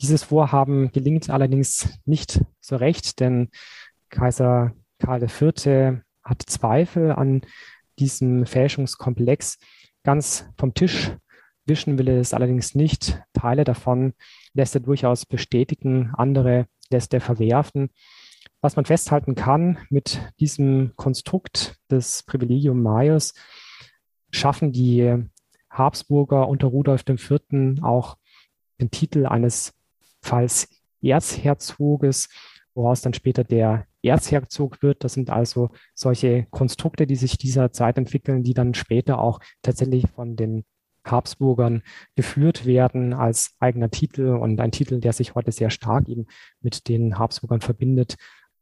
Dieses 0.00 0.22
Vorhaben 0.22 0.92
gelingt 0.92 1.28
allerdings 1.28 1.98
nicht 2.06 2.40
so 2.60 2.76
recht, 2.76 3.20
denn 3.20 3.50
Kaiser 4.08 4.72
Karl 4.98 5.22
IV. 5.22 6.02
hat 6.22 6.42
Zweifel 6.46 7.12
an 7.12 7.42
diesem 7.98 8.46
Fälschungskomplex. 8.46 9.58
Ganz 10.04 10.46
vom 10.56 10.72
Tisch 10.74 11.12
wischen 11.66 11.98
will 11.98 12.08
er 12.08 12.20
es 12.20 12.34
allerdings 12.34 12.74
nicht. 12.74 13.22
Teile 13.32 13.64
davon 13.64 14.14
lässt 14.54 14.74
er 14.74 14.80
durchaus 14.80 15.26
bestätigen, 15.26 16.12
andere 16.14 16.66
lässt 16.90 17.12
er 17.14 17.20
verwerfen. 17.20 17.90
Was 18.62 18.76
man 18.76 18.84
festhalten 18.84 19.34
kann 19.34 19.78
mit 19.88 20.20
diesem 20.38 20.92
Konstrukt 20.96 21.78
des 21.90 22.22
Privilegium 22.24 22.82
Maius, 22.82 23.32
schaffen 24.30 24.70
die 24.70 25.24
Habsburger 25.70 26.46
unter 26.46 26.66
Rudolf 26.66 27.04
IV. 27.08 27.40
auch 27.80 28.18
den 28.80 28.90
Titel 28.90 29.26
eines 29.26 29.72
Falls 30.20 30.68
Erzherzoges, 31.00 32.28
woraus 32.74 33.00
dann 33.00 33.14
später 33.14 33.44
der 33.44 33.86
Erzherzog 34.02 34.82
wird. 34.82 35.04
Das 35.04 35.14
sind 35.14 35.30
also 35.30 35.70
solche 35.94 36.46
Konstrukte, 36.50 37.06
die 37.06 37.16
sich 37.16 37.38
dieser 37.38 37.72
Zeit 37.72 37.96
entwickeln, 37.96 38.42
die 38.42 38.54
dann 38.54 38.74
später 38.74 39.20
auch 39.20 39.40
tatsächlich 39.62 40.04
von 40.10 40.36
den 40.36 40.64
Habsburgern 41.04 41.82
geführt 42.14 42.66
werden 42.66 43.14
als 43.14 43.56
eigener 43.58 43.90
Titel 43.90 44.28
und 44.28 44.60
ein 44.60 44.72
Titel, 44.72 45.00
der 45.00 45.14
sich 45.14 45.34
heute 45.34 45.52
sehr 45.52 45.70
stark 45.70 46.08
eben 46.08 46.26
mit 46.60 46.88
den 46.88 47.18
Habsburgern 47.18 47.62
verbindet. 47.62 48.16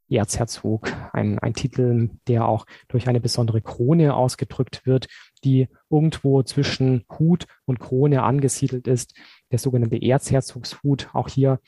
Erzherzog, 0.09 0.91
ein, 1.13 1.39
ein 1.39 1.53
Titel, 1.53 2.09
der 2.27 2.47
auch 2.47 2.65
durch 2.87 3.07
eine 3.07 3.19
besondere 3.19 3.61
Krone 3.61 4.15
ausgedrückt 4.15 4.85
wird, 4.85 5.07
die 5.43 5.67
irgendwo 5.89 6.43
zwischen 6.43 7.05
Hut 7.17 7.45
und 7.65 7.79
Krone 7.79 8.23
angesiedelt 8.23 8.87
ist, 8.87 9.15
der 9.51 9.59
sogenannte 9.59 10.01
Erzherzogshut. 10.01 11.09
Auch 11.13 11.29
hier 11.29 11.59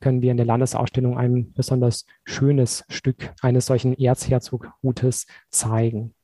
können 0.00 0.22
wir 0.22 0.30
in 0.30 0.36
der 0.36 0.46
Landesausstellung 0.46 1.18
ein 1.18 1.52
besonders 1.52 2.04
schönes 2.24 2.84
Stück 2.88 3.32
eines 3.42 3.66
solchen 3.66 3.98
Erzherzoghutes 3.98 5.26
zeigen. 5.50 6.14